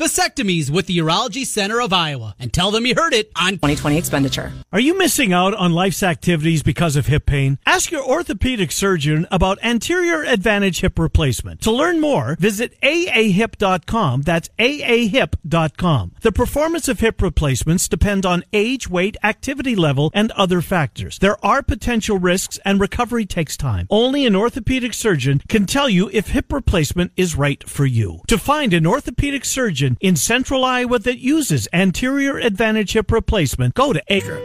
Vasectomies 0.00 0.70
with 0.70 0.86
the 0.86 0.96
Urology 0.96 1.44
Center 1.44 1.78
of 1.78 1.92
Iowa. 1.92 2.34
And 2.38 2.54
tell 2.54 2.70
them 2.70 2.86
you 2.86 2.94
heard 2.96 3.12
it 3.12 3.30
on 3.36 3.52
2020 3.52 3.98
expenditure. 3.98 4.50
Are 4.72 4.80
you 4.80 4.96
missing 4.96 5.34
out 5.34 5.52
on 5.52 5.74
life's 5.74 6.02
activities 6.02 6.62
because 6.62 6.96
of 6.96 7.04
hip 7.04 7.26
pain? 7.26 7.58
Ask 7.66 7.90
your 7.90 8.02
orthopedic 8.02 8.72
surgeon 8.72 9.26
about 9.30 9.58
anterior 9.62 10.24
advantage 10.24 10.80
hip 10.80 10.98
replacement. 10.98 11.60
To 11.62 11.70
learn 11.70 12.00
more, 12.00 12.36
visit 12.40 12.80
aahip.com. 12.80 14.22
That's 14.22 14.48
aahip.com. 14.58 16.12
The 16.22 16.32
performance 16.32 16.88
of 16.88 17.00
hip 17.00 17.20
replacements 17.20 17.86
depend 17.86 18.24
on 18.24 18.42
age, 18.54 18.88
weight, 18.88 19.18
activity 19.22 19.76
level, 19.76 20.10
and 20.14 20.30
other 20.32 20.62
factors. 20.62 21.18
There 21.18 21.44
are 21.44 21.62
potential 21.62 22.18
risks 22.18 22.58
and 22.64 22.80
recovery 22.80 23.26
takes 23.26 23.54
time. 23.58 23.86
Only 23.90 24.24
an 24.24 24.34
orthopedic 24.34 24.94
surgeon 24.94 25.42
can 25.46 25.66
tell 25.66 25.90
you 25.90 26.08
if 26.10 26.28
hip 26.28 26.50
replacement 26.50 27.12
is 27.18 27.36
right 27.36 27.68
for 27.68 27.84
you. 27.84 28.22
To 28.28 28.38
find 28.38 28.72
an 28.72 28.86
orthopedic 28.86 29.44
surgeon 29.44 29.89
in 30.00 30.16
central 30.16 30.64
Iowa 30.64 30.98
that 31.00 31.18
uses 31.18 31.68
anterior 31.72 32.38
advantage 32.38 32.92
hip 32.92 33.10
replacement, 33.10 33.74
go 33.74 33.92
to 33.92 34.02
Acre. 34.08 34.40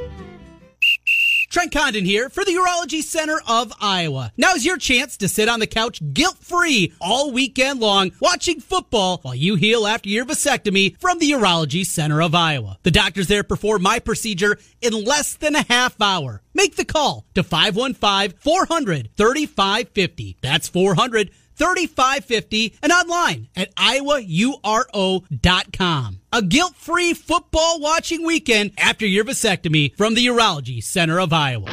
Trent 1.56 1.72
Condon 1.72 2.04
here 2.04 2.30
for 2.30 2.43
the 2.43 2.52
Urology 2.52 3.02
Center 3.02 3.39
of 3.48 3.72
Iowa. 3.80 4.34
Now's 4.36 4.66
your 4.66 4.76
chance 4.78 5.16
to 5.16 5.30
sit 5.30 5.48
on 5.48 5.62
the 5.62 5.68
couch 5.68 6.02
guilt 6.12 6.38
free 6.39 6.91
all 7.00 7.32
weekend 7.32 7.80
long 7.80 8.12
watching 8.20 8.60
football 8.60 9.20
while 9.22 9.36
you 9.36 9.56
heal 9.56 9.88
after 9.88 10.10
your 10.10 10.26
vasectomy 10.26 11.00
from 11.00 11.20
the 11.20 11.32
Urology 11.32 11.86
Center 11.86 12.22
of 12.22 12.36
Iowa. 12.36 12.78
The 12.84 12.91
doctors 12.91 13.28
there 13.28 13.43
perform 13.43 13.84
my 13.84 14.00
procedure 14.00 14.58
in 14.82 15.06
less 15.06 15.36
than 15.36 15.56
a 15.56 15.64
half 15.64 16.02
hour. 16.02 16.41
Make 16.54 16.76
the 16.76 16.84
call 16.84 17.26
to 17.36 17.41
515 17.41 18.38
400 18.38 19.10
3550. 19.16 20.38
That's 20.41 20.68
400 20.68 21.32
3550 21.56 22.78
and 22.82 22.91
online 22.91 23.47
at 23.56 23.74
iowauro.com. 23.76 24.20
A 26.32 26.41
guilt-free 26.41 27.14
football 27.14 27.80
watching 27.80 28.26
weekend 28.26 28.72
after 28.78 29.06
your 29.06 29.24
vasectomy 29.24 29.95
from 29.95 30.16
the 30.16 30.26
Urology 30.26 30.84
Center 30.84 31.20
of 31.20 31.32
Iowa. 31.32 31.70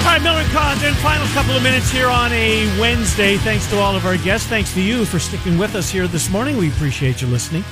All 0.00 0.14
right, 0.14 0.22
Miller 0.22 0.40
and 0.40 0.96
final 0.98 1.26
couple 1.28 1.56
of 1.56 1.62
minutes 1.62 1.90
here 1.90 2.08
on 2.08 2.32
a 2.32 2.66
Wednesday. 2.80 3.36
Thanks 3.36 3.68
to 3.70 3.78
all 3.78 3.94
of 3.96 4.04
our 4.04 4.16
guests. 4.18 4.46
Thanks 4.48 4.72
to 4.74 4.80
you 4.80 5.04
for 5.04 5.18
sticking 5.18 5.56
with 5.58 5.74
us 5.74 5.90
here 5.90 6.06
this 6.06 6.30
morning. 6.30 6.56
We 6.56 6.68
appreciate 6.68 7.22
you 7.22 7.28
listening. 7.28 7.64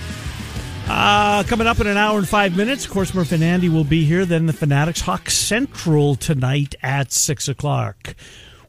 Uh, 0.89 1.43
coming 1.45 1.67
up 1.67 1.81
in 1.81 1.87
an 1.89 1.97
hour 1.97 2.17
and 2.19 2.29
five 2.29 2.57
minutes, 2.57 2.85
of 2.85 2.91
course, 2.93 3.13
Murph 3.13 3.33
and 3.33 3.43
Andy 3.43 3.69
will 3.69 3.85
be 3.85 4.05
here. 4.05 4.25
Then 4.25 4.47
the 4.47 4.53
Fanatics 4.53 5.01
Hawk 5.01 5.29
Central 5.31 6.15
tonight 6.15 6.75
at 6.83 7.13
six 7.13 7.49
o'clock. 7.49 8.15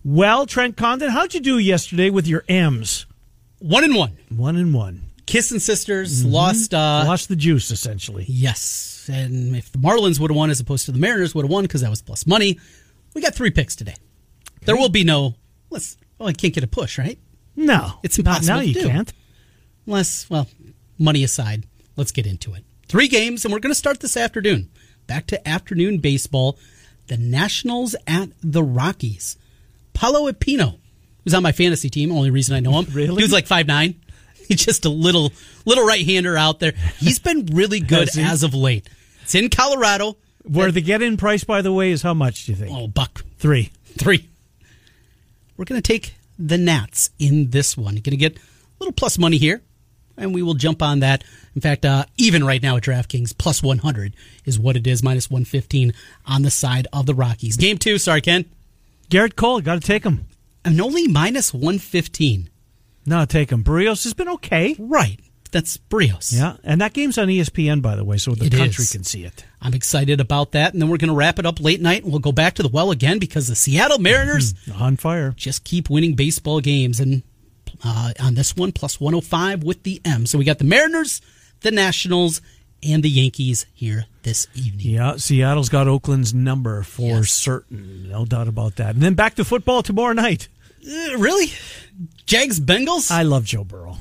Well, 0.03 0.45
Trent 0.47 0.77
Condon, 0.77 1.09
how'd 1.11 1.33
you 1.35 1.39
do 1.41 1.59
yesterday 1.59 2.09
with 2.09 2.27
your 2.27 2.43
M's? 2.49 3.05
One 3.59 3.83
and 3.83 3.95
one. 3.95 4.17
One 4.35 4.55
and 4.55 4.73
one. 4.73 5.03
Kissing 5.27 5.59
Sisters 5.59 6.25
lost. 6.25 6.73
Uh, 6.73 7.03
Lost 7.05 7.29
the 7.29 7.35
juice, 7.35 7.69
essentially. 7.69 8.25
Yes, 8.27 9.09
and 9.13 9.55
if 9.55 9.71
the 9.71 9.77
Marlins 9.77 10.19
would 10.19 10.31
have 10.31 10.37
won 10.37 10.49
as 10.49 10.59
opposed 10.59 10.85
to 10.85 10.91
the 10.91 10.99
Mariners 10.99 11.35
would 11.35 11.43
have 11.43 11.51
won 11.51 11.65
because 11.65 11.81
that 11.81 11.89
was 11.89 12.01
plus 12.01 12.25
money, 12.25 12.59
we 13.13 13.21
got 13.21 13.35
three 13.35 13.51
picks 13.51 13.75
today. 13.75 13.95
There 14.65 14.75
will 14.75 14.89
be 14.89 15.03
no. 15.03 15.35
Let's. 15.69 15.97
Well, 16.17 16.29
I 16.29 16.33
can't 16.33 16.53
get 16.53 16.63
a 16.63 16.67
push, 16.67 16.97
right? 16.97 17.19
No, 17.55 17.99
It's 18.03 18.17
not 18.17 18.41
impossible 18.41 18.55
now. 18.55 18.61
to 18.61 18.67
You 18.67 18.73
do. 18.73 18.87
can't. 18.87 19.13
Unless, 19.85 20.29
well, 20.29 20.47
money 20.97 21.23
aside, 21.23 21.65
let's 21.97 22.11
get 22.13 22.25
into 22.25 22.53
it. 22.53 22.63
Three 22.87 23.09
games, 23.09 23.43
and 23.43 23.53
we're 23.53 23.59
going 23.59 23.71
to 23.73 23.75
start 23.75 23.99
this 23.99 24.15
afternoon. 24.15 24.69
Back 25.07 25.27
to 25.27 25.47
afternoon 25.47 25.97
baseball. 25.97 26.57
The 27.07 27.17
Nationals 27.17 27.95
at 28.05 28.29
the 28.41 28.63
Rockies. 28.63 29.37
Paolo 29.93 30.31
Espino, 30.31 30.79
who's 31.23 31.33
on 31.33 31.43
my 31.43 31.51
fantasy 31.51 31.89
team. 31.89 32.11
Only 32.11 32.29
reason 32.29 32.55
I 32.55 32.59
know 32.61 32.79
him. 32.79 32.87
Really? 32.93 33.15
He 33.17 33.23
was 33.23 33.33
like 33.33 33.47
five 33.47 33.67
nine. 33.67 33.95
He's 34.47 34.63
just 34.63 34.85
a 34.85 34.89
little 34.89 35.33
little 35.65 35.85
right 35.85 36.05
hander 36.05 36.37
out 36.37 36.59
there. 36.59 36.73
He's 36.99 37.19
been 37.19 37.45
really 37.47 37.79
good 37.81 38.09
as 38.17 38.43
of 38.43 38.53
late. 38.53 38.87
It's 39.23 39.35
in 39.35 39.49
Colorado. 39.49 40.17
Where 40.43 40.71
the 40.71 40.81
get-in 40.81 41.17
price, 41.17 41.43
by 41.43 41.61
the 41.61 41.73
way, 41.73 41.91
is 41.91 42.01
how 42.03 42.13
much? 42.13 42.45
Do 42.45 42.53
you 42.53 42.57
think? 42.57 42.73
Oh, 42.73 42.87
buck 42.87 43.25
Three. 43.37 43.69
three. 43.97 44.29
We're 45.57 45.65
going 45.65 45.81
to 45.81 45.85
take 45.85 46.15
the 46.39 46.57
Nats 46.57 47.09
in 47.19 47.49
this 47.49 47.75
one. 47.75 47.95
Going 47.95 48.03
to 48.11 48.15
get 48.17 48.37
a 48.37 48.39
little 48.79 48.93
plus 48.93 49.17
money 49.17 49.37
here, 49.37 49.61
and 50.17 50.33
we 50.33 50.41
will 50.41 50.53
jump 50.55 50.81
on 50.81 50.99
that. 50.99 51.23
In 51.55 51.61
fact, 51.61 51.85
uh, 51.85 52.05
even 52.17 52.43
right 52.43 52.61
now 52.61 52.77
at 52.77 52.83
DraftKings, 52.83 53.37
plus 53.37 53.61
100 53.63 54.15
is 54.45 54.59
what 54.59 54.75
it 54.75 54.87
is, 54.87 55.03
minus 55.03 55.29
115 55.29 55.93
on 56.25 56.41
the 56.41 56.51
side 56.51 56.87
of 56.93 57.05
the 57.05 57.13
Rockies. 57.15 57.57
Game 57.57 57.77
two, 57.77 57.97
sorry, 57.97 58.21
Ken. 58.21 58.45
Gerrit 59.09 59.35
Cole, 59.35 59.61
got 59.61 59.75
to 59.75 59.79
take 59.79 60.03
him. 60.03 60.25
I'm 60.65 60.79
only 60.81 61.07
minus 61.07 61.53
115. 61.53 62.49
No, 63.05 63.23
take 63.25 63.51
him. 63.51 63.63
Barrios 63.63 64.03
has 64.03 64.13
been 64.13 64.27
okay. 64.29 64.75
Right. 64.77 65.19
That's 65.53 65.77
Brios. 65.77 66.37
Yeah, 66.37 66.57
and 66.65 66.81
that 66.81 66.91
game's 66.91 67.17
on 67.17 67.29
ESPN, 67.29 67.81
by 67.81 67.95
the 67.95 68.03
way, 68.03 68.17
so 68.17 68.35
the 68.35 68.47
It 68.47 68.51
country 68.53 68.83
is. 68.83 68.91
can 68.91 69.05
see 69.05 69.23
it. 69.23 69.45
I'm 69.61 69.73
excited 69.73 70.19
about 70.19 70.51
that. 70.51 70.73
And 70.73 70.81
then 70.81 70.89
we're 70.89 70.97
going 70.97 71.07
to 71.07 71.15
wrap 71.15 71.39
it 71.39 71.45
up 71.45 71.61
late 71.61 71.79
night, 71.79 72.03
and 72.03 72.11
we'll 72.11 72.19
go 72.19 72.33
back 72.33 72.55
to 72.55 72.63
the 72.63 72.67
well 72.69 72.91
again 72.91 73.17
because 73.17 73.47
the 73.47 73.55
Seattle 73.55 73.97
Mariners 73.97 74.53
On 74.77 74.97
fire. 74.97 75.31
just 75.37 75.63
keep 75.63 75.89
winning 75.89 76.15
baseball 76.15 76.59
games. 76.59 76.99
And 76.99 77.23
uh, 77.83 78.13
on 78.19 78.35
this 78.35 78.55
one, 78.55 78.71
plus 78.71 78.99
105 78.99 79.63
with 79.63 79.83
the 79.83 80.01
M. 80.05 80.25
So 80.25 80.37
we 80.37 80.45
got 80.45 80.57
the 80.59 80.63
Mariners, 80.65 81.21
the 81.61 81.71
Nationals, 81.71 82.41
and 82.83 83.01
the 83.03 83.09
Yankees 83.09 83.65
here 83.73 84.05
this 84.23 84.47
evening. 84.53 84.87
Yeah, 84.95 85.15
Seattle's 85.17 85.69
got 85.69 85.87
Oakland's 85.87 86.33
number 86.33 86.83
for 86.83 87.01
Yes. 87.19 87.31
certain. 87.31 88.09
No 88.09 88.25
doubt 88.25 88.47
about 88.47 88.75
that. 88.75 88.93
And 88.95 89.01
then 89.03 89.13
back 89.15 89.35
to 89.35 89.45
football 89.45 89.81
tomorrow 89.83 90.13
night. 90.13 90.47
Uh, 90.85 91.17
really? 91.17 91.47
Jags 92.25 92.59
Bengals? 92.59 93.09
I 93.11 93.23
love 93.23 93.45
Joe 93.45 93.63
Burrow. 93.63 93.97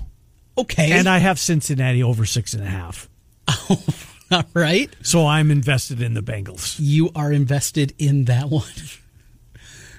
okay. 0.58 0.92
And 0.92 1.08
I 1.08 1.18
have 1.18 1.38
Cincinnati 1.38 2.02
over 2.02 2.26
six 2.26 2.52
and 2.54 2.62
a 2.62 2.66
half. 2.66 3.08
All 4.30 4.44
right. 4.54 4.94
So 5.02 5.26
I'm 5.26 5.50
invested 5.50 6.02
in 6.02 6.14
the 6.14 6.20
Bengals. 6.22 6.76
You 6.78 7.10
are 7.14 7.32
invested 7.32 7.94
in 7.98 8.24
that 8.26 8.50
one. 8.50 8.64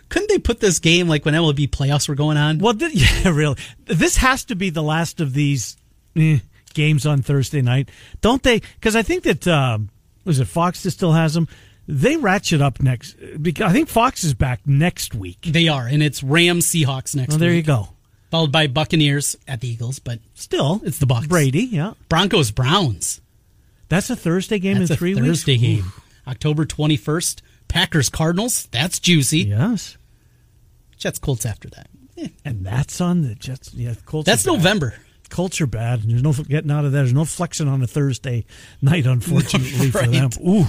Couldn't 0.10 0.30
they 0.30 0.39
put 0.39 0.60
this 0.60 0.80
game 0.80 1.08
like 1.08 1.26
when 1.26 1.34
MLB 1.34 1.70
playoffs 1.70 2.08
were 2.08 2.16
going 2.16 2.38
on? 2.38 2.60
Well, 2.60 2.74
th- 2.74 2.93
yeah, 3.26 3.30
really. 3.32 3.58
This 3.86 4.18
has 4.18 4.45
to 4.45 4.55
be 4.55 4.70
the 4.70 4.84
last 4.84 5.20
of 5.20 5.34
these 5.34 5.78
eh, 6.16 6.39
games 6.74 7.05
on 7.05 7.22
Thursday 7.22 7.62
night, 7.62 7.89
don't 8.22 8.41
they? 8.43 8.60
Because 8.60 8.95
I 8.95 9.01
think 9.01 9.24
that 9.24 9.47
um, 9.47 9.89
Was 10.26 10.39
it 10.39 10.45
Fox 10.45 10.84
that 10.84 10.91
still 10.91 11.14
has 11.14 11.34
them? 11.34 11.47
They 11.89 12.18
ratchet 12.18 12.62
up 12.62 12.82
next. 12.82 13.16
Because 13.41 13.70
I 13.70 13.74
think 13.74 13.88
Fox 13.89 14.24
is 14.24 14.34
back 14.34 14.60
next 14.66 15.16
week. 15.16 15.39
They 15.41 15.68
are, 15.70 15.88
and 15.88 16.03
it's 16.03 16.22
Rams 16.22 16.66
Seahawks 16.66 17.16
next. 17.16 17.30
Well, 17.30 17.39
there 17.39 17.49
week, 17.51 17.58
you 17.58 17.64
go. 17.64 17.89
Followed 18.30 18.51
by 18.51 18.68
Buccaneers 18.68 19.38
at 19.47 19.62
the 19.62 19.70
Eagles, 19.70 19.99
but 19.99 20.20
Still, 20.34 20.82
It's 20.84 20.97
the 20.99 21.05
Bucs. 21.05 21.30
Brady, 21.30 21.62
yeah. 21.64 21.93
Broncos 22.10 22.51
Browns. 22.51 23.22
That's 23.88 24.10
a 24.10 24.18
Thursday 24.18 24.60
game 24.60 24.80
That's 24.80 24.91
in 24.91 24.97
three 24.97 25.14
Thursday 25.14 25.22
weeks. 25.30 25.39
Thursday 25.39 25.58
game, 25.58 25.93
October 26.28 26.66
twenty 26.66 26.97
first. 26.97 27.41
Packers 27.68 28.09
Cardinals. 28.09 28.68
That's 28.72 28.99
juicy. 28.99 29.39
Yes. 29.39 29.97
Jets 30.97 31.20
Colts 31.20 31.45
after 31.45 31.70
that. 31.70 31.88
Eh, 32.18 32.30
And 32.45 32.65
that's 32.65 32.99
on 33.01 33.22
the 33.22 33.36
Jets. 33.36 33.74
Yeah, 33.74 33.93
Colts. 34.05 34.26
That's. 34.26 34.45
November. 34.45 34.95
Colts 35.30 35.59
are 35.59 35.68
bad. 35.68 36.03
There's 36.03 36.24
no 36.24 36.32
getting 36.32 36.72
out 36.72 36.86
of 36.86 36.93
that. 36.93 36.99
There's 36.99 37.13
no 37.13 37.26
flexing 37.26 37.68
on 37.68 37.82
a 37.82 37.88
Thursday 37.88 38.45
night, 38.82 39.05
unfortunately 39.05 39.91
for 39.91 40.07
them. 40.07 40.30
Ooh, 40.47 40.65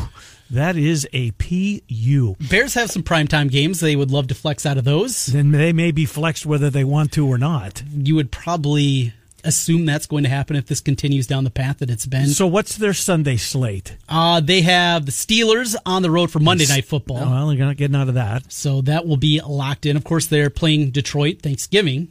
that 0.51 0.77
is 0.77 1.07
a 1.13 1.31
PU. 1.33 2.35
Bears 2.51 2.75
have 2.75 2.91
some 2.91 3.05
primetime 3.05 3.51
games. 3.51 3.79
They 3.79 3.95
would 3.95 4.11
love 4.11 4.27
to 4.29 4.35
flex 4.35 4.67
out 4.67 4.77
of 4.77 4.83
those. 4.85 5.27
Then 5.27 5.53
they 5.53 5.73
may 5.73 5.93
be 5.93 6.07
flexed 6.07 6.45
whether 6.45 6.71
they 6.71 6.83
want 6.85 7.13
to 7.13 7.27
or 7.27 7.39
not. 7.39 7.83
You 7.95 8.17
would 8.17 8.33
probably 8.33 9.13
assume 9.49 9.87
that's 9.87 10.07
going 10.07 10.23
to 10.25 10.29
happen 10.29 10.57
if 10.57 10.67
this 10.67 10.81
continues 10.81 11.27
down 11.27 11.45
the 11.45 11.51
path 11.51 11.79
that 11.79 11.91
it's 11.91 12.07
been. 12.07 12.29
So 12.29 12.47
what's 12.47 12.77
their 12.77 12.95
Sunday 12.95 13.37
slate? 13.37 13.97
Uh, 14.09 14.41
they 14.41 14.63
have 14.63 15.07
the 15.07 15.13
Steelers 15.13 15.75
on 15.85 16.03
the 16.03 16.11
road 16.11 16.31
for 16.31 16.39
Monday 16.39 16.67
Night 16.67 16.85
Football. 16.85 17.17
Well, 17.17 17.49
they're 17.49 17.59
not 17.59 17.77
getting 17.77 17.97
out 17.97 18.09
of 18.09 18.15
that. 18.15 18.53
So 18.53 18.83
that 18.83 19.07
will 19.07 19.17
be 19.17 19.41
locked 19.41 19.87
in. 19.87 19.97
Of 19.97 20.05
course, 20.05 20.27
they're 20.27 20.51
playing 20.51 20.91
Detroit 20.91 21.43
Thanksgiving. 21.43 22.09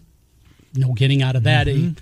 No 0.74 0.94
getting 0.94 1.22
out 1.22 1.36
of 1.36 1.44
that. 1.44 1.68
A, 1.68 1.94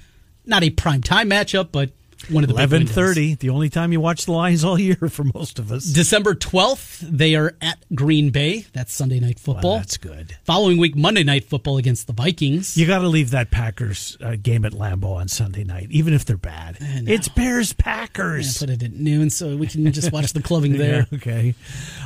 not 0.45 0.63
a 0.63 0.69
prime 0.71 1.01
time 1.01 1.29
matchup, 1.29 1.69
but 1.71 1.91
one 2.30 2.43
of 2.43 2.49
the 2.49 2.55
Eleven 2.55 2.88
thirty. 2.88 3.36
The 3.36 3.49
only 3.49 3.69
time 3.69 3.91
you 3.91 3.99
watch 3.99 4.26
the 4.26 4.32
Lions 4.32 4.63
all 4.63 4.80
year 4.80 4.95
for 5.09 5.23
most 5.34 5.59
of 5.59 5.71
us. 5.71 5.86
December 5.86 6.34
12th, 6.36 6.99
they 6.99 7.36
are 7.36 7.53
at 7.61 7.78
Green 7.93 8.30
Bay. 8.30 8.65
That's 8.73 8.93
Sunday 8.93 9.19
Night 9.19 9.39
Football. 9.39 9.78
That's 9.78 9.97
good. 9.97 10.38
Following 10.43 10.78
week, 10.78 10.95
Monday 10.95 11.23
Night 11.23 11.45
Football 11.45 11.78
against 11.78 12.07
the 12.07 12.13
Vikings. 12.13 12.78
You 12.78 12.88
got 12.88 12.99
to 12.99 13.07
leave 13.07 13.32
that 13.32 13.51
Packers 13.51 14.17
uh, 14.21 14.36
game 14.41 14.65
at 14.65 14.71
Lambeau 14.71 15.15
on 15.15 15.28
Sunday 15.28 15.63
night, 15.63 15.88
even 15.91 16.13
if 16.13 16.26
they're 16.26 16.38
bad. 16.38 16.78
It's 16.80 17.28
Bears 17.28 17.73
Packers. 17.73 18.57
put 18.57 18.69
it 18.69 18.82
at 18.82 18.93
noon 18.93 19.30
so 19.30 19.55
we 19.55 19.67
can 19.67 19.91
just 19.91 20.11
watch 20.11 20.34
the 20.34 20.41
clubbing 20.41 20.73
there. 20.78 21.07
Yeah, 21.11 21.17
okay. 21.17 21.55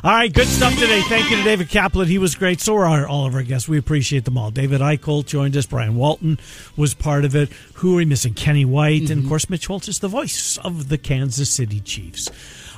All 0.04 0.12
right. 0.12 0.32
Good 0.34 0.48
stuff 0.48 0.74
today. 0.74 1.02
Thank 1.04 1.30
you 1.30 1.38
to 1.38 1.44
David 1.44 1.70
Kaplan. 1.70 2.08
He 2.08 2.18
was 2.18 2.36
great. 2.36 2.60
So 2.62 2.76
are 2.78 3.08
all 3.08 3.26
of 3.26 3.36
our 3.36 3.44
guests. 3.44 3.68
We 3.68 3.78
appreciate 3.78 4.26
them 4.26 4.38
all. 4.38 4.52
David 4.52 4.82
Eichholt 4.82 5.26
joined 5.26 5.56
us. 5.58 5.66
Brian 5.66 5.96
Walton 5.96 6.40
was 6.78 6.94
part 6.94 7.26
of 7.26 7.36
it. 7.36 7.50
Who 7.76 7.94
are 7.94 7.98
we 7.98 8.06
missing? 8.06 8.34
Kenny 8.34 8.66
White. 8.66 9.10
And 9.10 9.24
of 9.24 9.30
course, 9.30 9.50
Mitch 9.50 9.68
Holthus 9.68 9.90
is 9.90 10.00
the 10.00 10.09
voice 10.10 10.58
of 10.58 10.90
the 10.90 10.98
Kansas 10.98 11.50
City 11.50 11.80
Chiefs. 11.80 12.30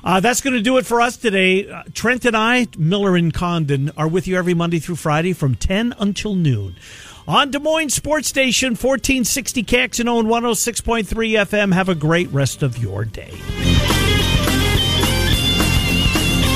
Uh, 0.04 0.20
that's 0.20 0.42
going 0.42 0.54
to 0.54 0.62
do 0.62 0.78
it 0.78 0.86
for 0.86 1.02
us 1.02 1.18
today. 1.18 1.70
Uh, 1.70 1.84
Trent 1.94 2.26
and 2.26 2.36
I, 2.36 2.68
Miller 2.78 3.16
and 3.16 3.34
Condon, 3.34 3.92
are 3.98 4.08
with 4.08 4.28
you 4.28 4.38
every 4.38 4.54
Monday 4.54 4.80
through 4.80 4.96
Friday 4.96 5.34
from 5.34 5.56
10 5.56 5.96
until 6.00 6.36
noon. 6.36 6.76
On 7.28 7.52
Des 7.52 7.60
Moines 7.60 7.94
Sports 7.94 8.28
Station, 8.28 8.72
1460 8.72 9.64
KXNO 9.64 10.20
and 10.20 10.28
106.3 10.28 11.06
FM. 11.06 11.74
Have 11.74 11.90
a 11.90 11.96
great 11.96 12.32
rest 12.32 12.64
of 12.64 12.78
your 12.80 13.06
day. 13.06 13.32